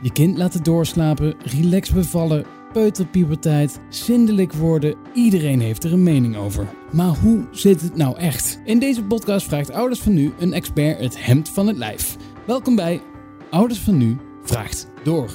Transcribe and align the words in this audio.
Je 0.00 0.12
kind 0.12 0.36
laten 0.36 0.62
doorslapen, 0.62 1.34
relax 1.38 1.92
bevallen, 1.92 2.44
peuterpuberteit, 2.72 3.80
zindelijk 3.88 4.52
worden. 4.52 4.94
Iedereen 5.14 5.60
heeft 5.60 5.84
er 5.84 5.92
een 5.92 6.02
mening 6.02 6.36
over. 6.36 6.66
Maar 6.92 7.16
hoe 7.16 7.46
zit 7.50 7.80
het 7.80 7.96
nou 7.96 8.18
echt? 8.18 8.58
In 8.64 8.78
deze 8.78 9.04
podcast 9.04 9.46
vraagt 9.46 9.72
Ouders 9.72 10.00
van 10.00 10.14
Nu 10.14 10.32
een 10.38 10.52
expert 10.52 11.00
het 11.00 11.24
hemd 11.24 11.48
van 11.48 11.66
het 11.66 11.76
lijf. 11.76 12.16
Welkom 12.46 12.76
bij 12.76 13.00
Ouders 13.50 13.80
van 13.80 13.96
Nu 13.96 14.16
vraagt 14.42 14.86
door. 15.02 15.30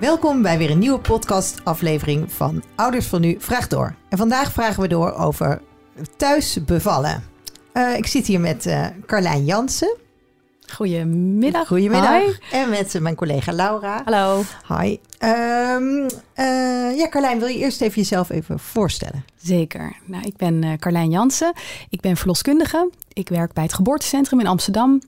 Welkom 0.00 0.42
bij 0.42 0.58
weer 0.58 0.70
een 0.70 0.78
nieuwe 0.78 1.00
podcast 1.00 1.64
aflevering 1.64 2.32
van 2.32 2.62
Ouders 2.74 3.06
van 3.06 3.20
Nu 3.20 3.36
vraagt 3.38 3.70
door. 3.70 3.94
En 4.08 4.18
vandaag 4.18 4.52
vragen 4.52 4.82
we 4.82 4.88
door 4.88 5.12
over 5.12 5.60
thuis 6.16 6.64
bevallen. 6.64 7.22
Uh, 7.72 7.96
ik 7.96 8.06
zit 8.06 8.26
hier 8.26 8.40
met 8.40 8.66
uh, 8.66 8.86
Carlijn 9.06 9.44
Jansen. 9.44 9.96
Goedemiddag. 10.72 11.66
Goedemiddag. 11.66 12.22
Hi. 12.22 12.32
En 12.52 12.68
met 12.68 13.00
mijn 13.00 13.14
collega 13.14 13.52
Laura. 13.52 14.02
Hallo. 14.04 14.42
Hi. 14.68 14.98
Um, 15.24 16.02
uh, 16.36 16.96
ja, 16.96 17.08
Carlijn, 17.10 17.38
wil 17.38 17.48
je 17.48 17.58
eerst 17.58 17.80
even 17.80 17.94
jezelf 17.94 18.30
even 18.30 18.58
voorstellen? 18.58 19.24
Zeker. 19.36 19.96
Nou, 20.04 20.24
ik 20.24 20.36
ben 20.36 20.62
uh, 20.62 20.72
Carlijn 20.72 21.10
Jansen. 21.10 21.52
Ik 21.88 22.00
ben 22.00 22.16
verloskundige. 22.16 22.90
Ik 23.12 23.28
werk 23.28 23.52
bij 23.52 23.62
het 23.62 23.72
geboortecentrum 23.72 24.40
in 24.40 24.46
Amsterdam. 24.46 25.00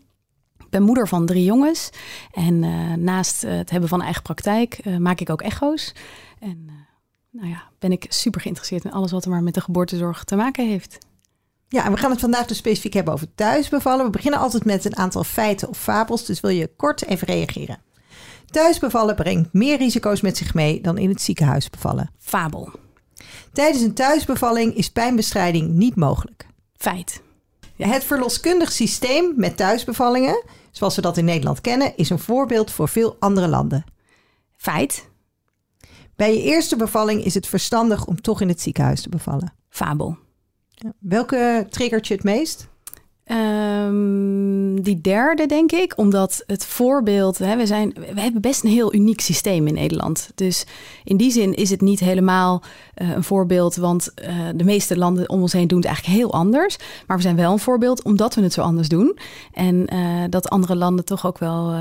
Ik 0.59 0.70
ben 0.70 0.83
moeder 0.83 1.09
van 1.09 1.27
drie 1.27 1.45
jongens. 1.45 1.91
En 2.33 2.62
uh, 2.62 2.92
naast 2.92 3.42
het 3.42 3.70
hebben 3.70 3.88
van 3.88 4.02
eigen 4.02 4.22
praktijk 4.22 4.80
maak 4.98 5.20
ik 5.20 5.30
ook 5.30 5.42
echo's. 5.42 5.95
En 6.41 6.70
nou 7.30 7.48
ja, 7.48 7.62
ben 7.78 7.92
ik 7.92 8.06
super 8.09 8.41
geïnteresseerd 8.41 8.84
in 8.84 8.92
alles 8.92 9.11
wat 9.11 9.25
er 9.25 9.30
maar 9.30 9.42
met 9.42 9.55
de 9.55 9.61
geboortezorg 9.61 10.25
te 10.25 10.36
maken 10.36 10.69
heeft. 10.69 10.98
Ja, 11.68 11.84
en 11.84 11.92
we 11.92 11.98
gaan 11.98 12.10
het 12.10 12.20
vandaag 12.20 12.46
dus 12.46 12.56
specifiek 12.56 12.92
hebben 12.92 13.14
over 13.14 13.34
thuisbevallen. 13.34 14.04
We 14.04 14.10
beginnen 14.10 14.40
altijd 14.40 14.64
met 14.64 14.84
een 14.84 14.96
aantal 14.96 15.24
feiten 15.24 15.68
of 15.68 15.78
fabels, 15.78 16.24
dus 16.24 16.41
wil 16.41 16.50
je 16.50 16.70
kort 16.77 17.04
even 17.04 17.27
reageren. 17.27 17.78
Thuisbevallen 18.50 19.14
brengt 19.14 19.52
meer 19.52 19.78
risico's 19.78 20.20
met 20.20 20.36
zich 20.36 20.54
mee 20.54 20.80
dan 20.80 20.98
in 20.98 21.08
het 21.08 21.22
ziekenhuis 21.22 21.70
bevallen. 21.70 22.10
Fabel. 22.19 22.70
Tijdens 23.52 23.83
een 23.83 23.94
thuisbevalling 23.94 24.75
is 24.75 24.91
pijnbestrijding 24.91 25.69
niet 25.70 25.97
mogelijk. 25.97 26.47
Feit. 26.77 27.20
Het 27.77 28.05
verloskundig 28.05 28.72
systeem 28.72 29.32
met 29.36 29.56
thuisbevallingen, 29.56 30.44
zoals 30.70 30.97
we 30.97 31.03
dat 31.03 31.16
in 31.16 31.25
Nederland 31.25 31.60
kennen, 31.60 31.97
is 31.97 32.10
een 32.10 32.19
voorbeeld 32.19 32.70
voor 32.70 32.88
veel 32.88 33.16
andere 33.19 33.48
landen. 33.48 33.84
Feit. 34.56 35.08
Bij 36.16 36.34
je 36.34 36.42
eerste 36.42 36.77
bevalling 36.77 37.25
is 37.25 37.34
het 37.34 37.47
verstandig 37.47 38.05
om 38.05 38.20
toch 38.20 38.41
in 38.41 38.48
het 38.48 38.60
ziekenhuis 38.60 39.03
te 39.03 39.08
bevallen. 39.08 39.55
Fabel. 39.69 40.28
Welke 40.98 41.67
triggert 41.71 42.07
je 42.07 42.15
het 42.15 42.23
meest? 42.23 42.69
Um, 43.31 44.83
die 44.83 45.01
derde, 45.01 45.47
denk 45.47 45.73
ik, 45.73 45.93
omdat 45.97 46.43
het 46.47 46.65
voorbeeld. 46.65 47.39
Hè, 47.39 47.57
we, 47.57 47.67
zijn, 47.67 47.95
we 48.15 48.21
hebben 48.21 48.41
best 48.41 48.65
een 48.65 48.71
heel 48.71 48.95
uniek 48.95 49.21
systeem 49.21 49.67
in 49.67 49.75
Nederland. 49.75 50.31
Dus 50.34 50.67
in 51.05 51.17
die 51.17 51.31
zin 51.31 51.55
is 51.55 51.71
het 51.71 51.81
niet 51.81 52.01
helemaal 52.01 52.62
uh, 52.97 53.11
een 53.11 53.25
voorbeeld, 53.25 53.77
want 53.77 54.12
uh, 54.23 54.29
de 54.55 54.65
meeste 54.65 54.99
landen 54.99 55.29
om 55.29 55.41
ons 55.41 55.53
heen 55.53 55.69
doen 55.69 55.79
het 55.79 55.87
eigenlijk 55.87 56.17
heel 56.17 56.33
anders. 56.33 56.77
Maar 57.06 57.17
we 57.17 57.23
zijn 57.23 57.37
wel 57.37 57.53
een 57.53 57.59
voorbeeld 57.59 58.03
omdat 58.03 58.34
we 58.34 58.43
het 58.43 58.53
zo 58.53 58.61
anders 58.61 58.89
doen. 58.89 59.19
En 59.53 59.95
uh, 59.95 60.25
dat 60.31 60.49
andere 60.49 60.77
landen 60.77 61.05
toch 61.05 61.27
ook 61.27 61.39
wel 61.39 61.75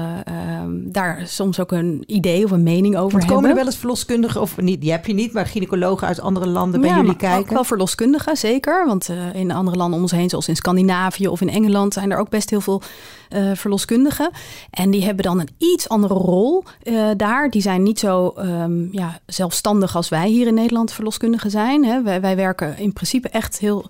daar 0.74 1.22
soms 1.26 1.60
ook 1.60 1.72
een 1.72 2.04
idee 2.06 2.44
of 2.44 2.52
een 2.52 2.64
mening 2.64 2.96
over 2.96 3.12
want 3.12 3.14
hebben. 3.14 3.36
Komen 3.36 3.50
er 3.50 3.56
wel 3.56 3.66
eens 3.66 3.78
verloskundigen, 3.78 4.42
of 4.42 4.58
niet, 4.58 4.82
die 4.82 4.92
heb 4.92 5.06
je 5.06 5.14
niet, 5.14 5.34
maar 5.34 5.46
gynaecologen 5.46 6.08
uit 6.08 6.22
andere 6.22 6.48
landen 6.48 6.82
bij 6.82 6.90
ja, 6.90 6.96
jullie 6.96 7.16
kijken? 7.16 7.40
Ook 7.40 7.50
wel 7.50 7.64
verloskundigen, 7.64 8.38
zeker. 8.38 8.86
Want 8.86 9.10
in 9.34 9.52
andere 9.52 9.78
landen 9.78 9.96
om 9.96 10.02
ons 10.02 10.12
heen, 10.12 10.30
zoals 10.30 10.48
in 10.48 10.56
Scandinavië 10.56 11.28
of 11.42 11.48
in 11.48 11.54
Engeland 11.54 11.94
zijn 11.94 12.12
er 12.12 12.18
ook 12.18 12.30
best 12.30 12.50
heel 12.50 12.62
veel 12.62 12.82
uh, 13.30 13.52
verloskundigen. 13.54 14.30
En 14.70 14.92
die 14.92 15.04
hebben 15.04 15.24
dan 15.24 15.40
een 15.40 15.50
iets 15.58 15.90
andere 15.90 16.14
rol 16.14 16.64
uh, 16.84 17.10
daar. 17.18 17.50
Die 17.50 17.62
zijn 17.62 17.84
niet 17.84 18.00
zo 18.00 18.34
um, 18.38 18.90
ja, 18.92 19.20
zelfstandig 19.26 19.96
als 19.96 20.10
wij 20.10 20.28
hier 20.28 20.48
in 20.48 20.54
Nederland 20.54 20.92
verloskundigen 20.92 21.52
zijn. 21.52 21.86
Hè. 21.86 22.02
Wij, 22.02 22.22
wij 22.22 22.36
werken 22.36 22.78
in 22.78 22.94
principe 22.94 23.30
echt 23.30 23.60
heel 23.60 23.90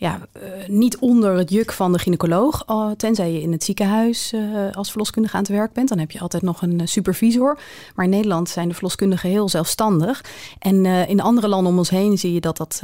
ja, 0.00 0.20
uh, 0.36 0.42
niet 0.68 0.98
onder 0.98 1.36
het 1.36 1.50
juk 1.50 1.72
van 1.72 1.92
de 1.92 1.98
gynaecoloog. 1.98 2.64
Tenzij 2.96 3.32
je 3.32 3.40
in 3.40 3.52
het 3.52 3.64
ziekenhuis 3.64 4.32
uh, 4.32 4.40
als 4.72 4.88
verloskundige 4.90 5.34
aan 5.36 5.42
het 5.42 5.50
werk 5.50 5.72
bent. 5.72 5.88
Dan 5.88 5.98
heb 5.98 6.10
je 6.10 6.20
altijd 6.20 6.42
nog 6.42 6.62
een 6.62 6.88
supervisor. 6.88 7.58
Maar 7.94 8.04
in 8.04 8.10
Nederland 8.10 8.48
zijn 8.48 8.68
de 8.68 8.74
verloskundigen 8.74 9.30
heel 9.30 9.48
zelfstandig. 9.48 10.24
En 10.58 10.86
in 10.86 11.20
andere 11.20 11.48
landen 11.48 11.72
om 11.72 11.78
ons 11.78 11.90
heen 11.90 12.18
zie 12.18 12.32
je 12.32 12.40
dat 12.40 12.56
dat 12.56 12.82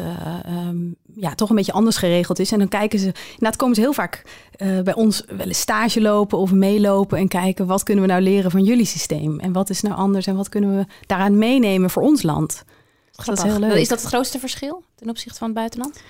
um, 0.69 0.97
ja, 1.15 1.35
toch 1.35 1.51
een 1.51 1.57
beetje 1.57 1.73
anders 1.73 1.97
geregeld 1.97 2.39
is. 2.39 2.53
En 2.53 2.59
dan 2.59 2.69
kijken 2.69 2.99
ze, 2.99 3.13
inderdaad 3.27 3.57
komen 3.57 3.75
ze 3.75 3.81
heel 3.81 3.93
vaak 3.93 4.23
bij 4.85 4.95
ons 4.95 5.25
wel 5.27 5.47
eens 5.47 5.61
stage 5.61 6.01
lopen 6.01 6.39
of 6.39 6.53
meelopen. 6.53 7.19
En 7.19 7.29
kijken 7.29 7.67
wat 7.67 7.83
kunnen 7.83 8.05
we 8.05 8.11
nou 8.11 8.23
leren 8.23 8.51
van 8.51 8.65
jullie 8.65 8.87
systeem. 8.87 9.41
En 9.41 9.53
wat 9.53 9.71
is 9.71 9.81
nou 9.81 9.95
anders 9.95 10.27
en 10.27 10.37
wat 10.37 10.49
kunnen 10.49 10.77
we 10.77 10.87
daaraan 11.07 11.39
meenemen 11.39 11.91
voor 11.91 12.03
ons 12.03 12.23
land. 12.23 12.65
Dat 13.25 13.37
is 13.37 13.43
heel 13.43 13.59
leuk. 13.59 13.75
Is 13.75 13.89
dat 13.89 14.01
het 14.01 14.09
grootste 14.09 14.39
verschil 14.39 14.83
ten 14.95 15.09
opzichte 15.09 15.39
van 15.39 15.47
het 15.47 15.57
buitenland? 15.57 16.01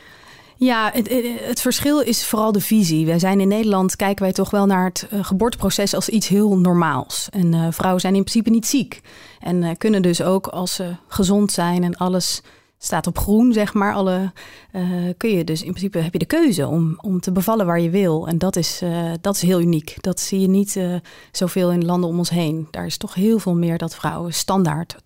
Ja, 0.56 0.90
het, 0.92 1.08
het, 1.40 1.60
verschil 1.60 2.00
is 2.00 2.26
vooral 2.26 2.52
de 2.52 2.60
visie. 2.60 3.06
Wij 3.06 3.18
zijn 3.18 3.40
in 3.40 3.48
Nederland, 3.48 3.96
kijken 3.96 4.22
wij 4.24 4.32
toch 4.32 4.50
wel 4.50 4.66
naar 4.66 4.84
het 4.84 5.06
uh, 5.12 5.24
geboorteproces 5.24 5.94
als 5.94 6.08
iets 6.08 6.28
heel 6.28 6.58
normaals. 6.58 7.28
En 7.30 7.52
uh, 7.52 7.66
vrouwen 7.70 8.00
zijn 8.00 8.14
in 8.14 8.24
principe 8.24 8.50
niet 8.50 8.66
ziek. 8.66 9.00
En 9.40 9.62
uh, 9.62 9.70
kunnen 9.78 10.02
dus 10.02 10.22
ook 10.22 10.46
als 10.46 10.74
ze 10.74 10.94
gezond 11.08 11.52
zijn 11.52 11.84
en 11.84 11.96
alles 11.96 12.42
staat 12.78 13.06
op 13.06 13.18
groen, 13.18 13.52
zeg 13.52 13.74
maar. 13.74 13.94
Alle, 13.94 14.32
kun 15.16 15.30
je 15.30 15.44
dus 15.44 15.62
in 15.62 15.70
principe 15.70 15.98
heb 15.98 16.12
je 16.12 16.18
de 16.18 16.24
keuze 16.24 16.66
om, 16.66 16.98
om 17.00 17.20
te 17.20 17.32
bevallen 17.32 17.66
waar 17.66 17.80
je 17.80 17.90
wil. 17.90 18.28
En 18.28 18.38
dat 18.38 18.56
is, 18.56 18.82
dat 19.20 19.34
is 19.34 19.42
heel 19.42 19.60
uniek. 19.60 19.96
Dat 20.00 20.20
zie 20.20 20.40
je 20.40 20.48
niet 20.48 20.80
zoveel 21.32 21.72
in 21.72 21.84
landen 21.84 22.10
om 22.10 22.18
ons 22.18 22.30
heen. 22.30 22.68
Daar 22.70 22.86
is 22.86 22.96
toch 22.96 23.14
heel 23.14 23.38
veel 23.38 23.54
meer 23.54 23.78
dat 23.78 23.94
vrouwen 23.94 24.34
standaard 24.34 24.96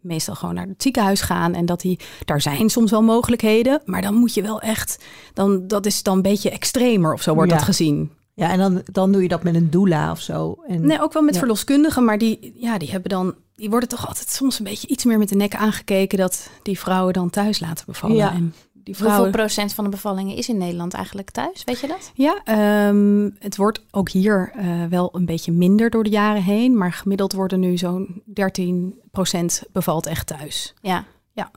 meestal 0.00 0.34
gewoon 0.34 0.54
naar 0.54 0.66
het 0.66 0.82
ziekenhuis 0.82 1.20
gaan. 1.20 1.54
En 1.54 1.66
dat 1.66 1.80
die, 1.80 1.98
daar 2.24 2.40
zijn 2.40 2.70
soms 2.70 2.90
wel 2.90 3.02
mogelijkheden. 3.02 3.82
Maar 3.84 4.02
dan 4.02 4.14
moet 4.14 4.34
je 4.34 4.42
wel 4.42 4.60
echt, 4.60 5.04
dan, 5.34 5.66
dat 5.66 5.86
is 5.86 6.02
dan 6.02 6.16
een 6.16 6.22
beetje 6.22 6.50
extremer 6.50 7.12
of 7.12 7.22
zo 7.22 7.34
wordt 7.34 7.50
ja. 7.50 7.56
dat 7.56 7.66
gezien. 7.66 8.10
Ja, 8.34 8.50
en 8.50 8.58
dan, 8.58 8.82
dan 8.92 9.12
doe 9.12 9.22
je 9.22 9.28
dat 9.28 9.42
met 9.42 9.54
een 9.54 9.70
doula 9.70 10.10
of 10.10 10.20
zo. 10.20 10.58
En, 10.66 10.86
nee, 10.86 11.02
ook 11.02 11.12
wel 11.12 11.22
met 11.22 11.34
ja. 11.34 11.38
verloskundigen, 11.38 12.04
maar 12.04 12.18
die, 12.18 12.52
ja, 12.56 12.78
die 12.78 12.90
hebben 12.90 13.10
dan, 13.10 13.34
die 13.54 13.70
worden 13.70 13.88
toch 13.88 14.08
altijd 14.08 14.28
soms 14.28 14.58
een 14.58 14.64
beetje 14.64 14.88
iets 14.88 15.04
meer 15.04 15.18
met 15.18 15.28
de 15.28 15.34
nek 15.34 15.54
aangekeken 15.54 16.18
dat 16.18 16.50
die 16.62 16.78
vrouwen 16.78 17.12
dan 17.12 17.30
thuis 17.30 17.60
laten 17.60 17.84
bevallen. 17.86 18.16
Ja. 18.16 18.32
En 18.32 18.54
die 18.90 18.98
vrouwen... 18.98 19.24
Hoeveel 19.24 19.44
procent 19.44 19.74
van 19.74 19.84
de 19.84 19.90
bevallingen 19.90 20.36
is 20.36 20.48
in 20.48 20.58
Nederland 20.58 20.94
eigenlijk 20.94 21.30
thuis? 21.30 21.64
Weet 21.64 21.80
je 21.80 21.86
dat? 21.86 22.10
Ja, 22.14 22.88
um, 22.88 23.36
het 23.38 23.56
wordt 23.56 23.80
ook 23.90 24.10
hier 24.10 24.52
uh, 24.56 24.84
wel 24.84 25.08
een 25.12 25.26
beetje 25.26 25.52
minder 25.52 25.90
door 25.90 26.04
de 26.04 26.10
jaren 26.10 26.42
heen. 26.42 26.76
Maar 26.76 26.92
gemiddeld 26.92 27.32
worden 27.32 27.60
nu 27.60 27.78
zo'n 27.78 28.22
13 28.24 29.00
procent 29.10 29.62
bevalt 29.72 30.06
echt 30.06 30.26
thuis. 30.26 30.74
Ja. 30.80 31.04
Ja. 31.32 31.50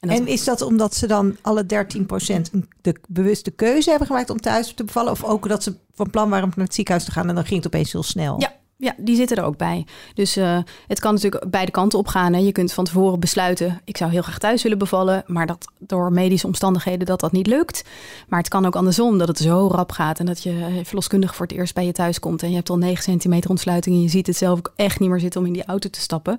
En, 0.00 0.08
en 0.08 0.26
is 0.26 0.44
dat 0.44 0.62
omdat 0.62 0.94
ze 0.94 1.06
dan 1.06 1.36
alle 1.42 1.66
13 1.66 2.06
procent 2.06 2.50
de 2.80 2.96
bewuste 3.08 3.50
keuze 3.50 3.90
hebben 3.90 4.06
gemaakt 4.06 4.30
om 4.30 4.40
thuis 4.40 4.74
te 4.74 4.84
bevallen? 4.84 5.12
Of 5.12 5.24
ook 5.24 5.48
dat 5.48 5.62
ze 5.62 5.74
van 5.94 6.10
plan 6.10 6.30
waren 6.30 6.44
om 6.44 6.52
naar 6.56 6.64
het 6.64 6.74
ziekenhuis 6.74 7.04
te 7.04 7.12
gaan 7.12 7.28
en 7.28 7.34
dan 7.34 7.44
ging 7.44 7.56
het 7.62 7.74
opeens 7.74 7.92
heel 7.92 8.02
snel? 8.02 8.40
Ja, 8.40 8.52
ja, 8.78 8.94
die 8.96 9.16
zitten 9.16 9.36
er 9.36 9.44
ook 9.44 9.56
bij. 9.56 9.86
Dus 10.14 10.36
uh, 10.36 10.58
het 10.86 11.00
kan 11.00 11.14
natuurlijk 11.14 11.50
beide 11.50 11.70
kanten 11.70 11.98
op 11.98 12.06
gaan. 12.06 12.32
Hè. 12.32 12.38
Je 12.38 12.52
kunt 12.52 12.72
van 12.72 12.84
tevoren 12.84 13.20
besluiten, 13.20 13.80
ik 13.84 13.96
zou 13.96 14.10
heel 14.10 14.22
graag 14.22 14.38
thuis 14.38 14.62
willen 14.62 14.78
bevallen, 14.78 15.22
maar 15.26 15.46
dat 15.46 15.66
door 15.78 16.12
medische 16.12 16.46
omstandigheden 16.46 17.06
dat 17.06 17.20
dat 17.20 17.32
niet 17.32 17.46
lukt. 17.46 17.84
Maar 18.28 18.38
het 18.38 18.48
kan 18.48 18.66
ook 18.66 18.76
andersom, 18.76 19.18
dat 19.18 19.28
het 19.28 19.38
zo 19.38 19.68
rap 19.68 19.92
gaat 19.92 20.18
en 20.18 20.26
dat 20.26 20.42
je 20.42 20.80
verloskundige 20.84 21.34
voor 21.34 21.46
het 21.46 21.56
eerst 21.56 21.74
bij 21.74 21.86
je 21.86 21.92
thuis 21.92 22.18
komt 22.18 22.42
en 22.42 22.48
je 22.48 22.54
hebt 22.54 22.70
al 22.70 22.78
9 22.78 23.02
centimeter 23.02 23.50
ontsluiting 23.50 23.96
en 23.96 24.02
je 24.02 24.08
ziet 24.08 24.26
het 24.26 24.36
zelf 24.36 24.58
ook 24.58 24.72
echt 24.76 25.00
niet 25.00 25.10
meer 25.10 25.20
zitten 25.20 25.40
om 25.40 25.46
in 25.46 25.52
die 25.52 25.64
auto 25.64 25.88
te 25.88 26.00
stappen. 26.00 26.38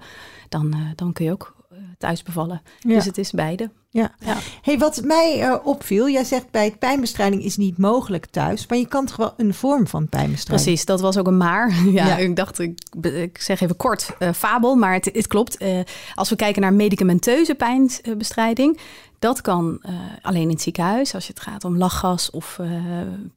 Dan, 0.49 0.75
uh, 0.75 0.81
dan 0.95 1.13
kun 1.13 1.25
je 1.25 1.31
ook 1.31 1.55
thuis 1.97 2.23
bevallen. 2.23 2.61
Ja. 2.79 2.93
Dus 2.93 3.05
het 3.05 3.17
is 3.17 3.31
beide. 3.31 3.69
Ja. 3.89 4.11
ja. 4.19 4.37
Hey, 4.61 4.77
wat 4.77 5.01
mij 5.03 5.39
uh, 5.41 5.55
opviel, 5.63 6.09
jij 6.09 6.23
zegt 6.23 6.51
bij 6.51 6.75
pijnbestrijding 6.79 7.43
is 7.43 7.57
niet 7.57 7.77
mogelijk 7.77 8.25
thuis, 8.25 8.67
maar 8.67 8.77
je 8.77 8.87
kan 8.87 9.05
toch 9.05 9.15
wel 9.15 9.33
een 9.37 9.53
vorm 9.53 9.87
van 9.87 10.09
pijnbestrijding. 10.09 10.65
Precies, 10.65 10.85
dat 10.85 11.01
was 11.01 11.17
ook 11.17 11.27
een 11.27 11.37
maar. 11.37 11.75
Ja, 11.87 12.07
ja. 12.07 12.17
ik 12.17 12.35
dacht, 12.35 12.59
ik, 12.59 12.79
ik, 13.01 13.41
zeg 13.41 13.61
even 13.61 13.75
kort, 13.75 14.15
uh, 14.19 14.31
fabel, 14.31 14.75
maar 14.75 14.93
het, 14.93 15.09
het 15.13 15.27
klopt. 15.27 15.61
Uh, 15.61 15.79
als 16.15 16.29
we 16.29 16.35
kijken 16.35 16.61
naar 16.61 16.73
medicamenteuze 16.73 17.55
pijnbestrijding, 17.55 18.79
dat 19.19 19.41
kan 19.41 19.81
alleen 20.21 20.41
in 20.41 20.49
het 20.49 20.61
ziekenhuis, 20.61 21.13
als 21.15 21.27
het 21.27 21.39
gaat 21.39 21.63
om 21.63 21.77
lachgas 21.77 22.29
of 22.29 22.59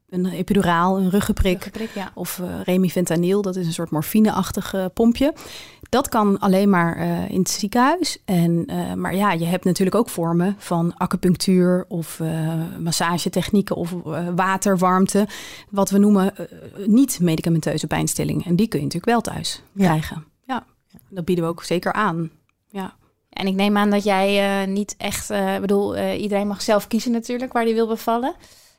een 0.08 0.26
epiduraal, 0.26 0.98
een 0.98 1.10
ruggenprik, 1.10 1.52
ruggenprik 1.54 1.90
ja. 1.94 2.10
of 2.14 2.40
remifentanyl, 2.64 3.42
dat 3.42 3.56
is 3.56 3.66
een 3.66 3.72
soort 3.72 3.90
morfineachtig 3.90 4.74
pompje. 4.94 5.32
Dat 5.90 6.08
kan 6.08 6.38
alleen 6.38 6.70
maar 6.70 6.96
in 7.30 7.38
het 7.38 7.50
ziekenhuis. 7.50 8.18
En, 8.24 8.68
maar 9.00 9.14
ja, 9.14 9.32
je 9.32 9.44
hebt 9.44 9.64
natuurlijk 9.64 9.96
ook 9.96 10.08
vormen 10.08 10.54
van 10.58 10.94
acupunctuur 10.96 11.84
of 11.88 12.20
massagetechnieken 12.78 13.76
of 13.76 13.94
waterwarmte, 14.34 15.26
wat 15.70 15.90
we 15.90 15.98
noemen 15.98 16.34
niet-medicamenteuze 16.86 17.86
pijnstilling. 17.86 18.46
En 18.46 18.56
die 18.56 18.68
kun 18.68 18.78
je 18.78 18.84
natuurlijk 18.84 19.12
wel 19.12 19.34
thuis 19.34 19.62
ja. 19.72 19.84
krijgen. 19.84 20.24
Ja, 20.46 20.64
dat 21.08 21.24
bieden 21.24 21.44
we 21.44 21.50
ook 21.50 21.62
zeker 21.62 21.92
aan. 21.92 22.30
Ja. 22.68 22.94
En 23.30 23.46
ik 23.46 23.54
neem 23.54 23.76
aan 23.76 23.90
dat 23.90 24.04
jij 24.04 24.62
uh, 24.62 24.72
niet 24.72 24.94
echt, 24.98 25.30
uh, 25.30 25.58
bedoel, 25.58 25.96
uh, 25.96 26.20
iedereen 26.20 26.46
mag 26.46 26.62
zelf 26.62 26.86
kiezen 26.86 27.12
natuurlijk 27.12 27.52
waar 27.52 27.62
hij 27.62 27.74
wil 27.74 27.86
bevallen. 27.86 28.34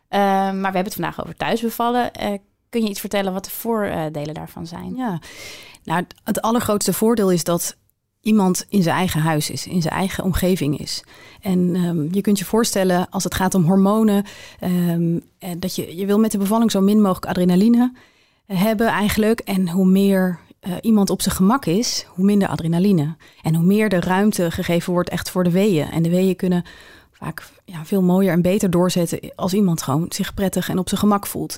maar 0.10 0.52
we 0.52 0.62
hebben 0.62 0.84
het 0.84 0.94
vandaag 0.94 1.22
over 1.22 1.36
thuis 1.36 1.62
bevallen. 1.62 2.12
kun 2.70 2.84
je 2.84 2.90
iets 2.90 3.00
vertellen 3.00 3.34
wat 3.34 3.44
de 3.44 3.52
voordelen 3.52 4.34
daarvan 4.34 4.68
zijn? 4.68 4.96
Ja, 4.96 5.20
Nou, 5.84 6.06
het 6.24 6.42
allergrootste 6.42 6.94
voordeel 6.94 7.32
is 7.32 7.44
dat 7.44 7.76
iemand 8.22 8.66
in 8.70 8.84
zijn 8.84 8.96
eigen 8.96 9.22
huis 9.22 9.50
is, 9.50 9.68
in 9.68 9.82
zijn 9.82 9.94
eigen 9.94 10.24
omgeving 10.24 10.80
is. 10.80 11.04
En 11.42 11.76
ehm, 11.76 12.08
je 12.12 12.22
kunt 12.22 12.40
je 12.40 12.46
voorstellen, 12.46 13.10
als 13.10 13.24
het 13.24 13.36
gaat 13.36 13.56
om 13.56 13.64
hormonen, 13.64 14.26
ehm, 14.60 15.20
dat 15.60 15.76
je, 15.76 15.96
je 15.96 16.06
wil 16.06 16.20
met 16.20 16.32
de 16.32 16.38
bevalling 16.38 16.72
zo 16.72 16.82
min 16.82 17.02
mogelijk 17.02 17.26
adrenaline 17.26 17.94
hebben 18.46 18.88
eigenlijk. 18.88 19.40
En 19.40 19.70
hoe 19.70 19.86
meer 19.86 20.40
uh, 20.62 20.74
iemand 20.82 21.10
op 21.10 21.22
zijn 21.22 21.36
gemak 21.36 21.66
is, 21.66 22.06
hoe 22.08 22.26
minder 22.26 22.48
adrenaline. 22.48 23.16
En 23.42 23.56
hoe 23.56 23.66
meer 23.66 23.90
de 23.90 24.00
ruimte 24.00 24.52
gegeven 24.52 24.94
wordt 24.94 25.10
echt 25.10 25.30
voor 25.30 25.44
de 25.44 25.52
weeën. 25.52 25.92
En 25.92 26.04
de 26.04 26.10
weeën 26.10 26.36
kunnen 26.36 26.64
vaak 27.12 27.50
ja, 27.66 27.86
veel 27.86 28.02
mooier 28.02 28.34
en 28.34 28.42
beter 28.42 28.70
doorzetten 28.70 29.20
als 29.36 29.54
iemand 29.54 29.82
gewoon 29.82 30.06
zich 30.10 30.34
prettig 30.34 30.70
en 30.70 30.78
op 30.78 30.88
zijn 30.88 31.00
gemak 31.00 31.28
voelt. 31.28 31.58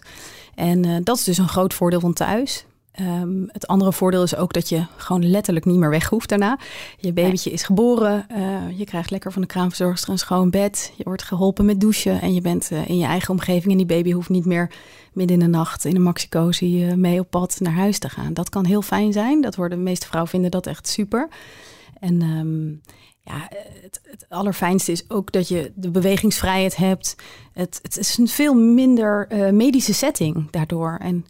En 0.55 1.03
dat 1.03 1.17
is 1.17 1.23
dus 1.23 1.37
een 1.37 1.47
groot 1.47 1.73
voordeel 1.73 1.99
van 1.99 2.13
thuis. 2.13 2.65
Um, 3.01 3.49
het 3.51 3.67
andere 3.67 3.93
voordeel 3.93 4.23
is 4.23 4.35
ook 4.35 4.53
dat 4.53 4.69
je 4.69 4.85
gewoon 4.97 5.29
letterlijk 5.29 5.65
niet 5.65 5.77
meer 5.77 5.89
weg 5.89 6.09
hoeft 6.09 6.29
daarna. 6.29 6.59
Je 6.97 7.13
babytje 7.13 7.51
is 7.51 7.63
geboren, 7.63 8.25
uh, 8.31 8.77
je 8.77 8.85
krijgt 8.85 9.11
lekker 9.11 9.31
van 9.31 9.41
de 9.41 9.47
kraamverzorgster 9.47 10.09
een 10.09 10.17
schoon 10.17 10.49
bed. 10.49 10.93
Je 10.95 11.03
wordt 11.03 11.23
geholpen 11.23 11.65
met 11.65 11.79
douchen 11.79 12.21
en 12.21 12.33
je 12.33 12.41
bent 12.41 12.69
uh, 12.71 12.89
in 12.89 12.97
je 12.97 13.05
eigen 13.05 13.29
omgeving. 13.29 13.71
En 13.71 13.77
die 13.77 13.85
baby 13.85 14.11
hoeft 14.11 14.29
niet 14.29 14.45
meer 14.45 14.71
midden 15.13 15.39
in 15.39 15.43
de 15.43 15.57
nacht 15.57 15.85
in 15.85 15.95
een 15.95 16.01
maxicosi 16.01 16.87
uh, 16.87 16.93
mee 16.93 17.19
op 17.19 17.29
pad 17.29 17.57
naar 17.59 17.73
huis 17.73 17.99
te 17.99 18.09
gaan. 18.09 18.33
Dat 18.33 18.49
kan 18.49 18.65
heel 18.65 18.81
fijn 18.81 19.13
zijn. 19.13 19.41
Dat 19.41 19.55
worden 19.55 19.77
de 19.77 19.83
meeste 19.83 20.07
vrouwen 20.07 20.31
vinden 20.31 20.51
dat 20.51 20.67
echt 20.67 20.87
super. 20.87 21.27
En 21.99 22.21
um, 22.21 22.81
ja, 23.21 23.47
het, 23.81 24.01
het, 24.03 24.25
allerfijnste 24.29 24.91
is 24.91 25.09
ook 25.09 25.31
dat 25.31 25.47
je 25.47 25.71
de 25.75 25.89
bewegingsvrijheid 25.89 26.75
hebt. 26.75 27.15
Het, 27.53 27.79
het 27.81 27.97
is 27.97 28.17
een 28.17 28.27
veel 28.27 28.53
minder 28.53 29.27
medische 29.53 29.93
setting 29.93 30.47
daardoor. 30.51 30.97
En 31.01 31.25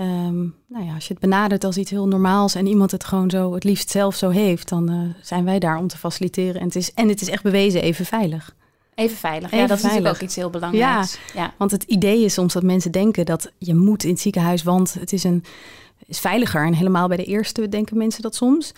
Um, 0.00 0.54
nou 0.68 0.84
ja, 0.84 0.94
als 0.94 1.06
je 1.06 1.12
het 1.12 1.22
benadert 1.22 1.64
als 1.64 1.76
iets 1.76 1.90
heel 1.90 2.08
normaals 2.08 2.54
en 2.54 2.66
iemand 2.66 2.90
het 2.90 3.04
gewoon 3.04 3.30
zo 3.30 3.54
het 3.54 3.64
liefst 3.64 3.90
zelf 3.90 4.14
zo 4.14 4.28
heeft, 4.28 4.68
dan 4.68 4.90
uh, 4.90 5.00
zijn 5.22 5.44
wij 5.44 5.58
daar 5.58 5.78
om 5.78 5.86
te 5.86 5.98
faciliteren. 5.98 6.60
En 6.60 6.66
het 6.66 6.76
is, 6.76 6.94
en 6.94 7.08
het 7.08 7.20
is 7.20 7.28
echt 7.28 7.42
bewezen 7.42 7.82
even 7.82 8.04
veilig. 8.04 8.54
Even 8.94 9.16
veilig, 9.16 9.46
even 9.46 9.58
ja, 9.58 9.66
dat 9.66 9.78
veilig. 9.78 9.78
is 9.78 9.82
natuurlijk 9.82 10.14
ook 10.14 10.22
iets 10.22 10.36
heel 10.36 10.50
belangrijks. 10.50 11.18
Ja, 11.34 11.42
ja, 11.42 11.54
want 11.56 11.70
het 11.70 11.82
idee 11.82 12.24
is 12.24 12.34
soms 12.34 12.52
dat 12.52 12.62
mensen 12.62 12.90
denken 12.90 13.26
dat 13.26 13.52
je 13.58 13.74
moet 13.74 14.04
in 14.04 14.10
het 14.10 14.20
ziekenhuis, 14.20 14.62
want 14.62 14.94
het 14.94 15.12
is, 15.12 15.24
een, 15.24 15.44
is 16.06 16.18
veiliger. 16.18 16.66
En 16.66 16.74
helemaal 16.74 17.08
bij 17.08 17.16
de 17.16 17.24
eerste 17.24 17.68
denken 17.68 17.96
mensen 17.96 18.22
dat 18.22 18.34
soms. 18.34 18.72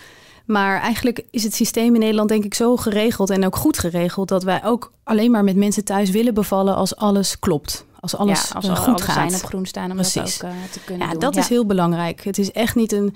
Maar 0.45 0.81
eigenlijk 0.81 1.25
is 1.31 1.43
het 1.43 1.55
systeem 1.55 1.95
in 1.95 2.01
Nederland 2.01 2.29
denk 2.29 2.45
ik 2.45 2.55
zo 2.55 2.77
geregeld 2.77 3.31
en 3.31 3.47
ook 3.47 3.57
goed 3.57 3.79
geregeld 3.79 4.29
dat 4.29 4.43
wij 4.43 4.65
ook 4.65 4.93
alleen 5.03 5.31
maar 5.31 5.45
met 5.45 5.57
mensen 5.57 5.85
thuis 5.85 6.11
willen 6.11 6.35
bevallen 6.35 6.75
als 6.75 6.97
alles 6.97 7.39
klopt. 7.39 7.87
Als 8.01 8.17
alles 8.17 8.49
ja, 8.49 8.55
als 8.55 8.69
uh, 8.69 8.77
goed 8.77 9.01
gaat. 9.01 9.15
zijn 9.15 9.43
op 9.43 9.49
groen 9.49 9.67
staan 9.67 9.91
om 9.91 9.97
Precies. 9.97 10.39
dat 10.39 10.51
ook 10.51 10.57
uh, 10.57 10.63
te 10.71 10.81
kunnen 10.81 11.07
ja, 11.07 11.13
doen. 11.13 11.21
Dat 11.21 11.37
is 11.37 11.49
heel 11.49 11.67
belangrijk. 11.67 12.25
Het 12.25 12.39
is 12.39 12.53
echt 12.53 12.75
niet 12.75 12.93
een... 12.93 13.15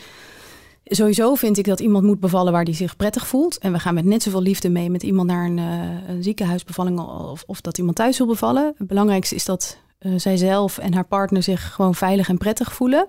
Sowieso 0.84 1.34
vind 1.34 1.58
ik 1.58 1.64
dat 1.64 1.80
iemand 1.80 2.04
moet 2.04 2.20
bevallen 2.20 2.52
waar 2.52 2.64
die 2.64 2.74
zich 2.74 2.96
prettig 2.96 3.26
voelt. 3.26 3.58
En 3.58 3.72
we 3.72 3.78
gaan 3.78 3.94
met 3.94 4.04
net 4.04 4.22
zoveel 4.22 4.42
liefde 4.42 4.68
mee 4.68 4.90
met 4.90 5.02
iemand 5.02 5.28
naar 5.28 5.44
een, 5.44 5.58
uh, 5.58 6.08
een 6.08 6.22
ziekenhuisbevalling 6.22 7.00
of, 7.00 7.44
of 7.46 7.60
dat 7.60 7.78
iemand 7.78 7.96
thuis 7.96 8.18
wil 8.18 8.26
bevallen. 8.26 8.74
Het 8.78 8.86
belangrijkste 8.86 9.34
is 9.34 9.44
dat 9.44 9.78
uh, 10.00 10.18
zijzelf 10.18 10.78
en 10.78 10.94
haar 10.94 11.04
partner 11.06 11.42
zich 11.42 11.72
gewoon 11.72 11.94
veilig 11.94 12.28
en 12.28 12.38
prettig 12.38 12.72
voelen. 12.72 13.06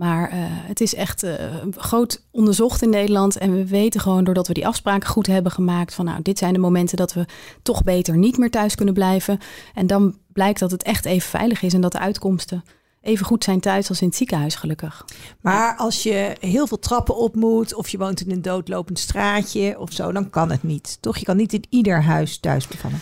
Maar 0.00 0.32
uh, 0.32 0.38
het 0.42 0.80
is 0.80 0.94
echt 0.94 1.24
uh, 1.24 1.34
groot 1.76 2.22
onderzocht 2.30 2.82
in 2.82 2.90
Nederland. 2.90 3.36
En 3.36 3.54
we 3.54 3.66
weten 3.66 4.00
gewoon, 4.00 4.24
doordat 4.24 4.46
we 4.46 4.54
die 4.54 4.66
afspraken 4.66 5.08
goed 5.08 5.26
hebben 5.26 5.52
gemaakt, 5.52 5.94
van 5.94 6.04
nou, 6.04 6.22
dit 6.22 6.38
zijn 6.38 6.52
de 6.52 6.58
momenten 6.58 6.96
dat 6.96 7.12
we 7.12 7.26
toch 7.62 7.82
beter 7.82 8.16
niet 8.16 8.38
meer 8.38 8.50
thuis 8.50 8.74
kunnen 8.74 8.94
blijven. 8.94 9.38
En 9.74 9.86
dan 9.86 10.18
blijkt 10.32 10.58
dat 10.58 10.70
het 10.70 10.82
echt 10.82 11.04
even 11.04 11.28
veilig 11.28 11.62
is 11.62 11.74
en 11.74 11.80
dat 11.80 11.92
de 11.92 11.98
uitkomsten 11.98 12.64
even 13.02 13.26
goed 13.26 13.44
zijn 13.44 13.60
thuis 13.60 13.88
als 13.88 14.00
in 14.00 14.06
het 14.06 14.16
ziekenhuis, 14.16 14.54
gelukkig. 14.54 15.04
Maar 15.40 15.76
als 15.76 16.02
je 16.02 16.36
heel 16.40 16.66
veel 16.66 16.78
trappen 16.78 17.16
op 17.16 17.34
moet, 17.34 17.74
of 17.74 17.88
je 17.88 17.98
woont 17.98 18.20
in 18.20 18.30
een 18.30 18.42
doodlopend 18.42 18.98
straatje 18.98 19.78
of 19.78 19.92
zo, 19.92 20.12
dan 20.12 20.30
kan 20.30 20.50
het 20.50 20.62
niet. 20.62 20.98
Toch? 21.00 21.16
Je 21.16 21.24
kan 21.24 21.36
niet 21.36 21.52
in 21.52 21.64
ieder 21.68 22.02
huis 22.02 22.38
thuis 22.38 22.66
bevallen. 22.68 23.00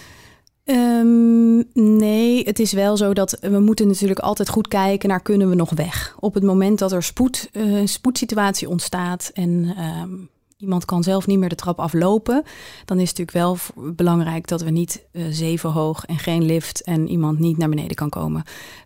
Um, 0.71 1.65
nee, 1.73 2.45
het 2.45 2.59
is 2.59 2.73
wel 2.73 2.97
zo 2.97 3.13
dat 3.13 3.39
we 3.41 3.59
moeten 3.59 3.87
natuurlijk 3.87 4.21
altijd 4.21 4.49
goed 4.49 4.69
kijken 4.69 5.09
naar 5.09 5.23
kunnen 5.23 5.49
we 5.49 5.55
nog 5.55 5.71
weg. 5.71 6.17
Op 6.21 6.35
het 6.35 6.43
moment 6.43 6.79
dat 6.79 6.93
er 6.93 7.03
spoed, 7.03 7.49
uh, 7.53 7.87
spoedsituatie 7.87 8.69
ontstaat 8.69 9.31
en 9.35 9.75
um, 10.03 10.29
iemand 10.59 10.85
kan 10.85 11.03
zelf 11.03 11.27
niet 11.27 11.39
meer 11.39 11.49
de 11.49 11.55
trap 11.55 11.81
aflopen, 11.81 12.43
dan 12.85 12.99
is 12.99 13.09
het 13.09 13.19
natuurlijk 13.19 13.31
wel 13.31 13.83
belangrijk 13.93 14.47
dat 14.47 14.63
we 14.63 14.71
niet 14.71 15.05
uh, 15.13 15.25
zeven 15.31 15.71
hoog 15.71 16.05
en 16.05 16.19
geen 16.19 16.45
lift 16.45 16.83
en 16.83 17.09
iemand 17.09 17.39
niet 17.39 17.59
naar 17.59 17.69
beneden 17.69 17.97
kan 17.97 18.09
komen. 18.09 18.43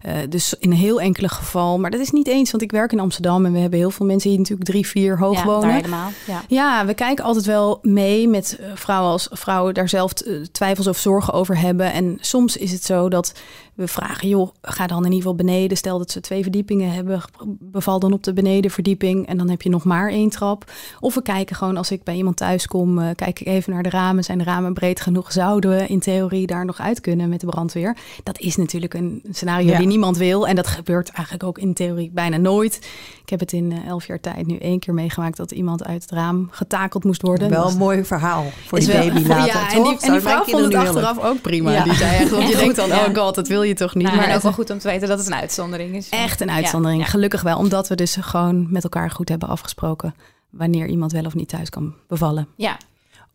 Uh, 0.07 0.13
dus 0.29 0.55
in 0.59 0.71
een 0.71 0.77
heel 0.77 1.01
enkele 1.01 1.29
geval, 1.29 1.79
maar 1.79 1.91
dat 1.91 2.01
is 2.01 2.11
niet 2.11 2.29
eens, 2.29 2.51
want 2.51 2.63
ik 2.63 2.71
werk 2.71 2.93
in 2.93 3.01
Amsterdam 3.01 3.45
en 3.45 3.53
we 3.53 3.59
hebben 3.59 3.79
heel 3.79 3.91
veel 3.91 4.07
mensen 4.07 4.31
die 4.31 4.39
natuurlijk 4.39 4.69
drie, 4.69 4.87
vier 4.87 5.19
hoog 5.19 5.37
ja, 5.37 5.45
wonen. 5.45 5.75
helemaal. 5.75 6.11
Ja. 6.27 6.43
ja, 6.49 6.87
we 6.87 6.95
kijken 6.95 7.25
altijd 7.25 7.45
wel 7.45 7.79
mee 7.83 8.29
met 8.29 8.59
uh, 8.61 8.67
vrouwen 8.75 9.13
als 9.13 9.29
vrouwen 9.31 9.75
daar 9.75 9.89
zelf 9.89 10.13
twijfels 10.53 10.87
of 10.87 10.99
zorgen 10.99 11.33
over 11.33 11.59
hebben. 11.59 11.93
En 11.93 12.19
soms 12.21 12.57
is 12.57 12.73
het 12.73 12.85
zo 12.85 13.09
dat 13.09 13.33
we 13.75 13.89
vragen, 13.89 14.29
joh, 14.29 14.49
ga 14.63 14.87
dan 14.87 14.99
in 14.99 15.05
ieder 15.05 15.19
geval 15.19 15.35
beneden. 15.35 15.77
Stel 15.77 15.99
dat 15.99 16.11
ze 16.11 16.21
twee 16.21 16.43
verdiepingen 16.43 16.93
hebben, 16.93 17.23
beval 17.47 17.99
dan 17.99 18.13
op 18.13 18.23
de 18.23 18.33
benedenverdieping 18.33 19.27
en 19.27 19.37
dan 19.37 19.51
heb 19.51 19.63
je 19.63 19.71
nog 19.71 19.85
maar 19.85 20.11
één 20.11 20.31
trap. 20.31 20.71
Of 21.01 21.15
we 21.15 21.23
kijken 21.23 21.57
gewoon 21.62 21.76
als 21.76 21.91
ik 21.91 22.03
bij 22.03 22.14
iemand 22.14 22.37
thuis 22.37 22.67
kom, 22.67 22.99
uh, 22.99 23.09
kijk 23.14 23.41
ik 23.41 23.47
even 23.47 23.73
naar 23.73 23.82
de 23.82 23.91
ramen. 23.91 24.25
Zijn 24.25 24.38
de 24.38 24.44
ramen 24.44 24.75
breed 24.75 25.00
genoeg? 25.00 25.32
Zouden 25.32 25.70
we 25.70 25.87
in 25.87 26.00
theorie 26.00 26.47
daar 26.47 26.64
nog 26.64 26.81
uit 26.81 27.00
kunnen 27.00 27.29
met 27.29 27.41
de 27.41 27.47
brandweer? 27.47 27.97
Dat 28.23 28.38
is 28.38 28.56
natuurlijk 28.56 28.94
een 28.94 29.23
scenario 29.31 29.70
ja. 29.70 29.79
die 29.79 29.87
niemand 29.87 30.17
wil 30.17 30.49
en 30.49 30.56
dat 30.56 30.67
gebeurt 30.67 31.11
eigenlijk 31.11 31.47
ook 31.47 31.59
in 31.59 31.75
theorie 31.75 32.11
bijna 32.14 32.37
nooit. 32.37 32.76
Ik 33.23 33.29
heb 33.29 33.41
het 33.41 33.53
in 33.53 33.70
uh, 33.70 33.87
elf 33.87 34.06
jaar 34.06 34.20
tijd 34.20 34.47
nu 34.47 34.56
één 34.56 34.79
keer 34.79 34.94
meegemaakt 34.94 35.37
dat 35.37 35.50
iemand 35.50 35.85
uit 35.85 36.03
het 36.03 36.11
raam 36.11 36.49
getakeld 36.50 37.05
moest 37.05 37.23
worden. 37.23 37.50
Wel 37.50 37.69
een 37.69 37.76
mooi 37.76 38.05
verhaal 38.05 38.44
voor 38.67 38.79
die 38.79 38.88
baby 38.88 39.26
later, 39.26 39.47
Ja, 39.47 39.73
en 39.73 39.82
die, 39.82 39.99
en 40.00 40.12
die 40.12 40.20
vrouw 40.20 40.44
vond 40.44 40.65
het 40.65 40.75
achteraf 40.75 41.25
ook 41.25 41.41
prima. 41.41 41.73
Ja. 41.73 41.85
Die 41.85 41.94
zei 41.94 42.17
echt, 42.17 42.31
want 42.31 42.49
je 42.49 42.56
denkt 42.65 42.76
dan, 42.76 42.93
oh 42.93 43.15
god, 43.15 43.35
dat 43.35 43.49
wil 43.49 43.62
je 43.62 43.75
toch 43.75 43.94
niet. 43.94 44.05
Nou, 44.05 44.17
maar 44.17 44.26
het 44.26 44.32
is 44.32 44.37
ook 44.37 44.43
wel 44.43 44.53
goed 44.53 44.70
om 44.70 44.79
te 44.79 44.88
weten 44.88 45.08
dat 45.08 45.19
het 45.19 45.26
een 45.26 45.35
uitzondering 45.35 45.97
is. 45.97 46.08
Echt 46.08 46.41
een 46.41 46.50
uitzondering, 46.50 47.11
gelukkig 47.11 47.43
wel. 47.43 47.58
Omdat 47.58 47.88
we 47.88 47.94
dus 47.94 48.17
gewoon 48.20 48.67
met 48.70 48.82
elkaar 48.82 49.11
goed 49.11 49.29
hebben 49.29 49.49
afgesproken... 49.49 50.15
wanneer 50.53 50.87
iemand 50.87 51.13
wel 51.13 51.25
of 51.25 51.35
niet 51.35 51.49
thuis 51.49 51.71
kan 51.71 51.95
bevallen. 52.07 52.49
Ja. 52.57 52.77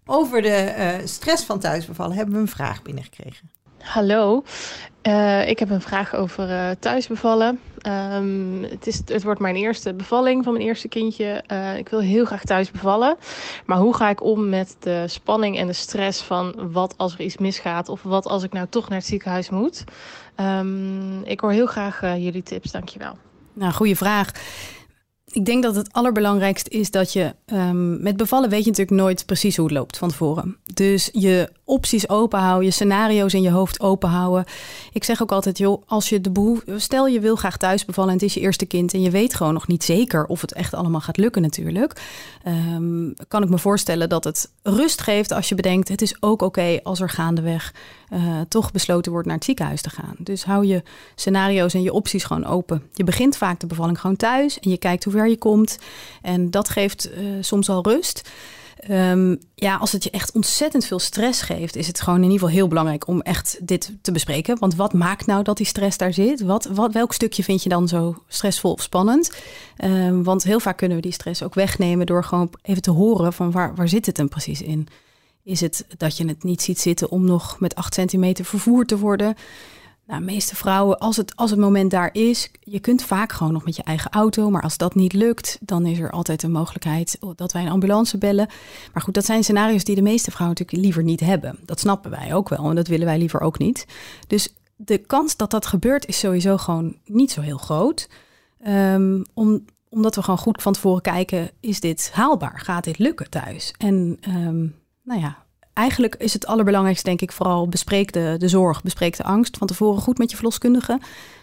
Over 0.06 0.42
de 0.42 0.76
uh, 0.78 1.08
stress 1.08 1.44
van 1.44 1.60
thuisbevallen 1.60 2.16
hebben 2.16 2.36
we 2.36 2.42
een 2.42 2.48
vraag 2.48 2.82
binnengekregen. 2.82 3.50
Hallo, 3.82 4.44
uh, 5.04 5.48
ik 5.48 5.60
heb 5.60 5.70
een 5.70 5.82
vraag 5.82 6.16
over 6.16 6.50
uh, 6.50 6.70
thuisbevallen. 6.80 7.60
Um, 7.88 8.64
het, 8.64 8.88
is, 8.88 9.02
het 9.06 9.24
wordt 9.24 9.40
mijn 9.40 9.56
eerste 9.56 9.94
bevalling 9.94 10.44
van 10.44 10.54
mijn 10.54 10.66
eerste 10.66 10.88
kindje. 10.88 11.44
Uh, 11.52 11.78
ik 11.78 11.90
wil 11.90 12.00
heel 12.00 12.26
graag 12.26 12.44
thuis 12.44 12.72
bevallen. 12.72 13.18
Maar 13.66 13.78
hoe 13.78 13.96
ga 13.96 14.10
ik 14.10 14.24
om 14.24 14.50
met 14.50 14.76
de 14.80 15.04
spanning 15.08 15.58
en 15.58 15.68
de 15.68 15.74
stress 15.74 16.22
van 16.22 16.72
wat 16.72 16.94
als 16.98 17.14
er 17.14 17.22
iets 17.22 17.38
misgaat? 17.38 17.90
Of 17.90 18.04
wat 18.04 18.26
als 18.26 18.44
ik 18.44 18.54
nou 18.54 18.68
toch 18.70 18.90
naar 18.90 18.98
het 18.98 19.08
ziekenhuis 19.08 19.50
moet? 19.50 19.84
Um, 20.36 21.24
ik 21.24 21.40
hoor 21.40 21.52
heel 21.52 21.68
graag 21.68 22.02
jullie 22.02 22.44
tips, 22.44 22.72
dankjewel. 22.72 23.18
Nou, 23.54 23.74
goede 23.74 23.96
vraag 23.96 24.32
ik 25.32 25.46
denk 25.46 25.64
dat 25.64 25.76
het 25.76 25.94
allerbelangrijkste 25.94 26.70
is 26.70 26.92
dat 26.92 27.14
je 27.14 27.36
um, 27.46 28.02
met 28.02 28.18
bevallen 28.18 28.50
weet 28.50 28.64
je 28.64 28.70
natuurlijk 28.70 29.02
nooit 29.02 29.26
precies 29.26 29.58
hoe 29.58 29.66
het 29.66 29.76
loopt 29.76 29.98
van 29.98 30.10
tevoren. 30.10 30.58
Dus 30.74 31.10
je 31.12 31.50
opties 31.68 32.10
open 32.10 32.40
houden, 32.40 32.66
je 32.66 32.72
scenario's 32.72 33.34
in 33.34 33.42
je 33.42 33.52
hoofd 33.52 33.80
open 33.80 34.10
houden. 34.10 34.46
Ik 34.92 35.04
zeg 35.04 35.22
ook 35.22 35.32
altijd, 35.32 35.58
joh, 35.58 35.82
als 35.86 36.10
je 36.10 36.22
de 36.22 36.32
behoefte, 36.32 36.80
stel 36.80 37.08
je 37.08 37.20
wil 37.20 37.36
graag 37.36 37.58
thuis 37.58 37.86
bevallen 37.86 38.10
en 38.10 38.16
het 38.16 38.26
is 38.26 38.34
je 38.34 38.40
eerste 38.40 38.66
kind 38.66 38.94
en 38.94 39.02
je 39.02 39.10
weet 39.10 39.36
gewoon 39.36 39.54
nog 39.54 39.68
niet 39.68 39.84
zeker 39.84 40.26
of 40.26 40.42
het 40.42 40.54
echt 40.54 40.74
allemaal 40.74 41.02
gaat 41.02 41.18
lukken 41.18 41.42
natuurlijk. 41.42 42.02
Um, 42.48 43.14
kan 43.28 43.44
ik 43.44 43.50
me 43.50 43.58
voorstellen 43.58 44.10
dat 44.10 44.24
het 44.24 44.52
rust 44.64 45.02
geeft 45.02 45.32
als 45.32 45.50
je 45.50 45.56
bedenkt, 45.56 45.90
het 45.90 46.02
is 46.02 46.16
ook 46.20 46.42
oké 46.42 46.80
als 46.84 47.00
er 47.00 47.10
gaandeweg 47.10 47.74
uh, 48.14 48.42
toch 48.50 48.72
besloten 48.72 49.12
wordt 49.12 49.28
naar 49.28 49.36
het 49.36 49.46
ziekenhuis 49.46 49.82
te 49.82 49.90
gaan. 49.90 50.16
Dus 50.18 50.44
hou 50.44 50.66
je 50.66 50.84
scenario's 51.16 51.74
en 51.74 51.82
je 51.82 51.94
opties 51.94 52.24
gewoon 52.24 52.46
open. 52.46 52.84
Je 52.94 53.04
begint 53.04 53.38
vaak 53.38 53.60
de 53.60 53.68
bevalling 53.68 54.00
gewoon 54.00 54.16
thuis 54.16 54.60
en 54.60 54.70
je 54.70 54.78
kijkt 54.78 55.04
hoe 55.04 55.14
ver 55.14 55.30
je 55.30 55.38
komt. 55.38 55.78
En 56.22 56.52
dat 56.52 56.70
geeft 56.70 57.10
uh, 57.12 57.30
soms 57.42 57.70
al 57.70 57.84
rust. 57.84 58.30
Um, 58.90 59.40
ja, 59.56 59.76
als 59.76 59.92
het 59.92 60.04
je 60.04 60.10
echt 60.10 60.32
ontzettend 60.32 60.86
veel 60.86 61.00
stress 61.00 61.42
geeft, 61.42 61.76
is 61.76 61.88
het 61.88 62.02
gewoon 62.02 62.18
in 62.18 62.24
ieder 62.24 62.40
geval 62.40 62.56
heel 62.56 62.68
belangrijk 62.68 63.08
om 63.08 63.22
echt 63.22 63.58
dit 63.62 63.92
te 64.02 64.12
bespreken. 64.12 64.60
Want 64.60 64.76
wat 64.76 64.94
maakt 64.94 65.26
nou 65.26 65.44
dat 65.44 65.58
die 65.58 65.66
stress 65.66 65.98
daar 65.98 66.14
zit? 66.14 66.42
Wat, 66.42 66.66
wat, 66.66 66.94
welk 66.94 67.14
stukje 67.14 67.44
vind 67.44 67.64
je 67.64 67.70
dan 67.70 67.88
zo 67.88 68.24
stressvol 68.28 68.72
of 68.72 68.82
spannend? 68.82 69.32
Um, 69.84 70.24
want 70.24 70.44
heel 70.44 70.60
vaak 70.60 70.78
kunnen 70.78 70.98
we 70.98 71.04
die 71.04 71.12
stress 71.12 71.44
ook 71.44 71.54
wegnemen 71.54 72.06
door 72.06 72.24
gewoon 72.24 72.50
even 72.62 72.82
te 72.82 72.92
horen 72.92 73.34
van 73.34 73.52
waar, 73.52 73.76
waar 73.76 73.90
zit 73.90 74.06
het 74.06 74.18
hem 74.18 74.30
precies 74.30 74.62
in? 74.62 74.88
Is 75.44 75.62
het 75.62 75.86
dat 75.98 76.18
je 76.18 76.28
het 76.28 76.44
niet 76.44 76.62
ziet 76.62 76.80
zitten 76.80 77.10
om 77.10 77.26
nog 77.26 77.60
met 77.60 77.76
8 77.76 77.94
centimeter 77.94 78.46
vervoerd 78.46 78.88
te 78.88 78.98
worden? 78.98 79.36
Nou, 80.08 80.22
meeste 80.22 80.56
vrouwen, 80.56 80.98
als 80.98 81.18
het, 81.18 81.36
als 81.36 81.52
het 81.52 81.60
moment 81.60 81.92
daar 81.92 82.10
is, 82.14 82.52
je 82.60 82.80
kunt 82.80 83.04
vaak 83.04 83.32
gewoon 83.32 83.54
nog 83.54 83.66
met 83.66 83.76
je 83.76 83.84
eigen 83.84 84.12
auto. 84.12 84.50
Maar 84.50 84.62
als 84.62 84.78
dat 84.78 84.96
niet 84.96 85.14
lukt, 85.14 85.58
dan 85.62 85.86
is 85.86 86.00
er 86.00 86.12
altijd 86.12 86.44
een 86.44 86.52
mogelijkheid 86.52 87.18
dat 87.36 87.52
wij 87.52 87.62
een 87.62 87.72
ambulance 87.72 88.18
bellen. 88.18 88.50
Maar 88.94 89.04
goed, 89.04 89.14
dat 89.14 89.26
zijn 89.26 89.44
scenario's 89.44 89.84
die 89.84 89.96
de 89.96 90.02
meeste 90.02 90.32
vrouwen 90.32 90.58
natuurlijk 90.58 90.86
liever 90.86 91.04
niet 91.04 91.20
hebben. 91.20 91.60
Dat 91.66 91.80
snappen 91.80 92.12
wij 92.12 92.34
ook 92.34 92.50
wel 92.50 92.70
en 92.70 92.76
dat 92.76 92.88
willen 92.88 93.06
wij 93.06 93.18
liever 93.18 93.42
ook 93.42 93.58
niet. 93.58 93.86
Dus 94.28 94.54
de 94.76 94.98
kans 94.98 95.36
dat 95.36 95.52
dat 95.52 95.66
gebeurt 95.66 96.08
is 96.08 96.20
sowieso 96.20 96.58
gewoon 96.58 96.98
niet 97.06 97.32
zo 97.32 97.42
heel 97.42 97.58
groot. 97.58 98.10
Um, 98.68 99.26
om, 99.34 99.66
omdat 99.90 100.16
we 100.16 100.22
gewoon 100.22 100.40
goed 100.40 100.62
van 100.62 100.74
tevoren 100.74 101.02
kijken, 101.02 101.52
is 101.60 101.80
dit 101.80 102.10
haalbaar? 102.14 102.60
Gaat 102.60 102.84
dit 102.84 102.98
lukken 102.98 103.30
thuis? 103.30 103.74
En 103.78 104.18
ehm, 104.22 104.68
nou 105.04 105.22
ja, 105.22 105.46
eigenlijk 105.78 106.16
is 106.16 106.34
het 106.34 106.48
allerbelangrijkste, 106.48 107.06
denk 107.06 107.22
ik, 107.22 107.32
vooral 107.32 107.68
bespreek 107.68 108.14
de, 108.14 108.36
de 108.38 108.48
zorg, 108.48 108.82
bespreek 108.82 109.18
de 109.18 109.24
angst 109.24 109.58
van 109.58 109.68
tevoren 109.68 110.02
goed 110.02 110.18
met 110.18 110.30
je 110.30 110.36
verloskundige. 110.36 111.00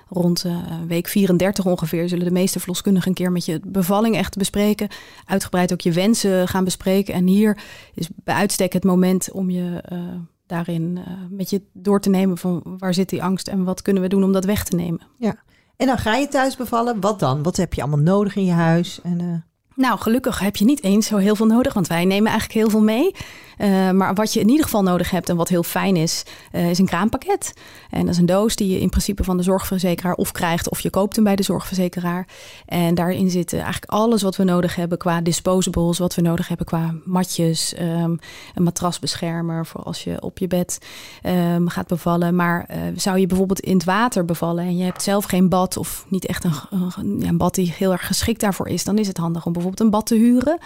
Rond 0.08 0.44
uh, 0.44 0.56
week 0.86 1.08
34 1.08 1.66
ongeveer 1.66 2.08
zullen 2.08 2.24
de 2.24 2.30
meeste 2.30 2.58
verloskundigen 2.58 3.08
een 3.08 3.14
keer 3.14 3.32
met 3.32 3.44
je 3.44 3.60
bevalling 3.66 4.16
echt 4.16 4.36
bespreken. 4.36 4.88
Uitgebreid 5.24 5.72
ook 5.72 5.80
je 5.80 5.92
wensen 5.92 6.48
gaan 6.48 6.64
bespreken. 6.64 7.14
En 7.14 7.26
hier 7.26 7.58
is 7.94 8.08
bij 8.14 8.34
uitstek 8.34 8.72
het 8.72 8.84
moment 8.84 9.30
om 9.32 9.50
je 9.50 9.84
uh, 9.92 9.98
daarin 10.46 10.96
uh, 10.96 11.04
met 11.30 11.50
je 11.50 11.62
door 11.72 12.00
te 12.00 12.10
nemen 12.10 12.38
van 12.38 12.62
waar 12.78 12.94
zit 12.94 13.08
die 13.08 13.22
angst 13.22 13.48
en 13.48 13.64
wat 13.64 13.82
kunnen 13.82 14.02
we 14.02 14.08
doen 14.08 14.24
om 14.24 14.32
dat 14.32 14.44
weg 14.44 14.64
te 14.64 14.76
nemen. 14.76 15.00
Ja, 15.18 15.36
en 15.76 15.86
dan 15.86 15.98
ga 15.98 16.16
je 16.16 16.28
thuis 16.28 16.56
bevallen. 16.56 17.00
Wat 17.00 17.20
dan? 17.20 17.42
Wat 17.42 17.56
heb 17.56 17.74
je 17.74 17.80
allemaal 17.80 18.14
nodig 18.14 18.36
in 18.36 18.44
je 18.44 18.52
huis? 18.52 19.00
En, 19.02 19.44
nou, 19.74 19.98
gelukkig 19.98 20.38
heb 20.38 20.56
je 20.56 20.64
niet 20.64 20.82
eens 20.82 21.06
zo 21.06 21.16
heel 21.16 21.36
veel 21.36 21.46
nodig, 21.46 21.74
want 21.74 21.86
wij 21.86 22.04
nemen 22.04 22.30
eigenlijk 22.30 22.60
heel 22.60 22.70
veel 22.70 22.82
mee. 22.82 23.14
Uh, 23.58 23.90
maar 23.90 24.14
wat 24.14 24.32
je 24.32 24.40
in 24.40 24.48
ieder 24.48 24.64
geval 24.64 24.82
nodig 24.82 25.10
hebt 25.10 25.28
en 25.28 25.36
wat 25.36 25.48
heel 25.48 25.62
fijn 25.62 25.96
is, 25.96 26.22
uh, 26.52 26.70
is 26.70 26.78
een 26.78 26.86
kraampakket. 26.86 27.52
En 27.90 28.00
dat 28.00 28.10
is 28.10 28.18
een 28.18 28.26
doos 28.26 28.56
die 28.56 28.68
je 28.68 28.80
in 28.80 28.88
principe 28.88 29.24
van 29.24 29.36
de 29.36 29.42
zorgverzekeraar 29.42 30.14
of 30.14 30.32
krijgt 30.32 30.70
of 30.70 30.80
je 30.80 30.90
koopt 30.90 31.14
hem 31.14 31.24
bij 31.24 31.36
de 31.36 31.42
zorgverzekeraar. 31.42 32.26
En 32.66 32.94
daarin 32.94 33.30
zit 33.30 33.52
eigenlijk 33.52 33.84
alles 33.92 34.22
wat 34.22 34.36
we 34.36 34.44
nodig 34.44 34.74
hebben 34.74 34.98
qua 34.98 35.20
disposables, 35.20 35.98
wat 35.98 36.14
we 36.14 36.22
nodig 36.22 36.48
hebben 36.48 36.66
qua 36.66 36.94
matjes, 37.04 37.74
um, 37.80 38.18
een 38.54 38.62
matrasbeschermer 38.62 39.66
voor 39.66 39.82
als 39.82 40.04
je 40.04 40.22
op 40.22 40.38
je 40.38 40.46
bed 40.46 40.78
um, 41.22 41.68
gaat 41.68 41.86
bevallen. 41.86 42.36
Maar 42.36 42.68
uh, 42.70 42.76
zou 42.96 43.18
je 43.18 43.26
bijvoorbeeld 43.26 43.60
in 43.60 43.74
het 43.74 43.84
water 43.84 44.24
bevallen 44.24 44.64
en 44.64 44.76
je 44.76 44.84
hebt 44.84 45.02
zelf 45.02 45.24
geen 45.24 45.48
bad 45.48 45.76
of 45.76 46.06
niet 46.08 46.26
echt 46.26 46.44
een, 46.44 47.26
een 47.26 47.36
bad 47.36 47.54
die 47.54 47.74
heel 47.76 47.92
erg 47.92 48.06
geschikt 48.06 48.40
daarvoor 48.40 48.68
is, 48.68 48.84
dan 48.84 48.98
is 48.98 49.06
het 49.06 49.16
handig 49.16 49.46
om 49.46 49.52
bijvoorbeeld 49.52 49.82
een 49.82 49.90
bad 49.90 50.06
te 50.06 50.14
huren. 50.14 50.58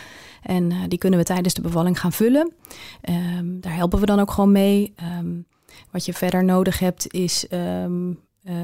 En 0.48 0.70
uh, 0.70 0.76
die 0.88 0.98
kunnen 0.98 1.18
we 1.18 1.24
tijdens 1.24 1.54
de 1.54 1.60
bevalling 1.60 2.00
gaan 2.00 2.12
vullen. 2.12 2.52
Um, 3.38 3.60
daar 3.60 3.74
helpen 3.74 4.00
we 4.00 4.06
dan 4.06 4.20
ook 4.20 4.30
gewoon 4.30 4.52
mee. 4.52 4.94
Um, 5.18 5.46
wat 5.90 6.04
je 6.04 6.14
verder 6.14 6.44
nodig 6.44 6.78
hebt 6.78 7.12
is 7.12 7.46
um, 7.50 8.20
uh, 8.42 8.54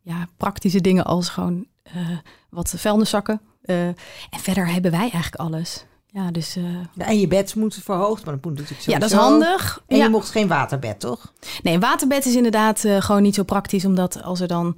ja, 0.00 0.28
praktische 0.36 0.80
dingen 0.80 1.04
als 1.04 1.28
gewoon 1.28 1.66
uh, 1.96 2.18
wat 2.50 2.74
vuilniszakken. 2.76 3.40
En 3.62 3.96
verder 4.30 4.66
hebben 4.66 4.90
wij 4.90 5.00
eigenlijk 5.00 5.34
alles. 5.34 5.84
Ja, 6.06 6.30
dus, 6.30 6.56
en 6.96 7.20
je 7.20 7.26
bed 7.26 7.54
moet 7.54 7.74
verhoogd, 7.74 8.24
maar 8.24 8.34
dat 8.34 8.44
moet 8.44 8.52
natuurlijk 8.52 8.80
sowieso. 8.80 8.90
Ja, 8.90 8.98
dat 8.98 9.10
is 9.10 9.16
handig. 9.16 9.82
En 9.86 9.96
ja. 9.96 10.02
je 10.02 10.10
mocht 10.10 10.30
geen 10.30 10.48
waterbed, 10.48 11.00
toch? 11.00 11.32
Nee, 11.62 11.74
een 11.74 11.80
waterbed 11.80 12.26
is 12.26 12.34
inderdaad 12.34 12.84
gewoon 12.98 13.22
niet 13.22 13.34
zo 13.34 13.42
praktisch, 13.42 13.84
omdat 13.84 14.22
als 14.22 14.40
er 14.40 14.48
dan 14.48 14.76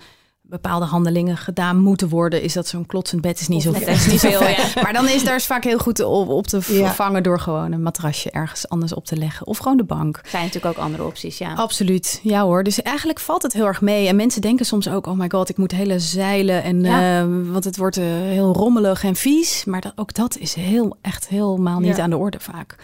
bepaalde 0.52 0.86
handelingen 0.86 1.36
gedaan 1.36 1.78
moeten 1.78 2.08
worden, 2.08 2.42
is 2.42 2.52
dat 2.52 2.66
zo'n 2.66 2.86
klotsend 2.86 3.20
bed 3.20 3.40
is 3.40 3.48
niet 3.48 3.62
zo, 3.62 3.72
is 3.72 4.06
niet 4.06 4.20
veel. 4.20 4.42
Ja. 4.42 4.56
Maar 4.82 4.92
dan 4.92 5.08
is 5.08 5.24
daar 5.24 5.40
vaak 5.40 5.64
heel 5.64 5.78
goed 5.78 6.00
op, 6.00 6.28
op 6.28 6.46
te 6.46 6.62
vervangen 6.62 7.16
ja. 7.16 7.20
door 7.20 7.40
gewoon 7.40 7.72
een 7.72 7.82
matrasje 7.82 8.30
ergens 8.30 8.68
anders 8.68 8.94
op 8.94 9.04
te 9.04 9.16
leggen. 9.16 9.46
Of 9.46 9.58
gewoon 9.58 9.76
de 9.76 9.84
bank. 9.84 10.20
Zijn 10.28 10.44
natuurlijk 10.44 10.78
ook 10.78 10.84
andere 10.84 11.04
opties, 11.04 11.38
ja. 11.38 11.54
Absoluut, 11.54 12.20
ja 12.22 12.42
hoor. 12.42 12.62
Dus 12.62 12.82
eigenlijk 12.82 13.20
valt 13.20 13.42
het 13.42 13.52
heel 13.52 13.66
erg 13.66 13.80
mee. 13.80 14.08
En 14.08 14.16
mensen 14.16 14.40
denken 14.40 14.66
soms 14.66 14.88
ook, 14.88 15.06
oh 15.06 15.18
my 15.18 15.28
god, 15.28 15.48
ik 15.48 15.56
moet 15.56 15.72
hele 15.72 15.98
zeilen. 15.98 16.62
En, 16.62 16.82
ja. 16.82 17.22
uh, 17.22 17.26
want 17.52 17.64
het 17.64 17.76
wordt 17.76 17.98
uh, 17.98 18.04
heel 18.06 18.52
rommelig 18.52 19.04
en 19.04 19.16
vies. 19.16 19.64
Maar 19.64 19.80
dat, 19.80 19.92
ook 19.96 20.14
dat 20.14 20.38
is 20.38 20.54
heel, 20.54 20.96
echt 21.00 21.28
helemaal 21.28 21.80
niet 21.80 21.98
aan 21.98 22.10
de 22.10 22.16
orde 22.16 22.40
vaak. 22.40 22.76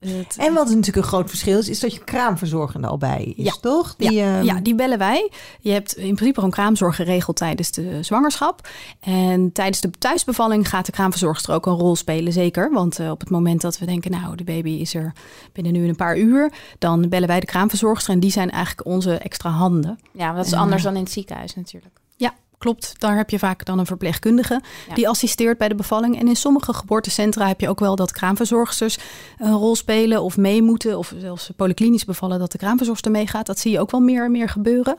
Het, 0.00 0.36
en 0.38 0.54
wat 0.54 0.68
natuurlijk 0.68 0.96
een 0.96 1.02
groot 1.02 1.28
verschil 1.28 1.58
is, 1.58 1.68
is 1.68 1.80
dat 1.80 1.92
je 1.92 2.04
kraamverzorgende 2.04 2.86
al 2.86 2.98
bij 2.98 3.34
is, 3.36 3.44
ja. 3.44 3.54
toch? 3.60 3.94
Die, 3.96 4.12
ja, 4.12 4.38
um... 4.38 4.44
ja, 4.44 4.60
die 4.60 4.74
bellen 4.74 4.98
wij. 4.98 5.30
Je 5.60 5.70
hebt 5.70 5.96
in 5.96 6.14
principe 6.14 6.34
gewoon 6.34 6.50
kraamzorg 6.50 6.96
geregeld 6.96 7.36
tijdens 7.36 7.70
de 7.70 8.02
zwangerschap. 8.02 8.68
En 9.00 9.52
tijdens 9.52 9.80
de 9.80 9.90
thuisbevalling 9.90 10.68
gaat 10.68 10.86
de 10.86 10.92
kraamverzorgster 10.92 11.54
ook 11.54 11.66
een 11.66 11.72
rol 11.72 11.96
spelen, 11.96 12.32
zeker. 12.32 12.72
Want 12.72 13.00
uh, 13.00 13.10
op 13.10 13.20
het 13.20 13.30
moment 13.30 13.60
dat 13.60 13.78
we 13.78 13.86
denken, 13.86 14.10
nou, 14.10 14.36
de 14.36 14.44
baby 14.44 14.70
is 14.70 14.94
er 14.94 15.12
binnen 15.52 15.72
nu 15.72 15.88
een 15.88 15.96
paar 15.96 16.18
uur, 16.18 16.52
dan 16.78 17.08
bellen 17.08 17.28
wij 17.28 17.40
de 17.40 17.46
kraamverzorgster. 17.46 18.14
En 18.14 18.20
die 18.20 18.30
zijn 18.30 18.50
eigenlijk 18.50 18.86
onze 18.86 19.14
extra 19.14 19.50
handen. 19.50 19.98
Ja, 20.12 20.32
dat 20.32 20.46
is 20.46 20.52
en, 20.52 20.58
anders 20.58 20.82
dan 20.82 20.96
in 20.96 21.02
het 21.02 21.12
ziekenhuis 21.12 21.54
natuurlijk. 21.54 21.94
Ja, 22.16 22.34
klopt. 22.60 22.94
Daar 22.98 23.16
heb 23.16 23.30
je 23.30 23.38
vaak 23.38 23.64
dan 23.64 23.78
een 23.78 23.86
verpleegkundige 23.86 24.60
ja. 24.88 24.94
die 24.94 25.08
assisteert 25.08 25.58
bij 25.58 25.68
de 25.68 25.74
bevalling. 25.74 26.18
En 26.18 26.28
in 26.28 26.36
sommige 26.36 26.72
geboortecentra 26.72 27.46
heb 27.46 27.60
je 27.60 27.68
ook 27.68 27.80
wel 27.80 27.96
dat 27.96 28.12
kraamverzorgsters 28.12 28.98
een 29.38 29.52
rol 29.52 29.76
spelen 29.76 30.22
of 30.22 30.36
mee 30.36 30.62
moeten. 30.62 30.98
Of 30.98 31.14
zelfs 31.18 31.50
polyklinisch 31.56 32.04
bevallen 32.04 32.38
dat 32.38 32.52
de 32.52 32.58
kraamverzorgster 32.58 33.10
meegaat. 33.10 33.46
Dat 33.46 33.58
zie 33.58 33.70
je 33.70 33.80
ook 33.80 33.90
wel 33.90 34.00
meer 34.00 34.24
en 34.24 34.30
meer 34.30 34.48
gebeuren. 34.48 34.96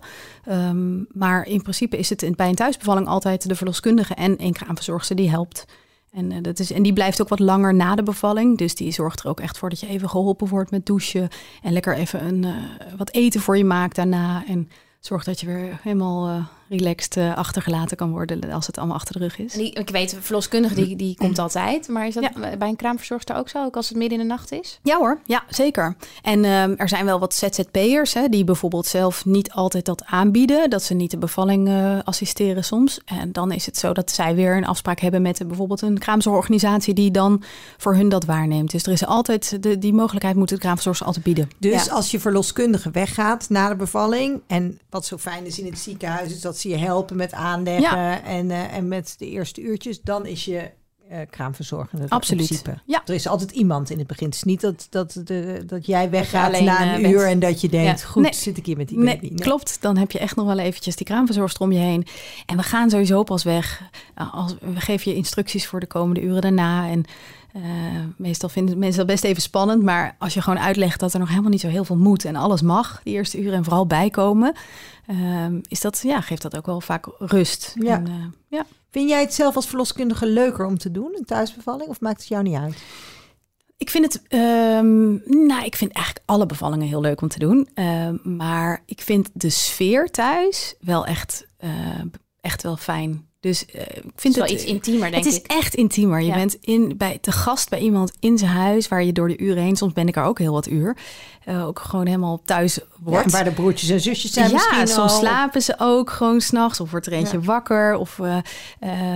Um, 0.50 1.08
maar 1.12 1.46
in 1.46 1.62
principe 1.62 1.98
is 1.98 2.10
het 2.10 2.36
bij 2.36 2.48
een 2.48 2.56
thuisbevalling 2.56 3.08
altijd 3.08 3.48
de 3.48 3.56
verloskundige 3.56 4.14
en 4.14 4.44
een 4.44 4.54
kraamverzorgster 4.54 5.16
die 5.16 5.30
helpt. 5.30 5.66
En, 6.12 6.32
uh, 6.32 6.38
dat 6.42 6.60
is, 6.60 6.72
en 6.72 6.84
die 6.84 6.94
blijft 6.94 7.22
ook 7.22 7.30
wat 7.30 7.40
langer 7.40 7.74
na 7.74 7.96
de 7.96 8.04
bevalling. 8.04 8.58
Dus 8.58 8.76
die 8.76 8.92
zorgt 8.92 9.20
er 9.20 9.30
ook 9.30 9.40
echt 9.40 9.58
voor 9.58 9.70
dat 9.70 9.80
je 9.80 9.88
even 9.88 10.10
geholpen 10.10 10.48
wordt 10.48 10.72
met 10.72 10.86
douchen. 10.86 11.30
En 11.62 11.74
lekker 11.74 11.96
even 11.96 12.26
een, 12.26 12.44
uh, 12.44 12.56
wat 12.98 13.12
eten 13.12 13.42
voor 13.42 13.58
je 13.58 13.66
maakt 13.66 13.96
daarna. 13.96 14.44
En 14.48 14.70
zorgt 15.00 15.26
dat 15.26 15.40
je 15.40 15.46
weer 15.46 15.80
helemaal 15.82 16.30
uh, 16.30 16.46
relaxed 16.72 17.16
uh, 17.16 17.36
achtergelaten 17.36 17.98
kan 17.98 18.12
worden 18.12 18.52
als 18.52 18.68
het 18.68 18.78
allemaal 18.78 18.96
achter 18.96 19.14
de 19.14 19.20
rug 19.20 19.40
is. 19.40 19.54
Die, 19.54 19.72
ik 19.72 19.90
weet, 19.90 20.18
verloskundige 20.20 20.76
die, 20.76 20.96
die 20.96 21.16
komt 21.16 21.40
altijd. 21.40 21.88
Maar 21.88 22.08
is 22.08 22.14
dat 22.14 22.24
ja. 22.24 22.58
bij 22.58 22.68
een 22.68 22.76
kraamverzorgster 22.76 23.36
ook 23.36 23.50
zo, 23.50 23.66
ook 23.66 23.76
als 23.76 23.90
het 23.90 23.98
midden 23.98 24.20
in 24.20 24.28
de 24.28 24.34
nacht 24.34 24.52
is? 24.52 24.80
Ja 24.84 24.98
hoor, 24.98 25.20
ja 25.26 25.44
zeker. 25.50 25.96
En 26.22 26.46
um, 26.46 26.76
er 26.78 26.90
zijn 26.90 27.06
wel 27.06 27.20
wat 27.20 27.34
ZZP'ers 27.34 28.14
hè, 28.14 28.28
die 28.28 28.44
bijvoorbeeld 28.44 28.86
zelf 28.86 29.26
niet 29.26 29.52
altijd 29.52 29.86
dat 29.86 30.04
aanbieden. 30.06 30.70
Dat 30.70 30.84
ze 30.84 30.94
niet 30.94 31.12
de 31.12 31.18
bevalling 31.18 31.68
uh, 31.68 32.00
assisteren 32.04 32.64
soms. 32.64 33.00
En 33.06 33.32
dan 33.32 33.52
is 33.52 33.66
het 33.66 33.78
zo 33.78 33.94
dat 33.94 34.12
zij 34.12 34.36
weer 34.36 34.58
een 34.58 34.66
afspraak 34.66 35.00
hebben 35.00 35.22
met 35.22 35.48
bijvoorbeeld 35.48 35.82
een 35.82 36.00
kraamzorgorganisatie 36.00 36.94
die 36.94 37.12
dan 37.12 37.44
voor 37.78 37.96
hun 37.96 38.10
dat 38.10 38.26
waarneemt. 38.26 38.72
Dus 38.72 38.84
er 38.84 38.92
is 38.92 39.06
altijd, 39.06 39.64
de, 39.64 39.78
die 39.78 39.94
mogelijkheid 39.94 40.36
moet 40.36 40.50
de 40.50 40.58
kraamverzorgster 40.58 41.08
altijd 41.08 41.26
bieden. 41.26 41.50
Dus 41.58 41.86
ja. 41.86 41.92
als 41.92 42.12
je 42.12 42.20
verloskundige 42.20 42.92
weggaat 42.92 43.50
na 43.50 43.70
de 43.70 43.76
bevalling 43.76 44.42
en 44.48 44.80
wat 44.90 45.06
zo 45.06 45.18
fijn 45.18 45.46
is 45.46 45.60
in 45.60 45.66
het 45.66 45.80
ziekenhuis 45.80 46.32
is 46.32 46.42
dat 46.42 46.58
ze 46.62 46.70
je 46.70 46.78
helpen 46.78 47.16
met 47.16 47.34
aanleggen 47.34 47.98
ja. 47.98 48.24
en, 48.24 48.50
uh, 48.50 48.74
en 48.74 48.88
met 48.88 49.16
de 49.18 49.30
eerste 49.30 49.62
uurtjes, 49.62 50.02
dan 50.02 50.26
is 50.26 50.46
je 50.46 50.72
uh, 51.12 51.18
kraamverzorgende. 51.30 52.06
Absoluut. 52.10 52.46
Principe. 52.48 52.78
Ja. 52.86 53.02
Er 53.06 53.14
is 53.14 53.28
altijd 53.28 53.52
iemand 53.52 53.90
in 53.90 53.98
het 53.98 54.08
begin. 54.08 54.26
Het 54.26 54.36
is 54.36 54.44
niet 54.44 54.62
dat, 54.62 54.88
dat, 54.90 55.22
de, 55.24 55.64
dat 55.66 55.86
jij 55.86 56.10
weggaat 56.10 56.52
dat 56.52 56.62
na 56.62 56.96
een 56.96 57.06
uh, 57.06 57.12
uur 57.12 57.28
en 57.28 57.40
dat 57.40 57.62
je 57.62 57.70
denkt, 57.70 58.02
ja. 58.02 58.08
goed, 58.08 58.24
nee. 58.24 58.34
zit 58.34 58.58
ik 58.58 58.66
hier 58.66 58.78
met 58.78 58.88
die 58.88 58.98
nee, 58.98 59.16
baby. 59.16 59.28
Nee. 59.28 59.36
Klopt, 59.36 59.82
dan 59.82 59.98
heb 59.98 60.12
je 60.12 60.20
echt 60.20 60.36
nog 60.36 60.46
wel 60.46 60.58
eventjes 60.60 60.96
die 60.96 61.06
kraamverzorgster 61.06 61.62
om 61.62 61.72
je 61.72 61.80
heen. 61.80 62.08
En 62.46 62.58
we 62.58 62.64
gaan 62.64 62.90
sowieso 62.90 63.24
pas 63.24 63.44
weg. 63.44 63.82
Als, 64.32 64.56
we 64.60 64.80
geven 64.80 65.12
je 65.12 65.18
instructies 65.18 65.68
voor 65.68 65.80
de 65.80 65.88
komende 65.88 66.22
uren 66.22 66.42
daarna 66.42 66.90
en 66.90 67.06
uh, 67.56 67.64
meestal 68.18 68.50
vinden 68.50 68.78
mensen 68.78 68.98
dat 68.98 69.08
best 69.08 69.24
even 69.24 69.42
spannend. 69.42 69.84
Maar 69.84 70.16
als 70.20 70.34
je 70.34 70.42
gewoon 70.42 70.60
uitlegt 70.60 71.00
dat 71.00 71.14
er 71.14 71.20
nog 71.20 71.30
helemaal 71.30 71.50
niet 71.50 71.62
zo 71.62 71.68
heel 71.68 71.86
veel 71.86 71.98
moet 71.98 72.26
en 72.26 72.36
alles 72.36 72.62
mag, 72.62 73.02
die 73.04 73.14
eerste 73.14 73.42
uren 73.42 73.54
en 73.54 73.64
vooral 73.64 73.88
bijkomen, 73.88 74.54
uh, 75.08 75.46
is 75.68 75.82
dat, 75.82 76.00
ja, 76.04 76.22
geeft 76.22 76.42
dat 76.42 76.58
ook 76.58 76.66
wel 76.66 76.82
vaak 76.82 77.08
rust. 77.18 77.76
Ja. 77.80 77.96
En, 77.96 78.08
uh, 78.08 78.14
ja. 78.48 78.66
Vind 78.92 79.10
jij 79.10 79.22
het 79.22 79.34
zelf 79.34 79.56
als 79.56 79.68
verloskundige 79.68 80.28
leuker 80.28 80.66
om 80.66 80.78
te 80.78 80.92
doen, 80.92 81.16
een 81.18 81.26
thuisbevalling, 81.26 81.90
of 81.90 82.00
maakt 82.00 82.20
het 82.20 82.28
jou 82.28 82.44
niet 82.44 82.56
uit? 82.56 82.76
Ik 83.78 83.90
vind 83.90 84.14
het, 84.14 84.34
um, 84.34 85.22
nou, 85.26 85.66
ik 85.66 85.76
vind 85.76 85.92
eigenlijk 85.92 86.26
alle 86.26 86.46
bevallingen 86.46 86.88
heel 86.88 87.02
leuk 87.02 87.22
om 87.22 87.28
te 87.28 87.40
doen. 87.40 87.70
Uh, 87.76 88.10
maar 88.24 88.84
ik 88.86 89.02
vind 89.02 89.30
de 89.34 89.50
sfeer 89.50 90.10
thuis 90.10 90.76
wel 90.80 91.06
echt, 91.06 91.46
uh, 91.60 91.70
echt 92.42 92.64
wel 92.64 92.78
fijn. 92.78 93.30
Dus 93.40 93.66
uh, 93.76 93.82
ik 93.82 94.12
vind 94.16 94.36
het 94.36 94.44
het 94.44 94.54
iets 94.54 94.64
intiemer, 94.64 95.12
denk 95.12 95.24
het 95.24 95.34
is 95.34 95.40
ik. 95.40 95.48
echt 95.48 95.76
intiemer. 95.76 96.20
Je 96.20 96.28
ja. 96.28 96.36
bent 96.36 96.58
in, 96.62 96.98
bij, 96.98 97.18
te 97.18 97.32
gast 97.32 97.70
bij 97.70 97.80
iemand 97.80 98.14
in 98.20 98.38
zijn 98.38 98.52
huis, 98.52 98.88
waar 98.88 99.04
je 99.04 99.12
door 99.12 99.28
de 99.28 99.38
uren 99.38 99.64
heen, 99.64 99.76
soms 99.76 99.94
ben 99.94 100.08
ik 100.08 100.16
er 100.16 100.24
ook 100.24 100.40
heel 100.40 100.54
wat 100.54 100.68
uur, 100.68 100.98
uh, 101.46 101.68
ook 101.68 101.80
gewoon 101.80 102.06
helemaal 102.06 102.42
thuis 102.46 102.80
wordt. 103.00 103.26
Ja, 103.26 103.32
waar 103.32 103.44
de 103.44 103.52
broertjes 103.52 103.90
en 103.90 104.02
zusjes 104.02 104.34
zijn 104.34 104.48
ja, 104.48 104.54
misschien 104.54 104.88
soms 104.88 105.12
al. 105.12 105.20
slapen 105.20 105.62
ze 105.62 105.76
ook 105.78 106.10
gewoon 106.10 106.42
s'nachts 106.42 106.80
of 106.80 106.92
wordt 106.92 107.06
er 107.06 107.14
eentje 107.14 107.38
ja. 107.38 107.44
wakker. 107.44 107.96
Of, 107.96 108.18
uh, 108.18 108.38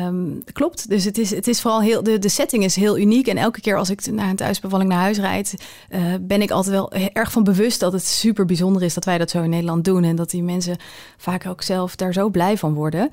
um, 0.06 0.44
klopt, 0.54 0.90
dus 0.90 1.04
het 1.04 1.18
is, 1.18 1.30
het 1.30 1.48
is 1.48 1.62
vooral 1.62 1.82
heel, 1.82 2.04
de, 2.04 2.20
de 2.20 2.30
setting 2.30 2.64
is 2.64 2.76
heel 2.76 2.98
uniek. 2.98 3.28
En 3.28 3.38
elke 3.38 3.62
keer 3.62 3.78
als 3.78 3.90
ik 3.90 4.12
na 4.12 4.30
een 4.30 4.36
thuisbevalling 4.36 4.90
naar 4.90 5.00
huis 5.00 5.18
rijd, 5.18 5.56
uh, 5.90 6.00
ben 6.22 6.42
ik 6.42 6.52
altijd 6.52 6.76
wel 6.76 6.92
erg 6.92 7.32
van 7.32 7.44
bewust 7.44 7.80
dat 7.80 7.94
het 7.94 8.06
super 8.06 8.46
bijzonder 8.46 8.84
is 8.84 8.94
dat 8.94 9.06
wij 9.06 9.18
dat 9.18 9.30
zo 9.30 9.42
in 9.42 9.50
Nederland 9.50 9.84
doen. 9.84 10.04
En 10.04 10.16
dat 10.16 10.30
die 10.30 10.44
mensen 10.44 10.78
vaak 11.18 11.46
ook 11.46 11.62
zelf 11.62 11.96
daar 11.96 12.14
zo 12.14 12.30
blij 12.30 12.58
van 12.58 12.74
worden, 12.74 13.10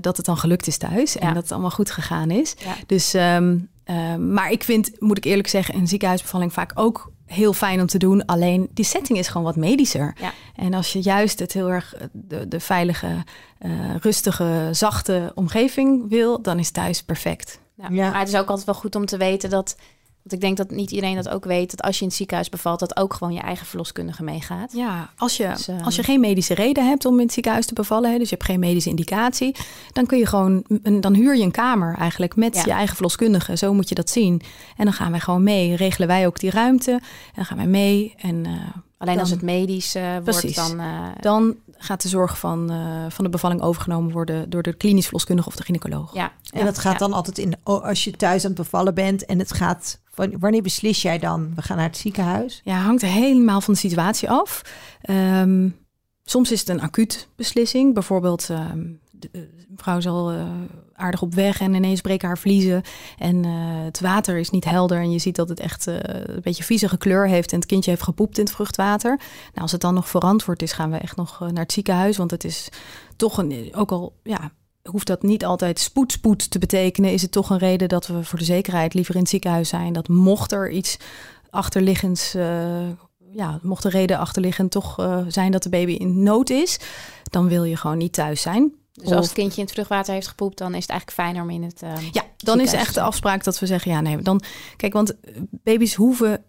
dat 0.00 0.16
het 0.16 0.26
dan 0.26 0.36
gelukt 0.36 0.66
is 0.66 0.76
thuis. 0.76 1.18
En 1.18 1.34
dat 1.34 1.42
het 1.42 1.52
allemaal 1.52 1.70
goed 1.70 1.90
gegaan 1.90 2.30
is. 2.30 2.54
Ja. 2.58 2.74
Dus, 2.86 3.14
um, 3.14 3.68
uh, 3.90 4.14
maar 4.16 4.50
ik 4.50 4.64
vind, 4.64 4.90
moet 4.98 5.16
ik 5.16 5.24
eerlijk 5.24 5.48
zeggen, 5.48 5.74
een 5.74 5.88
ziekenhuisbevalling 5.88 6.52
vaak 6.52 6.72
ook 6.74 7.12
heel 7.32 7.52
fijn 7.52 7.80
om 7.80 7.86
te 7.86 7.98
doen. 7.98 8.24
Alleen 8.24 8.68
die 8.74 8.84
setting 8.84 9.18
is 9.18 9.28
gewoon 9.28 9.46
wat 9.46 9.56
medischer. 9.56 10.14
Ja. 10.20 10.32
En 10.56 10.74
als 10.74 10.92
je 10.92 11.02
juist 11.02 11.38
het 11.38 11.52
heel 11.52 11.70
erg 11.70 11.94
de, 12.12 12.48
de 12.48 12.60
veilige, 12.60 13.24
uh, 13.60 13.96
rustige, 14.00 14.68
zachte 14.72 15.32
omgeving 15.34 16.08
wil, 16.08 16.42
dan 16.42 16.58
is 16.58 16.70
thuis 16.70 17.02
perfect. 17.02 17.60
Ja. 17.74 17.88
Ja. 17.90 18.10
Maar 18.10 18.18
het 18.18 18.28
is 18.28 18.36
ook 18.36 18.48
altijd 18.48 18.66
wel 18.66 18.74
goed 18.74 18.94
om 18.94 19.06
te 19.06 19.16
weten 19.16 19.50
dat 19.50 19.76
Want 20.22 20.32
ik 20.32 20.40
denk 20.40 20.56
dat 20.56 20.70
niet 20.70 20.90
iedereen 20.90 21.14
dat 21.16 21.28
ook 21.28 21.44
weet, 21.44 21.70
dat 21.70 21.82
als 21.82 21.94
je 21.96 22.00
in 22.02 22.06
het 22.08 22.16
ziekenhuis 22.16 22.48
bevalt, 22.48 22.78
dat 22.80 22.96
ook 22.96 23.14
gewoon 23.14 23.32
je 23.32 23.40
eigen 23.40 23.66
verloskundige 23.66 24.22
meegaat. 24.22 24.72
Ja, 24.72 25.10
als 25.16 25.36
je, 25.36 25.48
Dus, 25.48 25.68
ehm, 25.68 25.84
als 25.84 25.96
je 25.96 26.02
geen 26.02 26.20
medische 26.20 26.54
reden 26.54 26.88
hebt 26.88 27.04
om 27.04 27.14
in 27.18 27.24
het 27.24 27.32
ziekenhuis 27.32 27.66
te 27.66 27.74
bevallen, 27.74 28.10
hè, 28.12 28.18
dus 28.18 28.28
je 28.28 28.34
hebt 28.34 28.48
geen 28.48 28.60
medische 28.60 28.88
indicatie, 28.90 29.56
dan 29.92 30.06
kun 30.06 30.18
je 30.18 30.26
gewoon, 30.26 30.64
een- 30.82 31.00
dan 31.00 31.14
huur 31.14 31.36
je 31.36 31.42
een 31.42 31.50
kamer 31.50 31.96
eigenlijk 31.98 32.36
met 32.36 32.54
Ja. 32.54 32.62
je 32.64 32.70
eigen 32.72 32.94
verloskundige. 32.94 33.56
Zo 33.56 33.74
moet 33.74 33.88
je 33.88 33.94
dat 33.94 34.10
zien. 34.10 34.42
En 34.76 34.84
dan 34.84 34.92
gaan 34.92 35.10
wij 35.10 35.20
gewoon 35.20 35.42
mee. 35.42 35.76
Regelen 35.76 36.08
wij 36.08 36.26
ook 36.26 36.40
die 36.40 36.50
ruimte. 36.50 36.90
En 36.92 37.00
dan 37.34 37.44
gaan 37.44 37.56
wij 37.56 37.66
mee. 37.66 38.14
En 38.18 38.46
eh, 38.46 38.52
Alleen 38.98 39.18
als 39.20 39.30
het 39.30 39.42
medisch 39.42 39.94
eh, 39.94 40.02
wordt, 40.12 40.24
Precies. 40.24 40.56
dan... 40.56 40.80
eh, 40.80 41.06
dan 41.20 41.54
gaat 41.76 42.02
de 42.02 42.08
zorg 42.08 42.38
van, 42.38 42.70
eh, 42.70 43.04
van 43.08 43.24
de 43.24 43.30
bevalling 43.30 43.62
overgenomen 43.62 44.12
worden 44.12 44.50
door 44.50 44.62
de 44.62 44.72
klinisch 44.72 45.04
verloskundige 45.04 45.48
of 45.48 45.56
de 45.56 45.62
gynaecoloog. 45.62 46.14
ja. 46.14 46.32
En 46.50 46.64
dat 46.64 46.78
gaat 46.78 46.92
Ja. 46.92 46.98
dan 46.98 47.12
altijd 47.12 47.38
in, 47.38 47.54
als 47.62 48.04
je 48.04 48.10
thuis 48.10 48.42
aan 48.44 48.50
het 48.50 48.58
bevallen 48.60 48.94
bent 48.94 49.24
en 49.24 49.38
het 49.38 49.52
gaat, 49.52 50.00
wanneer 50.38 50.62
beslis 50.62 51.02
jij 51.02 51.18
dan? 51.18 51.52
We 51.54 51.62
gaan 51.62 51.76
naar 51.76 51.86
het 51.86 51.96
ziekenhuis. 51.96 52.60
Ja, 52.64 52.76
hangt 52.76 53.02
helemaal 53.02 53.60
van 53.60 53.74
de 53.74 53.80
situatie 53.80 54.30
af. 54.30 54.62
Ehm, 55.02 55.68
soms 56.24 56.52
is 56.52 56.60
het 56.60 56.68
een 56.68 56.80
acuut 56.80 57.28
beslissing. 57.36 57.94
Bijvoorbeeld, 57.94 58.46
de 59.10 59.48
vrouw 59.76 59.96
is 59.96 60.06
al 60.06 60.30
eh, 60.30 60.46
aardig 60.92 61.22
op 61.22 61.34
weg 61.34 61.60
en 61.60 61.74
ineens 61.74 62.00
breken 62.00 62.28
haar 62.28 62.38
vliezen. 62.38 62.82
En 63.18 63.44
eh, 63.44 63.52
het 63.84 64.00
water 64.00 64.38
is 64.38 64.50
niet 64.50 64.64
helder 64.64 64.98
en 64.98 65.10
je 65.10 65.18
ziet 65.18 65.36
dat 65.36 65.48
het 65.48 65.60
echt 65.60 65.86
een 65.86 66.40
beetje 66.42 66.64
viezige 66.64 66.98
kleur 66.98 67.28
heeft. 67.28 67.52
En 67.52 67.58
het 67.58 67.68
kindje 67.68 67.90
heeft 67.90 68.02
gepoept 68.02 68.38
in 68.38 68.44
het 68.44 68.52
vruchtwater. 68.52 69.16
Nou, 69.18 69.60
als 69.60 69.72
het 69.72 69.80
dan 69.80 69.94
nog 69.94 70.08
verantwoord 70.08 70.62
is, 70.62 70.72
gaan 70.72 70.90
we 70.90 70.96
echt 70.96 71.16
nog 71.16 71.40
naar 71.40 71.62
het 71.62 71.72
ziekenhuis. 71.72 72.16
Want 72.16 72.30
het 72.30 72.44
is 72.44 72.68
toch 73.16 73.38
een, 73.38 73.70
ook 73.74 73.92
al, 73.92 74.12
ja, 74.22 74.52
hoeft 74.82 75.06
dat 75.06 75.22
niet 75.22 75.44
altijd 75.44 75.78
spoed, 75.78 76.12
spoed 76.12 76.50
te 76.50 76.58
betekenen. 76.58 77.12
Is 77.12 77.22
het 77.22 77.32
toch 77.32 77.50
een 77.50 77.58
reden 77.58 77.88
dat 77.88 78.06
we 78.06 78.24
voor 78.24 78.38
de 78.38 78.44
zekerheid 78.44 78.94
liever 78.94 79.14
in 79.14 79.20
het 79.20 79.30
ziekenhuis 79.30 79.68
zijn. 79.68 79.92
Dat 79.92 80.08
mocht 80.08 80.52
er 80.52 80.70
iets 80.70 80.96
achterliggends, 81.50 82.34
eh, 82.34 82.88
ja, 83.32 83.58
mocht 83.62 83.82
de 83.82 83.88
reden 83.88 84.18
achterliggend 84.18 84.70
toch 84.70 84.98
eh, 84.98 85.20
zijn 85.28 85.52
dat 85.52 85.62
de 85.62 85.68
baby 85.68 85.92
in 85.92 86.22
nood 86.22 86.50
is, 86.50 86.78
dan 87.22 87.48
wil 87.48 87.64
je 87.64 87.76
gewoon 87.76 87.98
niet 87.98 88.12
thuis 88.12 88.42
zijn. 88.42 88.74
Dus 88.92 89.12
als 89.12 89.24
het 89.24 89.34
kindje 89.34 89.56
in 89.56 89.64
het 89.64 89.72
vruchtwater 89.72 90.14
heeft 90.14 90.28
gepoept, 90.28 90.58
dan 90.58 90.74
is 90.74 90.82
het 90.82 90.90
eigenlijk 90.90 91.20
fijner 91.20 91.42
om 91.42 91.50
in 91.50 91.62
het... 91.62 91.82
ehm, 91.82 92.04
ja, 92.12 92.22
dan 92.36 92.60
is 92.60 92.72
echt 92.72 92.94
de 92.94 93.00
afspraak 93.00 93.44
dat 93.44 93.58
we 93.58 93.66
zeggen, 93.66 93.90
ja, 93.90 94.00
nee, 94.00 94.18
dan 94.18 94.42
kijk, 94.76 94.92
want 94.92 95.14
baby's 95.50 95.94
hoeven. 95.94 96.44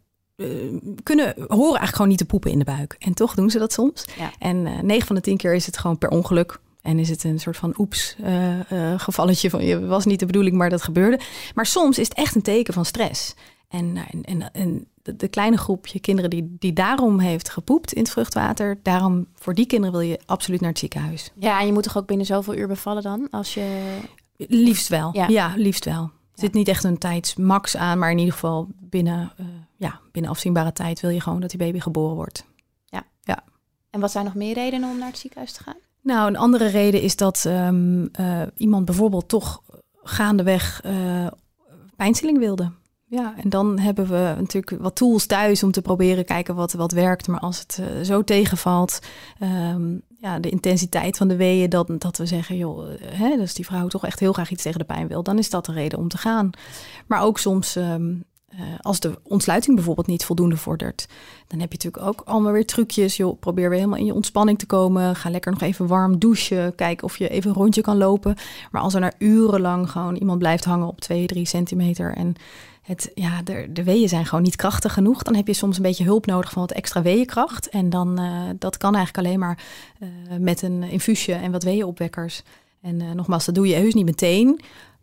kunnen 1.03 1.33
horen 1.37 1.57
eigenlijk 1.57 1.95
gewoon 1.95 2.07
niet 2.07 2.17
te 2.17 2.25
poepen 2.25 2.51
in 2.51 2.59
de 2.59 2.65
buik. 2.65 2.95
En 2.99 3.13
toch 3.13 3.35
doen 3.35 3.49
ze 3.49 3.59
dat 3.59 3.73
soms. 3.73 4.05
Ja. 4.17 4.31
En 4.39 4.67
eh 4.67 4.79
9 4.79 5.07
van 5.07 5.15
de 5.15 5.21
10 5.21 5.37
keer 5.37 5.53
is 5.53 5.65
het 5.65 5.77
gewoon 5.77 5.97
per 5.97 6.09
ongeluk. 6.09 6.59
En 6.81 6.99
is 6.99 7.09
het 7.09 7.23
een 7.23 7.39
soort 7.39 7.57
van 7.57 7.73
oeps 7.77 8.15
eh, 8.23 8.99
gevalletje 8.99 9.49
van 9.49 9.65
je 9.65 9.85
was 9.85 10.05
niet 10.05 10.19
de 10.19 10.25
bedoeling, 10.25 10.55
maar 10.55 10.69
dat 10.69 10.81
gebeurde. 10.81 11.19
Maar 11.55 11.65
soms 11.65 11.99
is 11.99 12.07
het 12.07 12.17
echt 12.17 12.35
een 12.35 12.41
teken 12.41 12.73
van 12.73 12.85
stress. 12.85 13.33
En, 13.67 13.93
nou, 13.93 14.07
en, 14.11 14.23
en, 14.23 14.53
en 14.53 14.87
de, 15.01 15.15
de 15.15 15.27
kleine 15.27 15.57
groepje 15.57 15.99
kinderen 15.99 16.29
die, 16.29 16.55
die 16.59 16.73
daarom 16.73 17.19
heeft 17.19 17.49
gepoept 17.49 17.93
in 17.93 18.01
het 18.01 18.11
vruchtwater, 18.11 18.79
daarom 18.83 19.27
voor 19.35 19.53
die 19.53 19.65
kinderen 19.65 19.99
wil 19.99 20.09
je 20.09 20.19
absoluut 20.25 20.59
naar 20.59 20.69
het 20.69 20.79
ziekenhuis. 20.79 21.31
Ja, 21.35 21.59
en 21.59 21.65
je 21.65 21.73
moet 21.73 21.83
toch 21.83 21.97
ook 21.97 22.07
binnen 22.07 22.25
zoveel 22.25 22.55
uur 22.55 22.67
bevallen 22.67 23.03
dan? 23.03 23.27
Als 23.29 23.53
je... 23.53 23.97
Liefst 24.37 24.87
wel. 24.87 25.09
Ja. 25.13 25.27
Ja, 25.27 25.53
liefst 25.55 25.85
wel. 25.85 26.01
Er 26.03 26.47
zit 26.47 26.53
niet 26.53 26.67
echt 26.67 26.83
een 26.83 26.97
tijdsmax 26.97 27.77
aan, 27.77 27.99
maar 27.99 28.11
in 28.11 28.17
ieder 28.17 28.33
geval 28.33 28.67
binnen, 28.79 29.33
eh, 29.37 29.45
ja, 29.75 29.99
binnen 30.11 30.31
afzienbare 30.31 30.73
tijd 30.73 30.99
wil 30.99 31.09
je 31.09 31.21
gewoon 31.21 31.39
dat 31.39 31.49
die 31.49 31.59
baby 31.59 31.79
geboren 31.79 32.15
wordt. 32.15 32.45
En 33.91 33.99
wat 33.99 34.11
zijn 34.11 34.25
nog 34.25 34.35
meer 34.35 34.53
redenen 34.53 34.89
om 34.89 34.97
naar 34.97 35.07
het 35.07 35.17
ziekenhuis 35.17 35.51
te 35.51 35.63
gaan? 35.63 35.77
Nou, 36.01 36.27
een 36.27 36.37
andere 36.37 36.67
reden 36.67 37.01
is 37.01 37.15
dat 37.15 37.45
ehm, 37.45 38.05
eh, 38.11 38.41
iemand 38.55 38.85
bijvoorbeeld 38.85 39.29
toch 39.29 39.61
gaandeweg 40.03 40.81
eh 40.83 41.27
pijnstilling 41.95 42.39
wilde. 42.39 42.71
Ja, 43.05 43.33
en 43.37 43.49
dan 43.49 43.79
hebben 43.79 44.07
we 44.07 44.33
natuurlijk 44.37 44.81
wat 44.81 44.95
tools 44.95 45.25
thuis 45.25 45.63
om 45.63 45.71
te 45.71 45.81
proberen 45.81 46.25
kijken 46.25 46.55
wat, 46.55 46.73
wat 46.73 46.91
werkt. 46.91 47.27
Maar 47.27 47.39
als 47.39 47.59
het 47.59 47.79
eh, 47.81 48.01
zo 48.01 48.23
tegenvalt, 48.23 48.99
ehm, 49.39 49.97
ja, 50.19 50.39
de 50.39 50.49
intensiteit 50.49 51.17
van 51.17 51.27
de 51.27 51.35
weeën, 51.35 51.69
dat, 51.69 51.87
dat 51.97 52.17
we 52.17 52.25
zeggen, 52.25 52.57
joh, 52.57 52.87
hè, 53.01 53.37
dus 53.37 53.53
die 53.53 53.65
vrouw 53.65 53.87
toch 53.87 54.05
echt 54.05 54.19
heel 54.19 54.33
graag 54.33 54.49
iets 54.49 54.63
tegen 54.63 54.79
de 54.79 54.85
pijn 54.85 55.07
wil, 55.07 55.23
dan 55.23 55.37
is 55.37 55.49
dat 55.49 55.65
de 55.65 55.71
reden 55.71 55.99
om 55.99 56.07
te 56.07 56.17
gaan. 56.17 56.49
Maar 57.07 57.21
ook 57.21 57.39
soms, 57.39 57.75
ehm, 57.75 58.13
eh, 58.51 58.59
als 58.81 58.99
de 58.99 59.19
ontsluiting 59.23 59.75
bijvoorbeeld 59.75 60.07
niet 60.07 60.25
voldoende 60.25 60.57
vordert, 60.57 61.07
dan 61.47 61.59
heb 61.59 61.71
je 61.71 61.77
natuurlijk 61.77 62.05
ook 62.05 62.21
allemaal 62.25 62.51
weer 62.51 62.65
trucjes. 62.65 63.17
Joh, 63.17 63.39
probeer 63.39 63.69
weer 63.69 63.77
helemaal 63.77 63.99
in 63.99 64.05
je 64.05 64.13
ontspanning 64.13 64.59
te 64.59 64.65
komen. 64.65 65.15
Ga 65.15 65.29
lekker 65.29 65.51
nog 65.51 65.61
even 65.61 65.87
warm 65.87 66.19
douchen. 66.19 66.75
Kijk 66.75 67.03
of 67.03 67.17
je 67.17 67.29
even 67.29 67.49
een 67.49 67.55
rondje 67.55 67.81
kan 67.81 67.97
lopen. 67.97 68.35
Maar 68.71 68.81
als 68.81 68.93
er 68.93 68.99
na 68.99 69.13
urenlang 69.17 69.89
gewoon 69.89 70.15
iemand 70.15 70.39
blijft 70.39 70.65
hangen 70.65 70.87
op 70.87 71.01
2, 71.01 71.25
3 71.25 71.45
centimeter 71.45 72.13
en 72.13 72.35
het, 72.81 73.11
ja, 73.15 73.41
de, 73.41 73.67
de 73.69 73.83
weeën 73.83 74.09
zijn 74.09 74.25
gewoon 74.25 74.43
niet 74.43 74.55
krachtig 74.55 74.93
genoeg. 74.93 75.23
Dan 75.23 75.35
heb 75.35 75.47
je 75.47 75.53
soms 75.53 75.77
een 75.77 75.83
beetje 75.83 76.03
hulp 76.03 76.25
nodig 76.25 76.51
van 76.51 76.61
wat 76.61 76.71
extra 76.71 77.01
weeënkracht. 77.01 77.69
En 77.69 77.89
dan, 77.89 78.19
eh, 78.19 78.41
dat 78.59 78.77
kan 78.77 78.95
eigenlijk 78.95 79.27
alleen 79.27 79.39
maar 79.39 79.63
eh, 79.99 80.07
met 80.39 80.61
een 80.61 80.83
infuusje 80.83 81.33
en 81.33 81.51
wat 81.51 81.63
weeënopwekkers. 81.63 82.43
En 82.81 83.15
nogmaals, 83.15 83.45
dat 83.45 83.55
doe 83.55 83.67
je 83.67 83.75
heus 83.75 83.93
niet 83.93 84.05
meteen. 84.05 84.59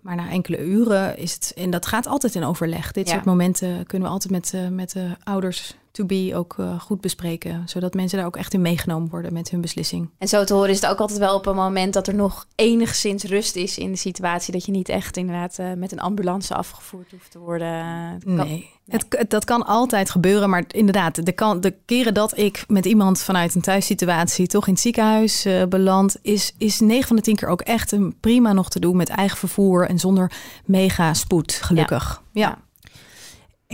Maar 0.09 0.17
na 0.17 0.31
enkele 0.31 0.65
uren 0.65 1.19
is 1.19 1.33
het, 1.33 1.53
en 1.57 1.71
dat 1.71 1.87
gaat 1.87 2.07
altijd 2.07 2.35
in 2.35 2.45
overleg. 2.45 2.93
Dit 2.93 3.07
Ja. 3.09 3.13
soort 3.13 3.25
momenten 3.25 3.87
kunnen 3.87 4.09
we 4.09 4.15
altijd 4.15 4.33
met, 4.33 4.53
eh, 4.55 4.69
met 4.69 4.93
de 4.93 5.09
ouders 5.25 5.75
to 5.91 6.05
be 6.05 6.31
ook 6.35 6.55
eh, 6.59 6.81
goed 6.81 7.01
bespreken. 7.01 7.63
Zodat 7.67 7.95
mensen 7.95 8.19
daar 8.19 8.27
ook 8.27 8.37
echt 8.37 8.55
in 8.55 8.61
meegenomen 8.61 9.09
worden 9.11 9.33
met 9.33 9.51
hun 9.51 9.61
beslissing. 9.61 10.11
En 10.19 10.29
zo 10.29 10.45
te 10.45 10.55
horen 10.55 10.71
is 10.71 10.81
het 10.81 10.91
ook 10.91 10.99
altijd 10.99 11.19
wel 11.19 11.35
op 11.35 11.47
een 11.47 11.55
moment 11.57 11.93
dat 11.93 12.07
er 12.07 12.15
nog 12.15 12.47
enigszins 12.55 13.23
rust 13.25 13.57
is 13.57 13.79
in 13.79 13.91
de 13.91 13.97
situatie. 13.99 14.53
Dat 14.53 14.65
je 14.65 14.73
niet 14.73 14.89
echt 14.89 15.17
inderdaad 15.17 15.59
eh, 15.59 15.73
met 15.73 15.93
een 15.93 16.01
ambulance 16.01 16.55
afgevoerd 16.55 17.11
hoeft 17.11 17.31
te 17.31 17.39
worden. 17.39 17.85
Het 18.13 18.25
kan- 18.25 18.35
Nee, 18.37 18.71
Het, 18.89 19.07
het- 19.09 19.31
dat 19.31 19.45
kan 19.45 19.67
altijd 19.67 20.11
gebeuren. 20.11 20.51
Maar 20.51 20.65
inderdaad, 20.69 21.25
de, 21.27 21.33
kan, 21.33 21.61
de 21.61 21.75
keren 21.85 22.15
dat 22.15 22.39
ik 22.39 22.65
met 22.69 22.87
iemand 22.87 23.21
vanuit 23.23 23.55
een 23.55 23.61
thuissituatie 23.61 24.47
toch 24.47 24.67
in 24.67 24.73
het 24.73 24.83
ziekenhuis 24.83 25.45
eh, 25.45 25.63
beland, 25.65 26.17
is, 26.23 26.55
is 26.59 26.81
9 26.81 27.07
van 27.07 27.17
de 27.17 27.23
10 27.23 27.37
keer 27.37 27.49
ook 27.49 27.61
echt 27.61 27.93
een 27.93 28.15
prima 28.21 28.53
nog 28.53 28.69
te 28.69 28.81
doen 28.81 28.97
met 28.97 29.09
eigen 29.09 29.39
vervoer 29.39 29.89
en 29.89 29.99
zonder 29.99 30.33
mega 30.65 31.15
spoed, 31.15 31.53
gelukkig. 31.53 32.23
Ja. 32.33 32.41
Ja. 32.49 32.59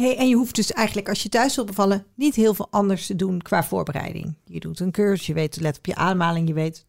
Hey, 0.00 0.16
en 0.16 0.28
je 0.28 0.36
hoeft 0.36 0.54
dus 0.54 0.72
eigenlijk 0.72 1.08
als 1.08 1.22
je 1.22 1.28
thuis 1.28 1.56
wil 1.56 1.64
bevallen 1.64 2.06
niet 2.14 2.34
heel 2.34 2.54
veel 2.54 2.68
anders 2.70 3.06
te 3.06 3.16
doen 3.16 3.42
qua 3.42 3.64
voorbereiding. 3.64 4.34
Je 4.44 4.60
doet 4.60 4.80
een 4.80 4.90
cursus, 4.90 5.26
je 5.26 5.34
weet, 5.34 5.60
let 5.60 5.76
op 5.78 5.86
je 5.86 5.94
ademhaling, 5.94 6.48
je 6.48 6.54
weet, 6.54 6.86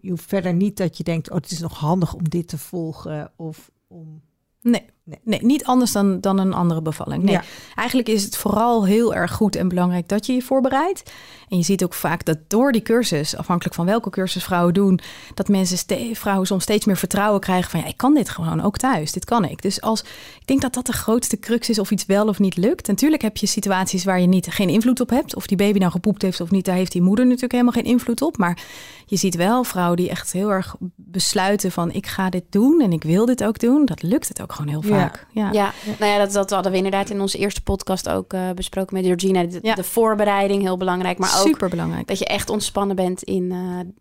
je 0.00 0.10
hoeft 0.10 0.24
verder 0.24 0.54
niet 0.54 0.76
dat 0.76 0.96
je 0.96 1.04
denkt, 1.04 1.30
oh 1.30 1.36
het 1.36 1.50
is 1.50 1.58
nog 1.58 1.78
handig 1.78 2.14
om 2.14 2.28
dit 2.28 2.48
te 2.48 2.58
volgen 2.58 3.32
of 3.36 3.70
om... 3.86 4.22
Nee. 4.60 4.84
Nee. 5.04 5.18
Nee. 5.24 5.44
niet 5.44 5.64
anders 5.64 5.92
dan, 5.92 6.20
dan 6.20 6.38
een 6.38 6.52
andere 6.52 6.82
bevalling. 6.82 7.22
Nee. 7.22 7.34
Ja. 7.34 7.42
Eigenlijk 7.74 8.08
is 8.08 8.24
het 8.24 8.36
vooral 8.36 8.86
heel 8.86 9.14
erg 9.14 9.32
goed 9.32 9.56
en 9.56 9.68
belangrijk 9.68 10.08
dat 10.08 10.26
je 10.26 10.32
je 10.32 10.42
voorbereidt. 10.42 11.12
En 11.48 11.56
je 11.56 11.62
ziet 11.62 11.84
ook 11.84 11.94
vaak 11.94 12.24
dat 12.24 12.38
door 12.48 12.72
die 12.72 12.82
cursus, 12.82 13.36
afhankelijk 13.36 13.74
van 13.74 13.86
welke 13.86 14.10
cursus 14.10 14.44
vrouwen 14.44 14.74
doen, 14.74 15.00
dat 15.34 15.48
mensen, 15.48 15.78
vrouwen 16.16 16.46
soms 16.46 16.62
steeds 16.62 16.86
meer 16.86 16.96
vertrouwen 16.96 17.40
krijgen 17.40 17.70
van 17.70 17.80
ja, 17.80 17.86
ik 17.86 17.96
kan 17.96 18.14
dit 18.14 18.28
gewoon 18.28 18.60
ook 18.60 18.76
thuis. 18.76 19.12
Dit 19.12 19.24
kan 19.24 19.44
ik. 19.44 19.62
Dus 19.62 19.80
als 19.80 20.00
ik 20.40 20.46
denk 20.46 20.60
dat 20.60 20.74
dat 20.74 20.86
de 20.86 20.92
grootste 20.92 21.38
crux 21.38 21.68
is 21.68 21.78
of 21.78 21.90
iets 21.90 22.06
wel 22.06 22.28
of 22.28 22.38
niet 22.38 22.56
lukt. 22.56 22.86
Natuurlijk 22.86 23.22
heb 23.22 23.36
je 23.36 23.46
situaties 23.46 24.04
waar 24.04 24.20
je 24.20 24.26
niet, 24.26 24.46
geen 24.46 24.68
invloed 24.68 25.00
op 25.00 25.10
hebt. 25.10 25.36
Of 25.36 25.46
die 25.46 25.56
baby 25.56 25.78
nou 25.78 25.90
gepoept 25.90 26.22
heeft 26.22 26.40
of 26.40 26.50
niet, 26.50 26.64
daar 26.64 26.76
heeft 26.76 26.92
die 26.92 27.02
moeder 27.02 27.24
natuurlijk 27.24 27.52
helemaal 27.52 27.72
geen 27.72 27.84
invloed 27.84 28.22
op. 28.22 28.36
Maar 28.36 28.58
je 29.06 29.16
ziet 29.16 29.34
wel 29.34 29.64
vrouwen 29.64 29.96
die 29.96 30.08
echt 30.10 30.32
heel 30.32 30.50
erg 30.50 30.76
besluiten 30.94 31.72
van 31.72 31.92
ik 31.92 32.06
ga 32.06 32.30
dit 32.30 32.44
doen 32.50 32.80
en 32.80 32.92
ik 32.92 33.02
wil 33.02 33.26
dit 33.26 33.44
ook 33.44 33.58
doen. 33.58 33.84
Dat 33.84 34.02
lukt 34.02 34.28
het 34.28 34.42
ook 34.42 34.47
gewoon 34.52 34.68
heel 34.70 34.82
vaak. 34.82 35.26
Ja. 35.32 35.52
Ja, 35.52 35.72
nou 35.98 36.12
ja, 36.12 36.18
dat, 36.18 36.32
dat 36.32 36.50
hadden 36.50 36.70
we 36.72 36.76
inderdaad 36.76 37.10
in 37.10 37.20
onze 37.20 37.38
eerste 37.38 37.62
podcast 37.62 38.08
ook 38.08 38.32
eh, 38.32 38.50
besproken 38.54 38.94
met 38.96 39.04
Georgina. 39.04 39.42
De, 39.44 39.58
Ja. 39.62 39.74
de 39.74 39.84
voorbereiding, 39.84 40.62
heel 40.62 40.76
belangrijk. 40.76 41.18
Maar 41.18 41.38
ook 41.38 41.46
Super 41.46 41.68
belangrijk. 41.68 42.06
dat 42.06 42.18
je 42.18 42.24
echt 42.24 42.50
ontspannen 42.50 42.96
bent 42.96 43.22
in, 43.22 43.52
eh, 43.52 43.58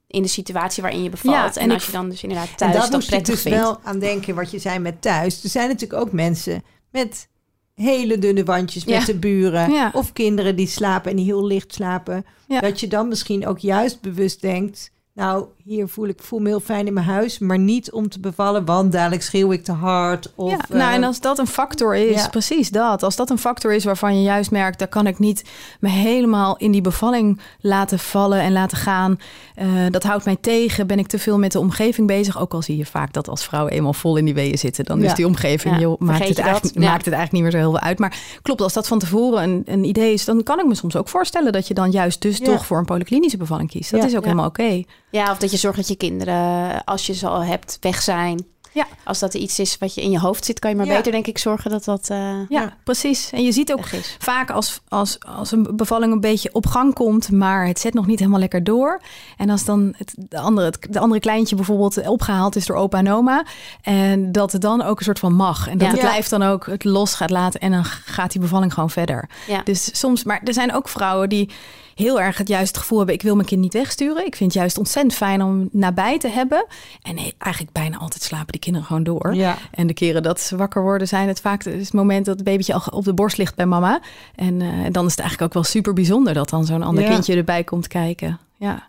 in 0.08 0.22
de 0.22 0.28
situatie 0.28 0.84
waarin 0.84 1.04
je 1.04 1.10
bevalt. 1.10 1.36
Ja, 1.56 1.62
en, 1.62 1.70
en 1.70 1.72
als 1.72 1.86
je 1.86 1.92
dan 1.92 2.10
dus 2.10 2.24
inderdaad 2.24 2.50
En 2.50 2.56
thuis 2.56 2.72
daar 2.74 2.82
dat 2.82 2.92
moest 2.92 3.04
ik 3.04 3.10
prettig 3.10 3.34
dus 3.34 3.44
vindt. 3.44 3.58
wel 3.58 3.80
aan 3.84 4.00
denken 4.00 4.36
wat 4.36 4.52
je 4.52 4.60
zei 4.60 4.80
met 4.80 5.02
thuis. 5.02 5.44
Er 5.44 5.50
zijn 5.50 5.68
natuurlijk 5.68 6.02
ook 6.02 6.12
mensen 6.12 6.64
met 6.92 7.28
hele 7.74 8.18
dunne 8.20 8.44
wandjes 8.44 8.86
met 8.86 8.96
Ja. 9.00 9.06
de 9.06 9.16
buren. 9.16 9.72
Ja. 9.72 9.90
Of 9.94 10.14
kinderen 10.14 10.56
die 10.56 10.68
slapen 10.68 11.12
en 11.12 11.18
die 11.18 11.26
heel 11.26 11.46
licht 11.46 11.74
slapen. 11.74 12.26
Ja. 12.48 12.60
Dat 12.60 12.80
je 12.80 12.88
dan 12.88 13.08
misschien 13.08 13.48
ook 13.48 13.60
juist 13.60 14.02
bewust 14.02 14.42
denkt... 14.42 14.92
Nou, 15.14 15.46
hier 15.67 15.88
voel 15.88 16.08
ik 16.08 16.21
voel 16.21 16.39
me 16.39 16.47
heel 16.47 16.60
fijn 16.60 16.88
in 16.88 16.93
mijn 16.93 17.06
huis, 17.06 17.39
maar 17.39 17.60
niet 17.60 17.91
om 17.91 18.10
te 18.10 18.19
bevallen, 18.19 18.65
want 18.65 18.91
dadelijk 18.91 19.21
schreeuw 19.21 19.51
ik 19.51 19.63
te 19.63 19.71
hard. 19.71 20.32
Of, 20.36 20.49
ja, 20.51 20.60
nou, 20.69 20.93
en 20.93 21.01
eh, 21.01 21.08
als 21.08 21.19
dat 21.19 21.38
een 21.39 21.47
factor 21.47 21.95
is, 21.95 22.21
ja. 22.21 22.27
precies 22.30 22.69
dat. 22.69 23.03
Als 23.03 23.15
dat 23.15 23.30
een 23.30 23.38
factor 23.38 23.73
is 23.73 23.84
waarvan 23.84 24.15
je 24.17 24.21
juist 24.23 24.51
merkt, 24.51 24.80
daar 24.80 24.88
kan 24.88 25.08
ik 25.08 25.19
niet 25.19 25.43
me 25.80 25.89
helemaal 25.89 26.58
in 26.58 26.71
die 26.71 26.82
bevalling 26.82 27.39
laten 27.60 27.99
vallen 27.99 28.39
en 28.41 28.51
laten 28.51 28.77
gaan. 28.77 29.19
Eh, 29.56 29.67
dat 29.89 30.03
houdt 30.03 30.25
mij 30.25 30.38
tegen. 30.41 30.88
Ben 30.88 30.99
ik 30.99 31.08
te 31.08 31.19
veel 31.19 31.38
met 31.38 31.51
de 31.51 31.60
omgeving 31.60 32.08
bezig? 32.08 32.39
Ook 32.39 32.53
al 32.53 32.62
zie 32.62 32.77
je 32.77 32.86
vaak 32.86 33.13
dat 33.13 33.27
als 33.30 33.45
vrouwen 33.45 33.73
eenmaal 33.73 33.93
vol 33.93 34.17
in 34.17 34.25
die 34.25 34.34
weeën 34.34 34.58
zitten, 34.58 34.86
dan 34.86 34.99
Ja. 34.99 35.06
is 35.06 35.13
die 35.13 35.25
omgeving, 35.27 35.73
Ja, 35.75 35.82
joh, 35.82 35.99
maakt, 35.99 36.27
het 36.27 36.39
eigenlijk, 36.39 36.75
Ja. 36.80 36.89
maakt 36.89 37.06
het 37.06 37.13
eigenlijk 37.13 37.32
niet 37.32 37.41
meer 37.41 37.51
zo 37.51 37.58
heel 37.58 37.71
veel 37.80 37.88
uit. 37.88 37.99
Maar 37.99 38.17
klopt, 38.41 38.62
als 38.62 38.73
dat 38.73 38.88
van 38.88 38.99
tevoren 38.99 39.43
een, 39.43 39.62
een 39.65 39.84
idee 39.84 40.13
is, 40.13 40.25
dan 40.25 40.43
kan 40.43 40.60
ik 40.60 40.65
me 40.65 40.75
soms 40.75 40.95
ook 40.95 41.08
voorstellen 41.10 41.51
dat 41.51 41.67
je 41.67 41.73
dan 41.73 41.91
juist 41.91 42.21
dus 42.21 42.38
Ja. 42.38 42.45
toch 42.45 42.65
voor 42.65 42.77
een 42.77 42.86
polyklinische 42.86 43.38
bevalling 43.38 43.69
kiest. 43.69 43.91
Dat 43.91 43.99
Ja. 44.01 44.06
is 44.06 44.12
ook 44.15 44.19
Ja. 44.21 44.25
helemaal 44.27 44.47
oké. 44.49 44.84
Ja, 45.10 45.32
of 45.32 45.38
dat 45.38 45.51
je 45.51 45.57
zorgt 45.58 45.78
dat 45.78 45.88
je 45.88 45.96
kinderen, 45.96 46.84
als 46.84 47.06
je 47.08 47.13
ze 47.13 47.28
al 47.28 47.43
hebt, 47.43 47.78
weg 47.82 48.02
zijn. 48.02 48.46
Ja. 48.74 48.88
Als 49.04 49.20
dat 49.20 49.34
iets 49.34 49.60
is 49.60 49.78
wat 49.78 49.96
je 49.96 50.02
in 50.02 50.12
je 50.12 50.20
hoofd 50.20 50.46
zit, 50.46 50.60
kan 50.60 50.70
je 50.70 50.76
maar 50.76 50.86
Ja. 50.86 50.96
beter 50.96 51.12
denk 51.12 51.28
ik 51.28 51.38
zorgen 51.38 51.72
dat 51.72 51.84
dat 51.84 52.10
eh 52.10 52.17
Ja, 52.17 52.46
Ja. 52.50 52.74
precies. 52.84 53.30
En 53.32 53.43
je 53.43 53.52
ziet 53.52 53.72
ook 53.72 53.86
vaak 54.20 54.50
als, 54.52 54.80
als, 54.88 55.17
als 55.20 55.52
een 55.52 55.67
bevalling 55.76 56.13
een 56.13 56.20
beetje 56.20 56.54
op 56.54 56.65
gang 56.65 56.93
komt, 56.93 57.32
maar 57.32 57.67
het 57.67 57.80
zet 57.80 57.93
nog 57.93 58.06
niet 58.06 58.20
helemaal 58.20 58.39
lekker 58.39 58.63
door. 58.63 59.02
En 59.38 59.50
als 59.50 59.65
dan 59.65 59.93
het, 59.98 60.13
de, 60.17 60.39
andere, 60.39 60.65
het 60.65 60.88
de 60.89 61.00
andere 61.00 61.20
kleintje 61.20 61.56
bijvoorbeeld 61.56 62.08
opgehaald 62.08 62.56
is 62.56 62.65
door 62.65 62.78
opa 62.78 62.98
en 62.98 63.12
oma. 63.12 63.46
En 63.82 64.32
dat 64.32 64.52
het 64.52 64.62
dan 64.62 64.82
ook 64.82 65.00
een 65.00 65.06
soort 65.06 65.20
van 65.20 65.34
mag. 65.34 65.67
En 65.67 65.78
dat 65.78 65.91
het 65.91 66.02
lijf 66.02 66.28
dan 66.28 66.43
ook 66.43 66.65
het 66.65 66.84
los 66.84 67.13
gaat 67.13 67.30
laten. 67.30 67.60
En 67.60 67.72
dan 67.72 67.86
gaat 67.86 68.32
die 68.32 68.41
bevalling 68.41 68.74
gewoon 68.74 68.89
verder. 68.89 69.30
Ja. 69.48 69.62
Dus 69.63 70.00
soms, 70.00 70.24
maar 70.24 70.41
er 70.43 70.54
zijn 70.54 70.74
ook 70.74 70.89
vrouwen 70.89 71.30
die 71.30 71.50
heel 71.98 72.22
erg 72.22 72.38
het 72.38 72.48
juiste 72.48 72.80
gevoel 72.80 72.98
hebben. 72.98 73.16
Ik 73.16 73.22
wil 73.22 73.36
mijn 73.36 73.48
kind 73.48 73.62
niet 73.62 73.74
wegsturen. 73.74 74.26
Ik 74.26 74.36
vind 74.36 74.52
het 74.54 74.62
juist 74.62 74.78
ontzettend 74.78 75.16
fijn 75.16 75.42
om 75.42 75.70
nabij 75.72 76.20
te 76.20 76.28
hebben. 76.28 76.66
En 77.02 77.16
nee, 77.16 77.36
eigenlijk 77.38 77.74
bijna 77.74 77.98
altijd 77.98 78.24
slapen 78.24 78.52
die 78.52 78.62
kinderen 78.62 78.88
gewoon 78.88 79.04
door. 79.04 79.36
Ja. 79.36 79.58
En 79.72 79.88
de 79.88 79.94
keren 79.94 80.24
dat 80.24 80.42
ze 80.42 80.56
wakker 80.58 80.82
worden, 80.82 81.08
zijn 81.08 81.28
het 81.28 81.42
vaak 81.42 81.64
het 81.64 81.94
moment 81.94 82.26
dat 82.26 82.36
het 82.36 82.44
babytje 82.44 82.74
al 82.74 82.82
op 82.90 83.04
de 83.04 83.14
borst 83.14 83.38
ligt 83.38 83.56
bij 83.56 83.66
mama. 83.66 84.02
En 84.36 84.62
eh, 84.62 84.68
dan 84.92 85.06
is 85.06 85.12
het 85.12 85.20
eigenlijk 85.20 85.42
ook 85.42 85.54
wel 85.54 85.64
super 85.64 85.94
bijzonder 85.94 86.34
dat 86.34 86.50
dan 86.50 86.66
zo'n 86.66 86.84
ander 86.84 87.04
Ja. 87.04 87.10
kindje 87.10 87.36
erbij 87.36 87.64
komt 87.64 87.88
kijken. 87.88 88.40
Ja. 88.56 88.88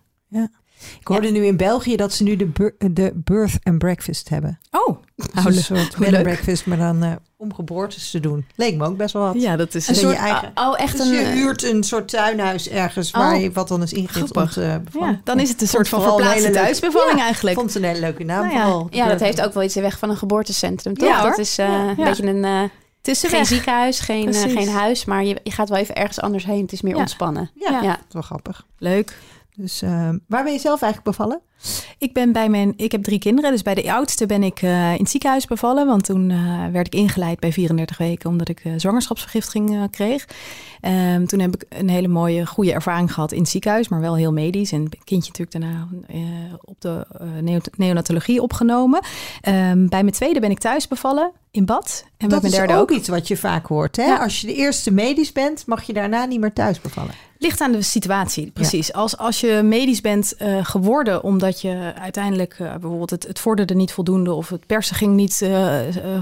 Ik 1.00 1.06
hoorde 1.06 1.30
nu 1.30 1.44
in 1.46 1.56
België 1.56 1.96
dat 1.96 2.12
ze 2.12 2.22
nu 2.22 2.36
de, 2.36 2.46
bur- 2.46 2.74
de 2.78 3.12
birth 3.14 3.58
and 3.62 3.78
breakfast 3.78 4.28
hebben. 4.28 4.58
Oh, 4.70 4.96
Dus 5.16 5.26
nou, 5.32 5.46
een 5.46 5.54
soort 5.62 5.96
bed 5.98 6.14
and 6.14 6.22
breakfast, 6.22 6.66
maar 6.66 6.78
dan 6.78 7.02
eh, 7.02 7.12
om 7.36 7.54
geboortes 7.54 8.10
te 8.10 8.20
doen. 8.20 8.46
Leek 8.56 8.76
me 8.76 8.86
ook 8.86 8.96
best 8.96 9.12
wel 9.12 9.22
wat. 9.22 9.42
Ja, 9.42 9.56
dat 9.56 9.74
is 9.74 9.88
Een 9.88 9.94
soort- 9.94 10.12
je 10.16 10.18
eigen- 10.20 10.50
Oh, 10.54 10.80
echt 10.80 10.96
Dus 10.96 11.06
een... 11.06 11.12
je 11.12 11.18
eh, 11.20 11.28
huurt 11.32 11.62
een 11.62 11.82
soort 11.84 12.08
tuinhuis 12.08 12.68
ergens 12.68 13.10
waar 13.10 13.34
Oh, 13.34 13.40
je 13.40 13.52
wat 13.52 13.68
dan 13.68 13.82
is 13.82 13.92
ingericht 13.92 14.30
grappig. 14.30 14.52
te 14.52 14.80
bevallen. 14.84 15.10
Ja, 15.12 15.20
dan 15.24 15.40
is 15.40 15.48
het 15.48 15.60
een 15.60 15.68
soort 15.68 15.88
van 15.88 16.02
verplaatste 16.02 16.50
thuisbevalling 16.50 17.18
Ja, 17.18 17.24
eigenlijk. 17.24 17.56
vond 17.58 17.72
ze 17.72 17.78
een 17.78 17.84
hele 17.84 18.00
leuke 18.00 18.24
naam 18.24 18.42
Nou 18.44 18.56
ja. 18.56 18.62
vooral. 18.64 18.86
Ja, 18.90 19.08
dat 19.08 19.20
heeft 19.20 19.40
ook 19.40 19.54
wel 19.54 19.62
iets 19.62 19.74
weg 19.74 19.98
van 19.98 20.10
een 20.10 20.16
geboortecentrum, 20.16 20.94
toch? 20.94 21.08
Ja, 21.08 21.20
hoor. 21.20 21.30
dat 21.30 21.38
is 21.38 21.58
eh, 21.58 21.66
Ja. 21.66 21.88
een 21.88 21.96
beetje 22.04 22.26
een... 22.26 22.44
eh, 22.44 22.62
geen 23.02 23.46
ziekenhuis, 23.46 24.00
geen, 24.00 24.34
eh, 24.34 24.40
geen 24.40 24.68
huis, 24.68 25.04
maar 25.04 25.24
je, 25.24 25.40
je 25.42 25.50
gaat 25.50 25.68
wel 25.68 25.78
even 25.78 25.94
ergens 25.94 26.20
anders 26.20 26.44
heen. 26.44 26.62
Het 26.62 26.72
is 26.72 26.82
meer 26.82 26.94
Ja. 26.94 27.00
ontspannen. 27.00 27.50
Ja, 27.54 27.70
Ja. 27.70 27.82
Ja. 27.82 27.88
dat 27.90 28.04
is 28.08 28.12
wel 28.12 28.22
grappig. 28.22 28.66
Leuk. 28.78 29.16
Dus 29.61 29.83
eh, 29.83 30.09
waar 30.27 30.44
ben 30.44 30.53
je 30.53 30.59
zelf 30.59 30.83
eigenlijk 30.83 31.16
bevallen? 31.16 31.40
Ik 31.99 32.12
ben 32.12 32.33
bij 32.33 32.49
mijn, 32.49 32.75
ik 32.77 32.92
heb 32.92 33.03
drie 33.03 33.18
kinderen, 33.18 33.51
dus 33.51 33.62
bij 33.62 33.75
de 33.75 33.92
oudste 33.92 34.27
ben 34.27 34.42
ik 34.42 34.62
eh, 34.62 34.92
in 34.92 34.99
het 35.01 35.11
ziekenhuis 35.11 35.47
bevallen, 35.47 35.87
want 35.87 36.05
toen 36.05 36.31
eh, 36.31 36.66
werd 36.73 36.87
ik 36.87 36.94
ingeleid 36.94 37.40
bij 37.40 37.53
34 37.53 37.99
weken 37.99 38.31
omdat 38.31 38.49
ik 38.49 38.61
eh, 38.64 38.73
zwangerschapsvergiftiging 38.77 39.90
kreeg. 39.90 40.27
Ehm, 40.81 41.25
toen 41.27 41.40
heb 41.40 41.55
ik 41.55 41.64
een 41.68 41.88
hele 41.88 42.09
mooie, 42.09 42.47
goede 42.47 42.73
ervaring 42.73 43.12
gehad 43.14 43.33
in 43.33 43.40
het 43.40 43.49
ziekenhuis, 43.49 43.88
maar 43.88 44.01
wel 44.01 44.16
heel 44.16 44.33
medisch. 44.33 44.73
En 44.73 44.88
kindje 45.05 45.33
natuurlijk 45.33 45.51
daarna 45.51 45.88
op 46.64 46.81
de 46.81 47.07
neo- 47.40 47.59
neonatologie 47.77 48.42
opgenomen. 48.42 49.01
Ehm, 49.40 49.87
bij 49.87 50.03
mijn 50.03 50.14
tweede 50.14 50.40
ben 50.40 50.51
ik 50.51 50.59
thuis 50.59 50.88
bevallen 50.88 51.33
in 51.51 51.64
bad 51.64 52.05
en 52.05 52.12
bij 52.18 52.29
dat 52.29 52.40
mijn 52.40 52.53
is 52.53 52.59
derde 52.59 52.75
ook 52.75 52.81
ook. 52.81 52.90
iets 52.90 53.09
wat 53.09 53.29
je 53.29 53.37
vaak 53.37 53.66
hoort. 53.66 53.97
Hè? 53.97 54.05
Ja. 54.05 54.16
Als 54.18 54.40
je 54.40 54.47
de 54.47 54.55
eerste 54.55 54.90
medisch 54.92 55.33
bent, 55.33 55.66
mag 55.66 55.83
je 55.83 55.92
daarna 55.92 56.25
niet 56.25 56.40
meer 56.40 56.53
thuis 56.53 56.81
bevallen. 56.81 57.14
Ligt 57.40 57.61
aan 57.61 57.72
de 57.72 57.83
situatie, 57.83 58.51
precies. 58.51 58.92
Als, 58.92 59.16
als 59.16 59.40
je 59.40 59.61
medisch 59.64 60.01
bent 60.01 60.37
eh, 60.37 60.64
geworden 60.64 61.22
omdat 61.22 61.61
je 61.61 61.92
uiteindelijk 61.98 62.53
eh, 62.59 62.70
bijvoorbeeld 62.70 63.11
het, 63.11 63.27
het 63.27 63.38
vorderde 63.38 63.74
niet 63.74 63.92
voldoende 63.92 64.33
of 64.33 64.48
het 64.48 64.66
persen 64.66 64.96
ging 64.96 65.14
niet 65.14 65.42
eh, 65.42 65.79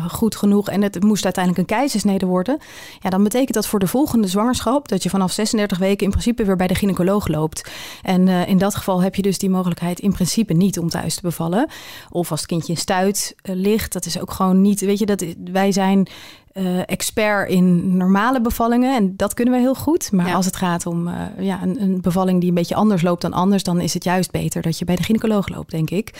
goed 0.09 0.37
genoeg 0.37 0.69
en 0.69 0.83
het 0.83 1.03
moest 1.03 1.25
uiteindelijk 1.25 1.63
een 1.63 1.77
keizersnede 1.77 2.27
worden, 2.27 2.59
ja, 3.01 3.11
dan 3.11 3.23
betekent 3.23 3.55
dat 3.55 3.67
voor 3.67 3.79
de 3.79 3.87
volgende 3.87 4.29
zwangerschap 4.29 4.89
dat 4.89 5.03
je 5.03 5.11
vanaf 5.11 5.33
36 5.33 5.79
weken 5.79 6.05
in 6.05 6.11
principe 6.11 6.45
weer 6.45 6.57
bij 6.57 6.67
de 6.67 6.75
gynaecoloog 6.75 7.29
loopt. 7.29 7.71
En 8.03 8.29
in 8.29 8.59
dat 8.59 8.75
geval 8.75 9.03
heb 9.03 9.15
je 9.15 9.23
dus 9.23 9.39
die 9.39 9.51
mogelijkheid 9.51 10.01
in 10.01 10.13
principe 10.13 10.53
niet 10.53 10.79
om 10.79 10.89
thuis 10.89 11.15
te 11.15 11.23
bevallen. 11.23 11.69
Of 12.11 12.31
als 12.31 12.41
het 12.41 12.49
kindje 12.49 12.73
in 12.73 12.79
stuit 12.79 13.35
ligt, 13.43 13.93
dat 13.93 14.07
is 14.07 14.21
ook 14.21 14.31
gewoon 14.31 14.61
niet, 14.61 14.81
weet 14.81 14.99
je, 14.99 15.07
dat, 15.07 15.25
wij 15.53 15.73
zijn 15.73 16.09
eh, 16.57 16.79
expert 16.87 17.51
in 17.51 17.97
normale 17.97 18.41
bevallingen. 18.41 18.97
En 18.97 19.17
dat 19.17 19.35
kunnen 19.35 19.55
we 19.55 19.61
heel 19.61 19.75
goed. 19.75 20.13
Maar 20.13 20.27
Ja. 20.27 20.35
als 20.35 20.47
het 20.47 20.57
gaat 20.57 20.87
om 20.87 21.09
eh, 21.09 21.15
ja, 21.39 21.63
een, 21.63 21.83
een 21.83 22.01
bevalling 22.01 22.41
die 22.41 22.49
een 22.49 22.55
beetje 22.55 22.75
anders 22.75 23.03
loopt 23.03 23.23
dan 23.23 23.33
anders, 23.33 23.63
dan 23.63 23.81
is 23.81 23.95
het 23.95 24.05
juist 24.05 24.31
beter 24.31 24.63
dat 24.63 24.79
je 24.79 24.85
bij 24.85 24.97
de 24.97 25.03
gynaecoloog 25.03 25.49
loopt, 25.49 25.71
denk 25.71 25.91
ik. 25.91 26.11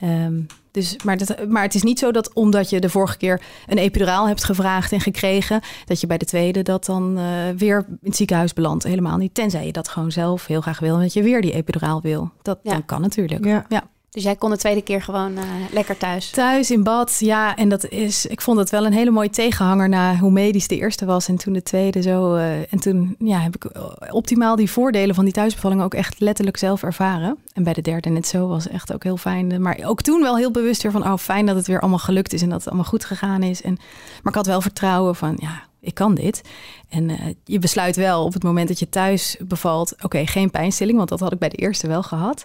Ehm, 0.00 0.40
dus, 0.70 0.96
maar, 1.04 1.16
dat, 1.16 1.48
maar 1.48 1.62
het 1.62 1.74
is 1.74 1.82
niet 1.82 1.98
zo 1.98 2.10
dat 2.12 2.32
omdat 2.32 2.70
je 2.70 2.80
de 2.80 2.88
vorige 2.88 3.16
keer 3.16 3.40
een 3.66 3.78
epiduraal 3.78 4.26
hebt 4.26 4.44
gevraagd 4.44 4.92
en 4.92 5.00
gekregen, 5.00 5.60
dat 5.84 6.00
je 6.00 6.06
bij 6.06 6.18
de 6.18 6.24
tweede 6.24 6.62
dat 6.62 6.84
dan 6.84 7.18
eh, 7.18 7.24
weer 7.56 7.84
in 7.88 7.98
het 8.02 8.16
ziekenhuis 8.16 8.52
belandt. 8.52 8.84
Helemaal 8.84 9.16
niet. 9.16 9.34
Tenzij 9.34 9.66
je 9.66 9.72
dat 9.72 9.88
gewoon 9.88 10.12
zelf 10.12 10.46
heel 10.46 10.60
graag 10.60 10.78
wil 10.78 10.94
en 10.94 11.00
dat 11.02 11.12
je 11.12 11.22
weer 11.22 11.40
die 11.42 11.52
epiduraal 11.52 12.00
wil. 12.00 12.30
Dat, 12.42 12.58
Ja. 12.62 12.72
dan 12.72 12.84
kan 12.84 13.00
natuurlijk. 13.00 13.44
Ja. 13.44 13.64
ja. 13.68 13.82
Dus 14.14 14.22
jij 14.22 14.36
kon 14.36 14.50
de 14.50 14.56
tweede 14.56 14.82
keer 14.82 15.02
gewoon 15.02 15.36
eh, 15.36 15.44
lekker 15.72 15.96
thuis. 15.96 16.30
Thuis 16.30 16.70
in 16.70 16.82
bad, 16.82 17.16
ja. 17.18 17.56
En 17.56 17.68
dat 17.68 17.88
is, 17.88 18.26
ik 18.26 18.40
vond 18.40 18.58
het 18.58 18.70
wel 18.70 18.86
een 18.86 18.92
hele 18.92 19.10
mooie 19.10 19.30
tegenhanger 19.30 19.88
na 19.88 20.16
hoe 20.16 20.30
medisch 20.30 20.68
de 20.68 20.76
eerste 20.76 21.04
was 21.04 21.28
en 21.28 21.36
toen 21.36 21.52
de 21.52 21.62
tweede 21.62 22.02
zo. 22.02 22.34
eh, 22.34 22.72
en 22.72 22.80
toen 22.80 23.16
ja, 23.18 23.38
heb 23.38 23.54
ik 23.54 23.70
optimaal 24.10 24.56
die 24.56 24.70
voordelen 24.70 25.14
van 25.14 25.24
die 25.24 25.32
thuisbevalling 25.32 25.82
ook 25.82 25.94
echt 25.94 26.20
letterlijk 26.20 26.56
zelf 26.56 26.82
ervaren. 26.82 27.38
En 27.52 27.62
bij 27.62 27.72
de 27.72 27.80
derde 27.80 28.08
net 28.08 28.26
zo 28.26 28.48
was 28.48 28.68
echt 28.68 28.92
ook 28.92 29.02
heel 29.02 29.16
fijn. 29.16 29.62
Maar 29.62 29.80
ook 29.84 30.02
toen 30.02 30.20
wel 30.20 30.36
heel 30.36 30.50
bewust 30.50 30.82
weer 30.82 30.92
van, 30.92 31.06
oh 31.06 31.16
fijn 31.16 31.46
dat 31.46 31.56
het 31.56 31.66
weer 31.66 31.80
allemaal 31.80 31.98
gelukt 31.98 32.32
is 32.32 32.42
en 32.42 32.48
dat 32.48 32.58
het 32.58 32.68
allemaal 32.68 32.88
goed 32.88 33.04
gegaan 33.04 33.42
is. 33.42 33.62
En, 33.62 33.76
maar 34.22 34.32
ik 34.32 34.34
had 34.34 34.46
wel 34.46 34.60
vertrouwen 34.60 35.14
van, 35.14 35.36
ja, 35.40 35.62
ik 35.80 35.94
kan 35.94 36.14
dit. 36.14 36.42
En 36.88 37.10
eh, 37.10 37.26
je 37.44 37.58
besluit 37.58 37.96
wel 37.96 38.24
op 38.24 38.32
het 38.32 38.42
moment 38.42 38.68
dat 38.68 38.78
je 38.78 38.88
thuis 38.88 39.36
bevalt, 39.40 39.94
oké, 40.02 40.26
geen 40.26 40.50
pijnstilling, 40.50 40.96
want 40.96 41.08
dat 41.08 41.20
had 41.20 41.32
ik 41.32 41.38
bij 41.38 41.48
de 41.48 41.56
eerste 41.56 41.86
wel 41.86 42.02
gehad. 42.02 42.44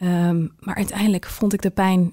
Ehm, 0.00 0.46
maar 0.58 0.74
uiteindelijk 0.74 1.26
vond 1.26 1.52
ik 1.52 1.62
de 1.62 1.70
pijn 1.70 2.12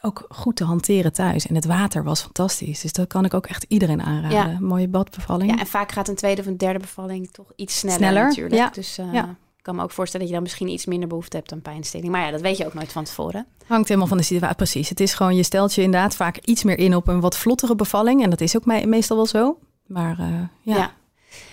ook 0.00 0.26
goed 0.28 0.56
te 0.56 0.64
hanteren 0.64 1.12
thuis. 1.12 1.46
En 1.46 1.54
het 1.54 1.64
water 1.64 2.04
was 2.04 2.20
fantastisch. 2.22 2.80
Dus 2.80 2.92
dat 2.92 3.06
kan 3.06 3.24
ik 3.24 3.34
ook 3.34 3.46
echt 3.46 3.64
iedereen 3.68 4.02
aanraden. 4.02 4.50
Ja. 4.50 4.56
Mooie 4.60 4.88
badbevalling. 4.88 5.50
Ja, 5.50 5.58
en 5.58 5.66
vaak 5.66 5.92
gaat 5.92 6.08
een 6.08 6.14
tweede 6.14 6.40
of 6.40 6.46
een 6.46 6.56
derde 6.56 6.78
bevalling 6.78 7.30
toch 7.30 7.52
iets 7.56 7.78
sneller, 7.78 7.98
Sneller, 7.98 8.22
natuurlijk. 8.26 8.54
ja. 8.54 8.70
Dus 8.70 8.98
eh, 8.98 9.12
Ja. 9.12 9.24
ik 9.56 9.62
kan 9.62 9.76
me 9.76 9.82
ook 9.82 9.90
voorstellen 9.90 10.20
dat 10.26 10.28
je 10.28 10.40
dan 10.40 10.42
misschien 10.42 10.68
iets 10.74 10.86
minder 10.86 11.08
behoefte 11.08 11.36
hebt 11.36 11.52
aan 11.52 11.62
pijnstilling. 11.62 12.12
Maar 12.12 12.24
ja, 12.24 12.30
dat 12.30 12.40
weet 12.40 12.56
je 12.56 12.66
ook 12.66 12.74
nooit 12.74 12.92
van 12.92 13.04
tevoren. 13.04 13.46
Hangt 13.66 13.88
helemaal 13.88 14.08
van 14.08 14.16
de 14.16 14.22
situatie. 14.22 14.56
Precies. 14.56 14.88
Het 14.88 15.00
is 15.00 15.14
gewoon, 15.14 15.36
je 15.36 15.42
stelt 15.42 15.74
je 15.74 15.82
inderdaad 15.82 16.16
vaak 16.16 16.36
iets 16.44 16.64
meer 16.64 16.78
in 16.78 16.94
op 16.94 17.08
een 17.08 17.20
wat 17.20 17.36
vlottere 17.36 17.74
bevalling. 17.74 18.22
En 18.22 18.30
dat 18.30 18.40
is 18.40 18.56
ook 18.56 18.64
me- 18.64 18.86
meestal 18.86 19.16
wel 19.16 19.26
zo. 19.26 19.58
Maar 19.86 20.18
eh, 20.18 20.28
ja. 20.62 20.76
Ja. 20.76 20.92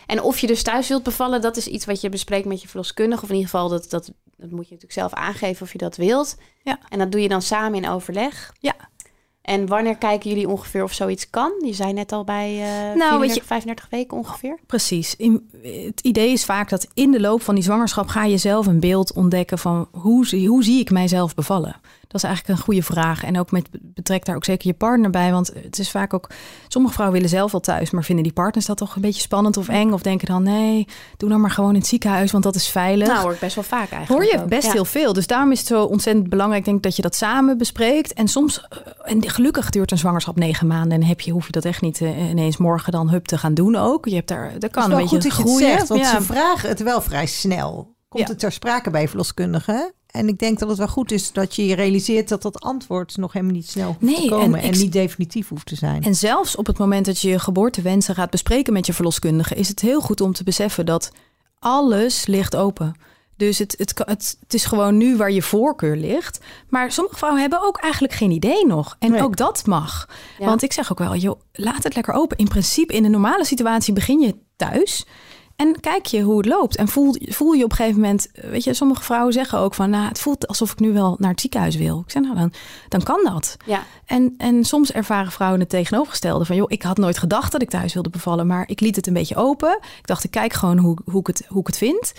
En 0.06 0.22
of 0.22 0.40
je 0.40 0.48
dus 0.48 0.64
thuis 0.64 0.88
wilt 0.88 1.04
bevallen, 1.04 1.42
dat 1.42 1.58
is 1.58 1.68
iets 1.68 1.86
wat 1.86 2.02
je 2.02 2.10
bespreekt 2.10 2.46
met 2.48 2.62
je 2.62 2.68
verloskundige. 2.68 3.24
Of 3.24 3.30
in 3.30 3.36
ieder 3.36 3.50
geval, 3.50 3.70
dat, 3.70 3.90
dat, 3.90 4.12
dat 4.38 4.50
moet 4.50 4.68
je 4.68 4.74
natuurlijk 4.74 4.92
zelf 4.92 5.14
aangeven 5.14 5.66
of 5.66 5.72
je 5.72 5.78
dat 5.78 5.96
wilt. 5.96 6.38
Ja. 6.64 6.80
En 6.90 7.00
dat 7.00 7.12
doe 7.12 7.22
je 7.22 7.28
dan 7.28 7.42
samen 7.42 7.84
in 7.84 7.90
overleg. 7.90 8.54
Ja. 8.60 8.74
En 9.42 9.68
wanneer 9.68 9.98
kijken 9.98 10.30
jullie 10.30 10.48
ongeveer 10.48 10.84
of 10.84 10.94
zoiets 10.94 11.30
kan? 11.30 11.52
Je 11.66 11.74
zei 11.74 11.94
net 11.94 12.12
al 12.12 12.24
bij 12.24 12.56
34, 12.56 13.20
weet 13.20 13.36
je- 13.36 13.44
35 13.44 13.88
weken 13.90 14.18
ongeveer. 14.18 14.60
Precies. 14.66 15.16
In, 15.16 15.50
het 15.62 16.02
idee 16.02 16.32
is 16.32 16.46
vaak 16.46 16.70
dat 16.70 16.88
in 16.94 17.12
de 17.12 17.20
loop 17.20 17.42
van 17.42 17.56
die 17.56 17.64
zwangerschap 17.64 18.08
ga 18.08 18.24
je 18.24 18.38
zelf 18.38 18.66
een 18.66 18.80
beeld 18.80 19.14
ontdekken 19.14 19.58
van 19.58 19.88
hoe, 19.92 20.46
hoe 20.48 20.64
zie 20.64 20.80
ik 20.80 20.92
mijzelf 20.92 21.36
bevallen. 21.36 21.76
Dat 22.16 22.24
is 22.24 22.30
eigenlijk 22.30 22.60
een 22.60 22.66
goede 22.66 22.84
vraag. 22.84 23.24
En 23.24 23.40
ook 23.40 23.52
met 23.52 23.68
betrek 23.82 24.26
daar 24.26 24.36
ook 24.36 24.46
zeker 24.46 24.68
je 24.68 24.74
partner 24.74 25.10
bij. 25.10 25.32
Want 25.32 25.52
het 25.64 25.80
is 25.80 25.92
vaak 25.92 26.14
ook. 26.14 26.30
Sommige 26.68 26.94
vrouwen 26.94 27.18
willen 27.18 27.36
zelf 27.36 27.52
wel 27.52 27.62
thuis, 27.62 27.92
maar 27.92 28.04
vinden 28.04 28.24
die 28.24 28.34
partners 28.34 28.66
dat 28.66 28.78
toch 28.78 28.96
een 28.96 29.02
beetje 29.02 29.22
spannend 29.22 29.58
of 29.58 29.68
eng? 29.70 29.92
Of 29.92 30.02
denken 30.02 30.28
dan 30.28 30.44
nee, 30.44 30.88
doe 31.18 31.30
dan 31.30 31.42
maar 31.42 31.52
gewoon 31.52 31.70
in 31.74 31.80
het 31.80 31.88
ziekenhuis, 31.88 32.32
want 32.32 32.44
dat 32.44 32.56
is 32.56 32.68
veilig. 32.68 33.08
Nou, 33.08 33.20
hoor 33.22 33.34
ik 33.34 33.40
best 33.40 33.56
wel 33.56 33.64
vaak 33.64 33.92
eigenlijk. 33.92 34.08
Hoor 34.08 34.34
je 34.34 34.44
ook. 34.44 34.50
best 34.50 34.66
Ja. 34.66 34.72
heel 34.72 34.86
veel. 34.86 35.14
Dus 35.14 35.28
daarom 35.28 35.52
is 35.52 35.60
het 35.60 35.68
zo 35.68 35.84
ontzettend 35.84 36.30
belangrijk, 36.30 36.66
denk 36.66 36.78
ik, 36.78 36.84
dat 36.84 36.96
je 36.96 37.02
dat 37.02 37.16
samen 37.16 37.58
bespreekt. 37.58 38.14
En 38.14 38.28
soms, 38.28 38.62
eh, 38.70 38.78
en 39.12 39.30
gelukkig 39.30 39.70
duurt 39.70 39.92
een 39.92 39.98
zwangerschap 39.98 40.36
negen 40.38 40.68
maanden. 40.68 41.02
En 41.02 41.08
heb 41.08 41.22
je, 41.22 41.32
hoef 41.32 41.46
je 41.46 41.52
dat 41.52 41.66
echt 41.66 41.82
niet 41.82 42.02
eh, 42.02 42.30
ineens 42.30 42.58
morgen 42.58 42.92
dan 42.92 43.10
hup 43.10 43.26
te 43.26 43.38
gaan 43.38 43.54
doen 43.54 43.76
ook. 43.76 44.06
Je 44.06 44.16
hebt 44.16 44.28
daar, 44.28 44.60
dat 44.60 44.72
kan 44.72 44.84
Het 44.84 44.84
is 44.84 44.84
een 44.84 44.90
wel 44.90 44.98
beetje 45.00 45.16
goed 45.16 45.24
dat 45.24 45.32
je 45.32 45.38
het 45.42 45.48
groeien. 45.50 45.78
zegt, 45.78 45.88
want 45.88 46.02
ja. 46.02 46.10
ze 46.10 46.22
vragen 46.22 46.70
het 46.70 46.84
wel 46.84 47.02
vrij 47.02 47.26
snel. 47.26 47.94
Komt 48.10 48.24
Ja. 48.24 48.30
het 48.30 48.40
ter 48.40 48.52
sprake 48.52 48.90
bij 48.90 49.08
verloskundigen? 49.08 49.94
En 50.16 50.28
ik 50.28 50.40
denk 50.40 50.60
dat 50.60 50.70
het 50.70 50.78
wel 50.78 50.88
goed 50.88 51.12
is 51.12 51.32
dat 51.32 51.56
je 51.56 51.66
je 51.66 51.76
realiseert 51.76 52.30
dat 52.30 52.42
dat 52.42 52.60
antwoord 52.60 53.18
nog 53.18 53.34
helemaal 53.34 53.56
niet 53.56 53.70
snel 53.70 53.88
hoeft 53.88 54.02
Nee, 54.02 54.16
te 54.16 54.22
en 54.22 54.30
komen. 54.30 54.62
En, 54.62 54.72
niet 54.72 54.92
definitief 54.92 55.50
hoeft 55.50 55.66
te 55.66 55.76
zijn. 55.76 56.04
En 56.04 56.16
zelfs 56.16 56.56
op 56.56 56.66
het 56.66 56.78
moment 56.78 57.06
dat 57.06 57.22
je 57.22 57.30
je 57.30 57.40
geboortewensen 57.40 58.16
gaat 58.16 58.30
bespreken 58.30 58.74
met 58.74 58.86
je 58.86 58.94
verloskundige, 58.94 59.56
is 59.56 59.68
het 59.68 59.80
heel 59.80 60.02
goed 60.02 60.22
om 60.22 60.34
te 60.34 60.44
beseffen 60.44 60.86
dat 60.86 61.12
alles 61.60 62.26
ligt 62.26 62.56
open. 62.56 62.96
Dus 63.38 63.58
het, 63.58 63.76
het, 63.78 64.02
het, 64.06 64.38
het 64.40 64.54
is 64.54 64.66
gewoon 64.66 64.98
nu 64.98 65.18
waar 65.18 65.32
je 65.32 65.42
voorkeur 65.42 65.96
ligt. 65.96 66.40
Maar 66.70 66.92
sommige 66.92 67.18
vrouwen 67.18 67.42
hebben 67.42 67.62
ook 67.62 67.78
eigenlijk 67.78 68.14
geen 68.14 68.32
idee 68.32 68.66
nog. 68.66 68.96
En 69.00 69.12
Nee. 69.12 69.24
ook 69.24 69.38
dat 69.38 69.66
mag. 69.66 70.10
Ja. 70.40 70.46
Want 70.46 70.64
ik 70.64 70.74
zeg 70.74 70.92
ook 70.92 71.00
wel, 71.00 71.16
joh, 71.16 71.40
laat 71.54 71.84
het 71.84 71.96
lekker 71.96 72.14
open. 72.14 72.38
In 72.38 72.48
principe, 72.48 72.94
in 72.94 73.06
een 73.06 73.12
normale 73.12 73.46
situatie 73.46 73.94
begin 73.94 74.20
je 74.20 74.36
thuis. 74.56 75.06
En 75.56 75.80
kijk 75.80 76.06
je 76.06 76.22
hoe 76.22 76.38
het 76.38 76.46
loopt. 76.46 76.76
En 76.76 76.88
voel, 76.88 77.16
voel 77.20 77.52
je 77.54 77.64
op 77.64 77.70
een 77.70 77.76
gegeven 77.76 78.02
moment... 78.02 78.28
Weet 78.34 78.64
je, 78.64 78.74
sommige 78.74 79.04
vrouwen 79.04 79.34
zeggen 79.34 79.60
ook 79.60 79.74
van... 79.74 79.90
Nou, 79.90 80.08
het 80.08 80.20
voelt 80.20 80.48
alsof 80.48 80.72
ik 80.72 80.80
nu 80.80 80.94
wel 80.94 81.16
naar 81.20 81.32
het 81.32 81.42
ziekenhuis 81.42 81.76
wil. 81.76 82.02
Ik 82.06 82.12
zeg, 82.12 82.24
nou, 82.24 82.36
dan, 82.36 82.54
dan 82.88 83.04
kan 83.04 83.20
dat. 83.24 83.58
Ja. 83.66 83.84
En, 84.06 84.34
en 84.38 84.64
soms 84.64 84.92
ervaren 84.92 85.32
vrouwen 85.32 85.60
het 85.60 85.70
tegenovergestelde. 85.70 86.46
Van 86.46 86.56
joh, 86.56 86.72
ik 86.72 86.82
had 86.82 86.98
nooit 86.98 87.18
gedacht 87.18 87.52
dat 87.52 87.62
ik 87.62 87.70
thuis 87.70 87.94
wilde 87.94 88.10
bevallen, 88.10 88.48
maar 88.48 88.64
ik 88.68 88.80
liet 88.80 88.96
het 88.96 89.08
een 89.08 89.14
beetje 89.14 89.36
open. 89.36 89.78
Ik 89.82 90.08
dacht, 90.08 90.24
ik 90.24 90.32
kijk 90.32 90.54
gewoon 90.54 90.78
hoe, 90.78 90.98
hoe, 91.06 91.20
ik, 91.20 91.28
het, 91.28 91.46
hoe 91.48 91.60
ik 91.60 91.68
het 91.68 91.78
vind. 91.78 92.14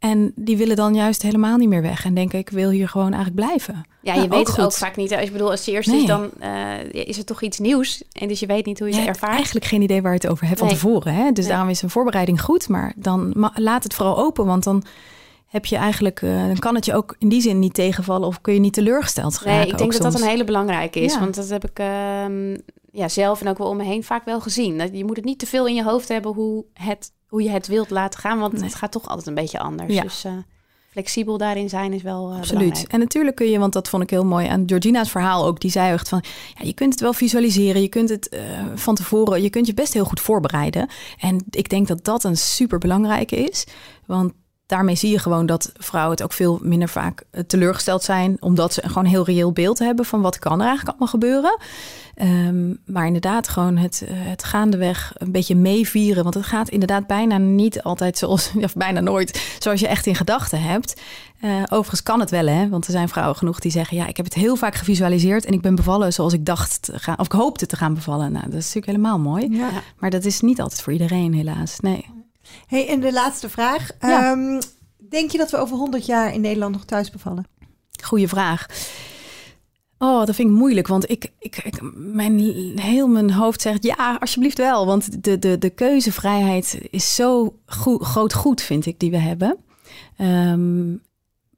En 0.00 0.32
die 0.34 0.56
willen 0.56 0.76
dan 0.76 0.94
juist 0.94 1.22
helemaal 1.22 1.56
niet 1.56 1.68
meer 1.68 1.82
weg. 1.82 2.04
En 2.04 2.14
denken, 2.14 2.38
ik 2.38 2.48
wil 2.50 2.70
hier 2.70 2.88
gewoon 2.88 3.12
eigenlijk 3.12 3.34
blijven. 3.46 3.74
Ja, 4.02 4.14
je 4.14 4.20
Ja, 4.20 4.28
weet 4.28 4.38
ook 4.38 4.46
het 4.48 4.60
ook 4.60 4.72
vaak 4.72 4.96
niet. 4.96 5.12
Als 5.12 5.24
je 5.24 5.30
bedoel, 5.30 5.50
als 5.50 5.60
het 5.66 5.74
eerst 5.74 5.88
Nee. 5.90 6.00
is, 6.00 6.06
dan 6.06 6.30
eh, 6.38 6.72
is 6.92 7.16
het 7.16 7.26
toch 7.26 7.42
iets 7.42 7.58
nieuws. 7.58 8.02
En 8.12 8.28
dus 8.28 8.40
je 8.40 8.46
weet 8.46 8.66
niet 8.66 8.78
hoe 8.78 8.88
je 8.88 8.94
Je 8.94 9.00
het 9.00 9.08
ervaart. 9.08 9.32
eigenlijk 9.34 9.64
geen 9.66 9.82
idee 9.82 10.02
waar 10.02 10.12
je 10.12 10.18
het 10.22 10.28
over 10.30 10.46
hebt 10.46 10.58
van 10.58 10.68
tevoren. 10.68 11.14
Hè? 11.14 11.32
Dus 11.32 11.44
Nee. 11.44 11.52
daarom 11.52 11.70
is 11.70 11.82
een 11.82 11.90
voorbereiding 11.90 12.42
goed. 12.42 12.68
Maar 12.68 12.92
dan 12.96 13.32
ma- 13.36 13.52
laat 13.54 13.82
het 13.82 13.94
vooral 13.94 14.18
open. 14.18 14.46
Want 14.46 14.64
dan 14.64 14.84
heb 15.46 15.66
je 15.66 15.76
eigenlijk, 15.76 16.22
eh, 16.22 16.46
dan 16.46 16.58
kan 16.58 16.74
het 16.74 16.84
je 16.84 16.94
ook 16.94 17.14
in 17.18 17.28
die 17.28 17.40
zin 17.40 17.58
niet 17.58 17.74
tegenvallen. 17.74 18.26
Of 18.28 18.40
kun 18.40 18.54
je 18.54 18.60
niet 18.60 18.72
teleurgesteld 18.72 19.34
raken. 19.38 19.50
Nee, 19.60 19.66
ik 19.70 19.78
denk 19.78 19.92
dat 19.92 20.02
dat 20.02 20.20
een 20.20 20.26
hele 20.28 20.44
belangrijke 20.44 21.00
is. 21.00 21.12
Ja. 21.12 21.20
Want 21.20 21.34
dat 21.34 21.48
heb 21.48 21.64
ik 21.68 21.78
ehm, 21.78 22.56
ja, 22.92 23.08
zelf 23.08 23.40
en 23.40 23.48
ook 23.48 23.58
wel 23.58 23.68
om 23.68 23.76
me 23.76 23.84
heen 23.84 24.04
vaak 24.04 24.24
wel 24.24 24.40
gezien. 24.40 24.78
Dat, 24.78 24.88
je 24.92 25.04
moet 25.04 25.16
het 25.16 25.24
niet 25.24 25.38
te 25.38 25.46
veel 25.46 25.66
in 25.66 25.74
je 25.74 25.84
hoofd 25.84 26.08
hebben 26.08 26.32
hoe, 26.32 26.64
het, 26.72 27.12
hoe 27.28 27.42
je 27.42 27.50
het 27.50 27.66
wilt 27.66 27.90
laten 27.90 28.20
gaan. 28.20 28.38
Want 28.38 28.52
Nee. 28.52 28.62
het 28.62 28.74
gaat 28.74 28.92
toch 28.92 29.08
altijd 29.08 29.26
een 29.26 29.34
beetje 29.34 29.58
anders. 29.58 29.94
Ja. 29.94 30.02
Dus 30.02 30.24
eh, 30.24 30.32
flexibel 30.90 31.38
daarin 31.38 31.68
zijn 31.68 31.92
is 31.92 32.02
wel 32.02 32.30
eh, 32.30 32.36
Absoluut. 32.36 32.58
belangrijk. 32.58 32.92
En 32.92 32.98
natuurlijk 32.98 33.36
kun 33.36 33.50
je, 33.50 33.58
want 33.58 33.72
dat 33.72 33.88
vond 33.88 34.02
ik 34.02 34.10
heel 34.10 34.24
mooi 34.24 34.46
aan 34.46 34.62
Georgina's 34.66 35.10
verhaal 35.10 35.46
ook. 35.46 35.60
Die 35.60 35.70
zei 35.70 35.92
echt 35.92 36.08
van, 36.08 36.24
ja, 36.58 36.66
je 36.66 36.72
kunt 36.74 36.92
het 36.92 37.00
wel 37.00 37.12
visualiseren. 37.12 37.82
Je 37.82 37.88
kunt 37.88 38.08
het 38.08 38.28
eh, 38.28 38.40
van 38.74 38.94
tevoren, 38.94 39.42
je 39.42 39.50
kunt 39.50 39.66
je 39.66 39.74
best 39.74 39.92
heel 39.92 40.04
goed 40.04 40.20
voorbereiden. 40.20 40.88
En 41.18 41.44
ik 41.50 41.68
denk 41.68 41.88
dat 41.88 42.04
dat 42.04 42.24
een 42.24 42.36
super 42.36 42.78
belangrijke 42.78 43.36
is. 43.36 43.66
Want 44.06 44.32
daarmee 44.70 44.94
zie 44.94 45.10
je 45.10 45.18
gewoon 45.18 45.46
dat 45.46 45.72
vrouwen 45.76 46.12
het 46.12 46.22
ook 46.22 46.32
veel 46.32 46.58
minder 46.62 46.88
vaak 46.88 47.22
eh, 47.30 47.42
teleurgesteld 47.42 48.02
zijn. 48.02 48.36
Omdat 48.40 48.72
ze 48.72 48.82
gewoon 48.86 49.04
een 49.04 49.10
heel 49.10 49.24
reëel 49.24 49.52
beeld 49.52 49.78
hebben 49.78 50.04
van 50.04 50.20
wat 50.20 50.38
kan 50.38 50.60
er 50.60 50.66
eigenlijk 50.66 50.88
allemaal 50.88 51.08
gebeuren. 51.08 51.58
Ehm, 52.14 52.74
maar 52.84 53.06
inderdaad, 53.06 53.48
gewoon 53.48 53.76
het, 53.76 54.04
eh, 54.08 54.14
het 54.14 54.44
gaandeweg 54.44 55.12
een 55.16 55.32
beetje 55.32 55.56
meevieren. 55.56 56.22
Want 56.22 56.34
het 56.34 56.44
gaat 56.44 56.68
inderdaad 56.68 57.06
bijna 57.06 57.38
niet 57.38 57.82
altijd 57.82 58.18
zoals, 58.18 58.50
of 58.62 58.74
bijna 58.74 59.00
nooit, 59.00 59.56
zoals 59.58 59.80
je 59.80 59.88
echt 59.88 60.06
in 60.06 60.14
gedachten 60.14 60.62
hebt. 60.62 61.00
Eh, 61.40 61.62
overigens 61.68 62.02
kan 62.02 62.20
het 62.20 62.30
wel, 62.30 62.46
hè? 62.46 62.68
Want 62.68 62.86
er 62.86 62.92
zijn 62.92 63.08
vrouwen 63.08 63.36
genoeg 63.36 63.58
die 63.58 63.70
zeggen: 63.70 63.96
Ja, 63.96 64.06
ik 64.06 64.16
heb 64.16 64.26
het 64.26 64.34
heel 64.34 64.56
vaak 64.56 64.74
gevisualiseerd 64.74 65.44
en 65.44 65.52
ik 65.52 65.60
ben 65.60 65.74
bevallen 65.74 66.12
zoals 66.12 66.32
ik 66.32 66.46
dacht 66.46 66.82
te 66.82 66.98
gaan, 66.98 67.18
of 67.18 67.26
ik 67.26 67.32
hoopte 67.32 67.66
te 67.66 67.76
gaan 67.76 67.94
bevallen. 67.94 68.32
Nou, 68.32 68.44
dat 68.44 68.54
is 68.54 68.74
natuurlijk 68.74 68.86
helemaal 68.86 69.18
mooi. 69.18 69.48
Ja. 69.50 69.68
Maar 69.98 70.10
dat 70.10 70.24
is 70.24 70.40
niet 70.40 70.60
altijd 70.60 70.82
voor 70.82 70.92
iedereen, 70.92 71.34
helaas. 71.34 71.80
Nee. 71.80 72.19
Hey, 72.66 72.88
en 72.88 73.00
de 73.00 73.12
laatste 73.12 73.48
vraag. 73.48 73.90
Ja. 74.00 74.30
Ehm, 74.32 74.60
denk 74.96 75.30
je 75.30 75.38
dat 75.38 75.50
we 75.50 75.56
over 75.56 75.76
100 75.76 76.06
jaar 76.06 76.34
in 76.34 76.40
Nederland 76.40 76.72
nog 76.72 76.84
thuis 76.84 77.10
bevallen? 77.10 77.46
Goeie 78.02 78.28
vraag. 78.28 78.66
Oh, 79.98 80.24
dat 80.24 80.34
vind 80.34 80.48
ik 80.48 80.54
moeilijk, 80.54 80.86
want 80.86 81.10
ik, 81.10 81.32
ik, 81.38 81.56
ik 81.64 81.78
mijn, 81.94 82.38
heel 82.78 83.06
mijn 83.06 83.32
hoofd 83.32 83.60
zegt 83.60 83.82
ja, 83.82 84.16
alsjeblieft 84.20 84.58
wel. 84.58 84.86
Want 84.86 85.24
de, 85.24 85.38
de, 85.38 85.58
de 85.58 85.70
keuzevrijheid 85.70 86.80
is 86.90 87.14
zo 87.14 87.58
goed, 87.66 88.02
groot 88.02 88.34
goed, 88.34 88.62
vind 88.62 88.86
ik, 88.86 88.98
die 88.98 89.10
we 89.10 89.16
hebben. 89.16 89.56
Ehm, 90.16 90.92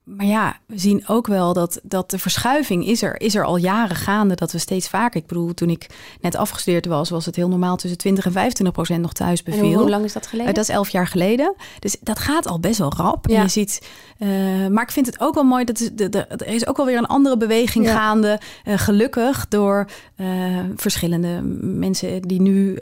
maar 0.04 0.26
ja, 0.26 0.56
we 0.66 0.78
zien 0.78 1.04
ook 1.06 1.26
wel 1.26 1.52
dat, 1.52 1.80
dat 1.82 2.10
de 2.10 2.18
verschuiving 2.18 2.86
is 2.86 3.02
er, 3.02 3.20
is 3.20 3.34
er 3.34 3.44
al 3.44 3.56
jaren 3.56 3.96
gaande. 3.96 4.34
Dat 4.34 4.52
we 4.52 4.58
steeds 4.58 4.88
vaker, 4.88 5.20
ik 5.20 5.26
bedoel, 5.26 5.54
toen 5.54 5.70
ik 5.70 5.86
net 6.20 6.36
afgestudeerd 6.36 6.86
was, 6.86 7.10
was 7.10 7.26
het 7.26 7.36
heel 7.36 7.48
normaal 7.48 7.76
tussen 7.76 7.98
20 7.98 8.24
en 8.26 8.32
25 8.32 8.74
procent 8.74 9.00
nog 9.02 9.12
thuis 9.12 9.42
En 9.42 9.50
beviel. 9.52 9.68
hoe, 9.68 9.76
hoe 9.80 9.90
lang 9.90 10.04
is 10.04 10.12
dat 10.12 10.26
geleden? 10.26 10.48
Eh, 10.50 10.54
dat 10.56 10.68
is 10.68 10.74
elf 10.74 10.88
jaar 10.88 11.06
geleden. 11.06 11.54
Dus 11.78 11.96
dat 12.00 12.18
gaat 12.18 12.46
al 12.46 12.60
best 12.60 12.78
wel 12.78 12.92
rap. 12.96 13.26
En 13.26 13.32
Ja. 13.34 13.42
je 13.42 13.48
ziet, 13.48 13.88
eh, 14.18 14.28
maar 14.70 14.82
ik 14.82 14.90
vind 14.90 15.06
het 15.06 15.20
ook 15.20 15.34
wel 15.34 15.44
mooi 15.44 15.64
dat 15.64 15.76
de, 15.76 15.94
de, 15.94 16.08
de- 16.08 16.26
er 16.26 16.46
is 16.46 16.66
ook 16.66 16.76
wel 16.76 16.86
weer 16.86 16.98
een 16.98 17.06
andere 17.06 17.36
beweging 17.36 17.84
Ja. 17.86 17.94
gaande. 17.94 18.40
eh, 18.64 18.78
gelukkig 18.78 19.46
door 19.48 19.86
verschillende 20.76 21.40
mensen 21.62 22.22
die 22.22 22.40
nu 22.40 22.78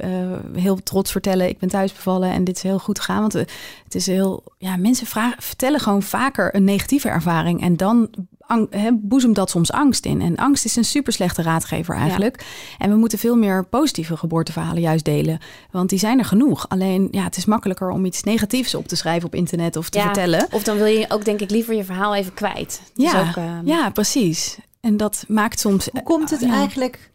heel 0.54 0.82
trots 0.82 1.12
vertellen: 1.12 1.48
ik 1.48 1.58
ben 1.58 1.68
thuis 1.68 1.92
bevallen 1.92 2.30
en 2.30 2.44
dit 2.44 2.56
is 2.56 2.62
heel 2.62 2.78
goed 2.78 2.98
gegaan. 2.98 3.20
Want 3.20 3.32
het 3.32 3.94
is 3.94 4.06
heel, 4.06 4.42
ja, 4.58 4.76
mensen 4.76 5.06
vragen, 5.06 5.42
vertellen 5.42 5.80
gewoon 5.80 6.02
vaker 6.02 6.54
een 6.54 6.64
negatieve 6.64 7.09
ervaring 7.10 7.60
en 7.62 7.76
dan 7.76 8.10
ang, 8.40 8.66
hè, 8.70 8.90
boezemt 8.94 9.34
dat 9.34 9.50
soms 9.50 9.72
angst 9.72 10.04
in. 10.04 10.20
En 10.22 10.36
angst 10.36 10.64
is 10.64 10.76
een 10.76 10.84
super 10.84 11.12
slechte 11.12 11.42
raadgever 11.42 11.94
eigenlijk. 11.94 12.44
En 12.78 12.90
we 12.90 12.96
moeten 12.96 13.18
veel 13.18 13.36
meer 13.36 13.64
positieve 13.66 14.16
geboorteverhalen 14.16 14.82
juist 14.82 15.04
delen. 15.04 15.38
Want 15.70 15.88
die 15.90 15.98
zijn 15.98 16.18
er 16.18 16.24
genoeg. 16.24 16.68
Alleen 16.68 17.08
ja, 17.10 17.22
het 17.22 17.36
is 17.36 17.44
makkelijker 17.44 17.90
om 17.90 18.04
iets 18.04 18.22
negatiefs 18.22 18.74
op 18.74 18.88
te 18.88 18.96
schrijven 18.96 19.26
op 19.26 19.34
internet 19.34 19.76
of 19.76 19.88
te 19.88 19.98
Ja, 19.98 20.04
vertellen. 20.04 20.46
Of 20.50 20.62
dan 20.62 20.76
wil 20.76 20.86
je 20.86 21.04
ook 21.08 21.24
denk 21.24 21.40
ik 21.40 21.50
liever 21.50 21.74
je 21.74 21.84
verhaal 21.84 22.14
even 22.14 22.34
kwijt. 22.34 22.80
Dus 22.94 23.10
Ja, 23.12 23.20
ook, 23.28 23.36
ehm, 23.36 23.66
ja, 23.66 23.90
precies. 23.90 24.58
En 24.80 24.96
dat 24.96 25.24
maakt 25.28 25.60
soms. 25.60 25.88
Hoe 25.92 26.02
komt 26.02 26.30
het 26.30 26.40
Ja. 26.40 26.52
eigenlijk 26.52 27.10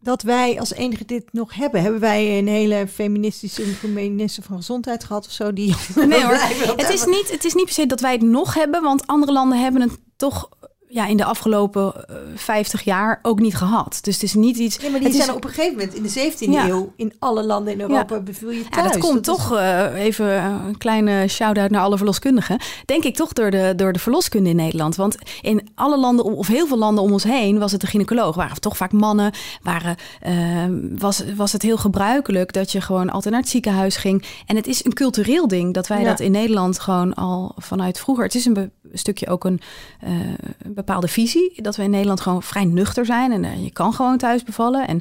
dat 0.00 0.22
wij 0.22 0.60
als 0.60 0.72
enige 0.72 1.04
dit 1.04 1.24
nog 1.32 1.54
hebben? 1.54 1.82
Hebben 1.82 2.00
wij 2.00 2.38
een 2.38 2.48
hele 2.48 2.88
feministische 2.88 3.62
minister 3.82 4.42
van 4.42 4.56
Gezondheid 4.56 5.04
gehad 5.04 5.26
of 5.26 5.32
zo? 5.32 5.52
Die 5.52 5.74
Nee 5.94 6.24
hoor. 6.24 6.34
Het 6.76 6.90
is, 6.90 7.04
niet, 7.04 7.30
het 7.30 7.44
is 7.44 7.54
niet 7.54 7.64
per 7.64 7.74
se 7.74 7.86
dat 7.86 8.00
wij 8.00 8.12
het 8.12 8.22
nog 8.22 8.54
hebben, 8.54 8.82
want 8.82 9.06
andere 9.06 9.32
landen 9.32 9.60
hebben 9.60 9.80
het 9.82 9.98
toch 10.16 10.48
ja, 10.90 11.06
in 11.06 11.16
de 11.16 11.24
afgelopen 11.24 12.08
eh, 12.08 12.16
50 12.34 12.82
jaar 12.82 13.18
ook 13.22 13.40
niet 13.40 13.54
gehad. 13.56 13.98
Dus 14.02 14.14
het 14.14 14.22
is 14.22 14.34
niet 14.34 14.56
iets. 14.56 14.78
Nee, 14.78 14.90
maar 14.90 14.98
die 15.00 15.08
het 15.08 15.18
is- 15.18 15.24
zijn 15.24 15.36
op 15.36 15.44
een 15.44 15.50
gegeven 15.50 15.76
moment 15.78 15.94
in 15.94 16.02
de 16.02 16.08
17e 16.08 16.50
Ja. 16.52 16.68
eeuw 16.68 16.92
in 16.96 17.12
alle 17.18 17.44
landen 17.44 17.72
in 17.72 17.80
Europa 17.80 18.20
beviel 18.20 18.50
je 18.50 18.58
Ja, 18.58 18.68
thuis. 18.68 18.92
dat 18.92 18.98
komt 19.00 19.16
is- 19.20 19.26
toch, 19.26 19.56
eh, 19.56 19.94
even 20.04 20.42
een 20.44 20.78
kleine 20.78 21.28
shout-out 21.28 21.70
naar 21.70 21.82
alle 21.82 21.96
verloskundigen. 21.96 22.58
Denk 22.84 23.04
ik 23.04 23.16
toch 23.16 23.32
door 23.32 23.50
de, 23.50 23.72
door 23.76 23.92
de 23.92 23.98
verloskunde 23.98 24.50
in 24.50 24.56
Nederland. 24.56 24.96
Want 24.96 25.16
in 25.42 25.68
alle 25.74 25.98
landen, 25.98 26.24
of 26.24 26.46
heel 26.46 26.66
veel 26.66 26.78
landen 26.78 27.04
om 27.04 27.12
ons 27.12 27.24
heen, 27.24 27.58
was 27.58 27.72
het 27.72 27.80
de 27.80 27.86
gynaecoloog. 27.86 28.34
Waren 28.36 28.60
toch 28.60 28.76
vaak 28.76 28.92
mannen. 28.92 29.32
Waren, 29.62 29.96
eh, 30.20 30.34
was, 30.98 31.22
was 31.36 31.52
het 31.52 31.62
heel 31.62 31.76
gebruikelijk 31.76 32.52
dat 32.52 32.72
je 32.72 32.80
gewoon 32.80 33.10
altijd 33.10 33.32
naar 33.34 33.42
het 33.42 33.52
ziekenhuis 33.52 33.96
ging. 33.96 34.24
En 34.46 34.56
het 34.56 34.66
is 34.66 34.84
een 34.84 34.92
cultureel 34.92 35.48
ding 35.48 35.74
dat 35.74 35.86
wij 35.86 36.00
Ja. 36.00 36.04
dat 36.08 36.20
in 36.20 36.30
Nederland 36.32 36.78
gewoon 36.80 37.14
al 37.14 37.52
vanuit 37.56 37.98
vroeger. 38.00 38.24
Het 38.24 38.34
is 38.34 38.44
een 38.44 38.70
stukje 38.92 39.28
ook 39.28 39.44
een, 39.44 39.60
eh, 40.00 40.10
een 40.62 40.74
bepaalde 40.84 41.08
visie. 41.08 41.62
Dat 41.62 41.76
we 41.76 41.82
in 41.82 41.90
Nederland 41.90 42.20
gewoon 42.20 42.42
vrij 42.42 42.64
nuchter 42.64 43.06
zijn. 43.06 43.32
En 43.32 43.44
eh, 43.44 43.64
je 43.64 43.72
kan 43.72 43.92
gewoon 43.92 44.18
thuis 44.18 44.42
bevallen. 44.42 44.86
En 44.86 45.00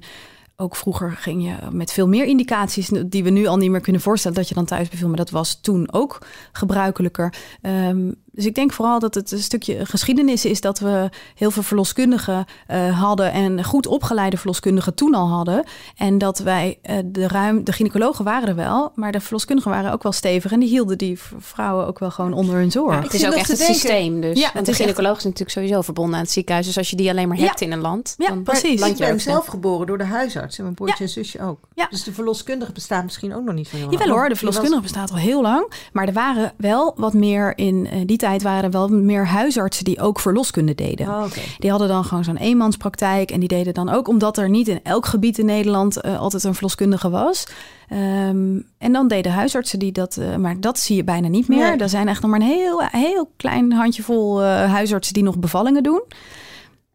ook 0.56 0.76
vroeger 0.76 1.12
ging 1.12 1.44
je 1.44 1.56
met 1.72 1.92
veel 1.92 2.08
meer 2.08 2.26
indicaties 2.26 2.90
die 3.06 3.24
we 3.24 3.30
nu 3.30 3.46
al 3.46 3.58
niet 3.58 3.72
meer 3.72 3.82
kunnen 3.82 4.02
voorstellen 4.02 4.38
dat 4.38 4.48
je 4.48 4.56
dan 4.56 4.66
thuis 4.66 4.90
beviel. 4.90 5.08
Maar 5.08 5.18
dat 5.18 5.30
was 5.30 5.62
toen 5.62 5.94
ook 5.94 6.22
gebruikelijker. 6.52 7.34
Ehm, 7.62 8.12
dus 8.38 8.46
ik 8.46 8.56
denk 8.56 8.74
vooral 8.74 9.00
dat 9.00 9.16
het 9.16 9.32
een 9.32 9.40
stukje 9.40 9.86
geschiedenis 9.86 10.46
is 10.46 10.62
dat 10.62 10.80
we 10.80 11.10
heel 11.36 11.52
veel 11.52 11.64
verloskundigen 11.64 12.46
eh, 12.68 13.00
hadden 13.02 13.32
en 13.32 13.64
goed 13.64 13.88
opgeleide 13.88 14.38
verloskundigen 14.38 14.94
toen 14.94 15.14
al 15.16 15.28
hadden. 15.28 15.64
En 15.96 16.18
dat 16.18 16.40
wij 16.40 16.80
eh, 16.82 16.98
de 17.06 17.28
ruim, 17.28 17.64
de 17.64 17.72
gynaecologen 17.72 18.26
waren 18.26 18.48
er 18.48 18.56
wel, 18.56 18.92
maar 18.96 19.12
de 19.12 19.20
verloskundigen 19.20 19.72
waren 19.72 19.92
ook 19.92 20.04
wel 20.04 20.12
stevig 20.12 20.52
en 20.52 20.60
die 20.60 20.70
hielden 20.70 20.98
die 20.98 21.20
vrouwen 21.40 21.88
ook 21.88 22.00
wel 22.00 22.12
gewoon 22.12 22.34
onder 22.34 22.56
hun 22.56 22.72
zorg. 22.72 22.96
Ja, 22.96 23.02
het 23.02 23.14
is 23.14 23.26
ook 23.26 23.34
echt 23.34 23.48
het 23.48 23.58
denken. 23.58 23.76
systeem 23.76 24.22
dus. 24.22 24.38
Ja, 24.38 24.42
Want 24.44 24.54
het 24.54 24.66
de 24.66 24.72
echt- 24.72 24.80
gynaecoloog 24.80 25.18
is 25.18 25.24
natuurlijk 25.24 25.52
sowieso 25.52 25.82
verbonden 25.82 26.16
aan 26.16 26.22
het 26.22 26.32
ziekenhuis. 26.32 26.66
Dus 26.66 26.78
als 26.78 26.90
je 26.90 26.96
die 26.96 27.10
alleen 27.10 27.28
maar 27.28 27.38
Ja. 27.38 27.44
hebt 27.46 27.62
in 27.62 27.72
een 27.72 27.82
land, 27.82 28.16
Ja, 28.18 28.28
dan 28.28 28.44
precies. 28.44 28.80
land 28.80 28.92
Ik 28.92 28.98
je 28.98 29.04
er 29.04 29.10
ben 29.12 29.20
zelf 29.22 29.46
geboren 29.46 29.88
door 29.88 29.98
de 29.98 30.04
huisarts 30.06 30.58
en 30.58 30.64
mijn 30.64 30.76
broertje 30.76 31.04
Ja. 31.04 31.10
en 31.10 31.10
zusje 31.24 31.42
ook. 31.42 31.60
Ja. 31.76 31.88
Dus 31.90 32.04
de 32.04 32.14
verloskundige 32.14 32.72
bestaat 32.72 33.04
misschien 33.04 33.36
ook 33.36 33.44
nog 33.44 33.56
niet 33.56 33.68
zo 33.68 33.76
heel 33.76 33.86
lang. 33.86 33.98
Jawel 33.98 34.14
hoor, 34.14 34.24
de 34.24 34.30
was- 34.30 34.38
verloskundige 34.38 34.82
bestaat 34.82 35.12
al 35.12 35.18
heel 35.18 35.42
lang. 35.42 35.72
Maar 35.94 36.08
er 36.08 36.14
waren 36.14 36.54
wel 36.58 36.94
wat 36.98 37.14
meer, 37.14 37.58
in 37.58 37.88
eh, 37.92 38.02
die 38.06 38.18
tijd 38.18 38.26
waren 38.36 38.64
er 38.64 38.72
wel 38.72 38.88
meer 38.88 39.28
huisartsen 39.28 39.86
die 39.86 40.02
ook 40.02 40.20
verloskunde 40.20 40.76
deden. 40.76 41.08
Oh. 41.08 41.24
Die 41.58 41.70
hadden 41.70 41.88
dan 41.88 42.04
gewoon 42.04 42.24
zo'n 42.24 42.38
eenmanspraktijk. 42.38 43.32
En 43.32 43.40
die 43.40 43.50
deden 43.50 43.74
dan 43.74 43.90
ook, 43.90 44.08
omdat 44.08 44.38
er 44.38 44.50
niet 44.50 44.68
in 44.68 44.80
elk 44.84 45.06
gebied 45.06 45.38
in 45.38 45.46
Nederland 45.46 46.02
eh, 46.02 46.20
altijd 46.20 46.44
een 46.44 46.54
verloskundige 46.54 47.10
was. 47.10 47.48
Ehm, 47.88 48.60
en 48.78 48.92
dan 48.92 49.08
deden 49.08 49.32
huisartsen 49.32 49.80
die 49.80 49.92
dat, 49.92 50.18
eh, 50.18 50.36
maar 50.36 50.60
dat 50.60 50.80
zie 50.80 50.96
je 50.96 51.04
bijna 51.04 51.28
niet 51.28 51.48
meer. 51.48 51.70
Nee. 51.70 51.78
Er 51.78 51.90
zijn 51.90 52.08
echt 52.08 52.22
nog 52.22 52.32
maar 52.32 52.40
een 52.40 52.46
heel, 52.46 52.82
heel 52.82 53.32
klein 53.38 53.72
handjevol 53.72 54.44
eh 54.44 54.72
huisartsen 54.72 55.14
die 55.14 55.24
nog 55.24 55.38
bevallingen 55.38 55.84
doen. 55.84 56.04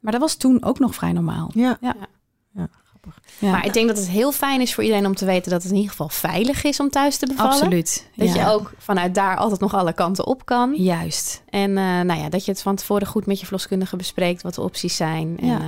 Maar 0.00 0.12
dat 0.12 0.20
was 0.20 0.34
toen 0.34 0.64
ook 0.64 0.78
nog 0.78 0.94
vrij 0.94 1.12
normaal. 1.12 1.50
Ja. 1.54 1.78
Ja. 1.80 1.94
Ja, 3.04 3.10
grappig. 3.10 3.38
Ja, 3.38 3.50
Maar 3.50 3.66
ik 3.66 3.72
denk 3.72 3.88
dat 3.88 3.96
het 3.96 4.08
heel 4.08 4.32
fijn 4.32 4.60
is 4.60 4.74
voor 4.74 4.82
iedereen 4.84 5.06
om 5.06 5.14
te 5.14 5.24
weten 5.24 5.50
dat 5.50 5.60
het 5.62 5.70
in 5.70 5.76
ieder 5.76 5.90
geval 5.90 6.08
veilig 6.08 6.64
is 6.64 6.80
om 6.80 6.90
thuis 6.90 7.16
te 7.16 7.26
bevallen. 7.26 7.52
absoluut. 7.52 8.06
Dat 8.16 8.34
Ja. 8.34 8.34
je 8.34 8.50
ook 8.54 8.72
vanuit 8.78 9.14
daar 9.14 9.36
altijd 9.36 9.60
nog 9.60 9.74
alle 9.74 9.92
kanten 9.92 10.26
op 10.26 10.44
kan. 10.46 10.74
Juist. 10.76 11.42
En 11.50 11.70
eh, 11.78 11.84
nou 11.84 12.14
ja, 12.20 12.28
dat 12.28 12.44
je 12.44 12.50
het 12.50 12.62
van 12.62 12.76
tevoren 12.76 13.06
goed 13.06 13.26
met 13.26 13.38
je 13.40 13.44
verloskundige 13.46 13.96
bespreekt 13.96 14.42
wat 14.42 14.54
de 14.54 14.60
opties 14.60 14.96
zijn. 14.96 15.36
En, 15.40 15.46
Ja. 15.46 15.58
eh, 15.58 15.64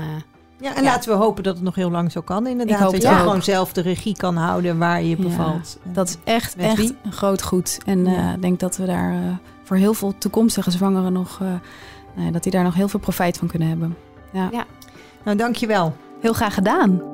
Ja, 0.61 0.75
en 0.77 0.83
Ja. 0.83 0.91
laten 0.91 1.11
we 1.11 1.17
hopen 1.17 1.43
dat 1.43 1.55
het 1.55 1.65
nog 1.65 1.75
heel 1.75 1.91
lang 1.91 2.13
zo 2.13 2.21
kan 2.21 2.47
inderdaad. 2.47 2.77
Ik 2.77 2.83
hoop 2.83 2.93
dat 2.93 3.03
je 3.03 3.09
gewoon 3.09 3.43
zelf 3.43 3.73
de 3.73 3.81
regie 3.81 4.17
kan 4.17 4.37
houden 4.37 4.79
waar 4.79 5.03
je 5.03 5.17
Ja, 5.17 5.23
bevalt. 5.23 5.79
Dat 5.83 6.09
is 6.09 6.17
echt, 6.25 6.57
Met 6.57 6.67
echt 6.67 6.77
wie? 6.77 6.97
een 7.05 7.13
groot 7.13 7.43
goed. 7.43 7.79
En 7.87 8.05
Ja. 8.05 8.17
eh, 8.29 8.33
ik 8.35 8.43
denk 8.43 8.61
dat 8.61 8.77
we 8.77 8.87
daar 8.87 9.39
voor 9.63 9.77
heel 9.77 9.95
veel 9.95 10.15
toekomstige 10.19 10.71
zwangeren 10.71 11.13
nog, 11.13 11.39
eh, 11.41 11.47
nou 12.15 12.27
ja, 12.27 12.31
dat 12.33 12.43
die 12.43 12.53
daar 12.53 12.65
nog 12.65 12.75
heel 12.75 12.89
veel 12.89 13.01
profijt 13.01 13.37
van 13.39 13.49
kunnen 13.49 13.69
hebben. 13.69 13.97
Nou, 15.25 15.37
dankjewel. 15.37 15.97
Heel 16.21 16.33
graag 16.33 16.55
gedaan. 16.55 17.14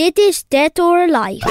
Dit 0.00 0.18
is 0.18 0.44
Dead 0.48 0.78
or 0.78 1.14
Alive. 1.14 1.48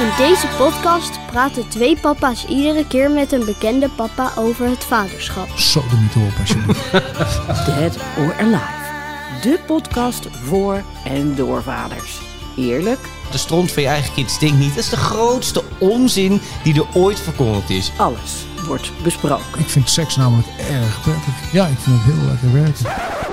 In 0.00 0.10
deze 0.16 0.46
podcast 0.56 1.26
praten 1.30 1.68
twee 1.68 1.96
papa's 2.00 2.46
iedere 2.48 2.86
keer 2.86 3.10
met 3.10 3.32
een 3.32 3.44
bekende 3.44 3.88
papa 3.88 4.32
over 4.36 4.68
het 4.68 4.84
vaderschap. 4.84 5.48
Zo 5.48 5.80
de 5.80 5.96
niet 5.96 6.32
op 6.32 6.38
alsjeblieft. 6.40 6.90
Dead 7.66 7.96
or 8.18 8.34
Alive. 8.38 9.40
De 9.42 9.58
podcast 9.66 10.26
voor 10.44 10.82
en 11.04 11.34
door 11.34 11.62
vaders. 11.62 12.20
eerlijk? 12.56 13.00
De 13.30 13.38
stront 13.38 13.72
van 13.72 13.82
je 13.82 13.88
eigen 13.88 14.14
kind 14.14 14.30
stinkt 14.30 14.58
niet. 14.58 14.74
Dat 14.74 14.84
is 14.84 14.90
de 14.90 14.96
grootste 14.96 15.62
onzin 15.78 16.40
die 16.62 16.74
er 16.74 16.86
ooit 16.94 17.20
verkondigd 17.20 17.70
is. 17.70 17.92
Alles 17.96 18.46
wordt 18.66 18.90
besproken. 19.02 19.58
Ik 19.58 19.68
vind 19.68 19.90
seks 19.90 20.16
namelijk 20.16 20.48
erg 20.70 21.02
prettig. 21.02 21.52
Ja, 21.52 21.66
ik 21.66 21.78
vind 21.78 21.96
het 22.02 22.14
heel 22.14 22.26
lekker 22.26 22.52
werken. 22.52 23.26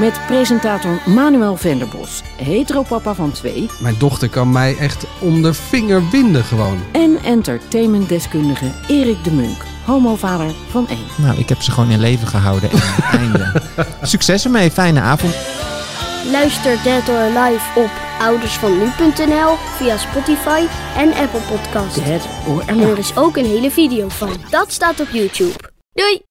Met 0.00 0.20
presentator 0.26 1.02
Manuel 1.06 1.56
Venderbos, 1.56 2.22
heteropapa 2.36 3.14
van 3.14 3.32
twee. 3.32 3.68
Mijn 3.80 3.94
dochter 3.98 4.28
kan 4.28 4.52
mij 4.52 4.76
echt 4.76 5.04
om 5.18 5.42
de 5.42 5.54
vinger 5.54 6.10
winden 6.10 6.44
gewoon. 6.44 6.78
En 6.92 7.18
entertainmentdeskundige 7.24 8.70
Erik 8.88 9.24
de 9.24 9.30
Munk, 9.30 9.64
homovader 9.84 10.50
van 10.70 10.88
één. 10.88 11.06
Nou, 11.16 11.38
ik 11.38 11.48
heb 11.48 11.62
ze 11.62 11.70
gewoon 11.70 11.90
in 11.90 12.00
leven 12.00 12.26
gehouden. 12.26 12.70
En 12.70 12.80
einde. 13.20 13.62
Succes 14.02 14.44
ermee, 14.44 14.70
fijne 14.70 15.00
avond. 15.00 15.34
Luister 16.30 16.82
Dead 16.82 17.08
or 17.08 17.36
Alive 17.36 17.80
op 17.80 17.90
oudersvannu.nl 18.20 19.56
via 19.76 19.96
Spotify 19.96 20.64
en 20.96 21.14
Apple 21.14 21.40
Podcasts. 21.40 22.04
Dead 22.04 22.28
or 22.46 22.62
En 22.66 22.80
er 22.80 22.98
is 22.98 23.16
ook 23.16 23.36
een 23.36 23.46
hele 23.46 23.70
video 23.70 24.08
van. 24.08 24.36
Dat 24.50 24.72
staat 24.72 25.00
op 25.00 25.08
YouTube. 25.08 25.54
Doei! 25.92 26.28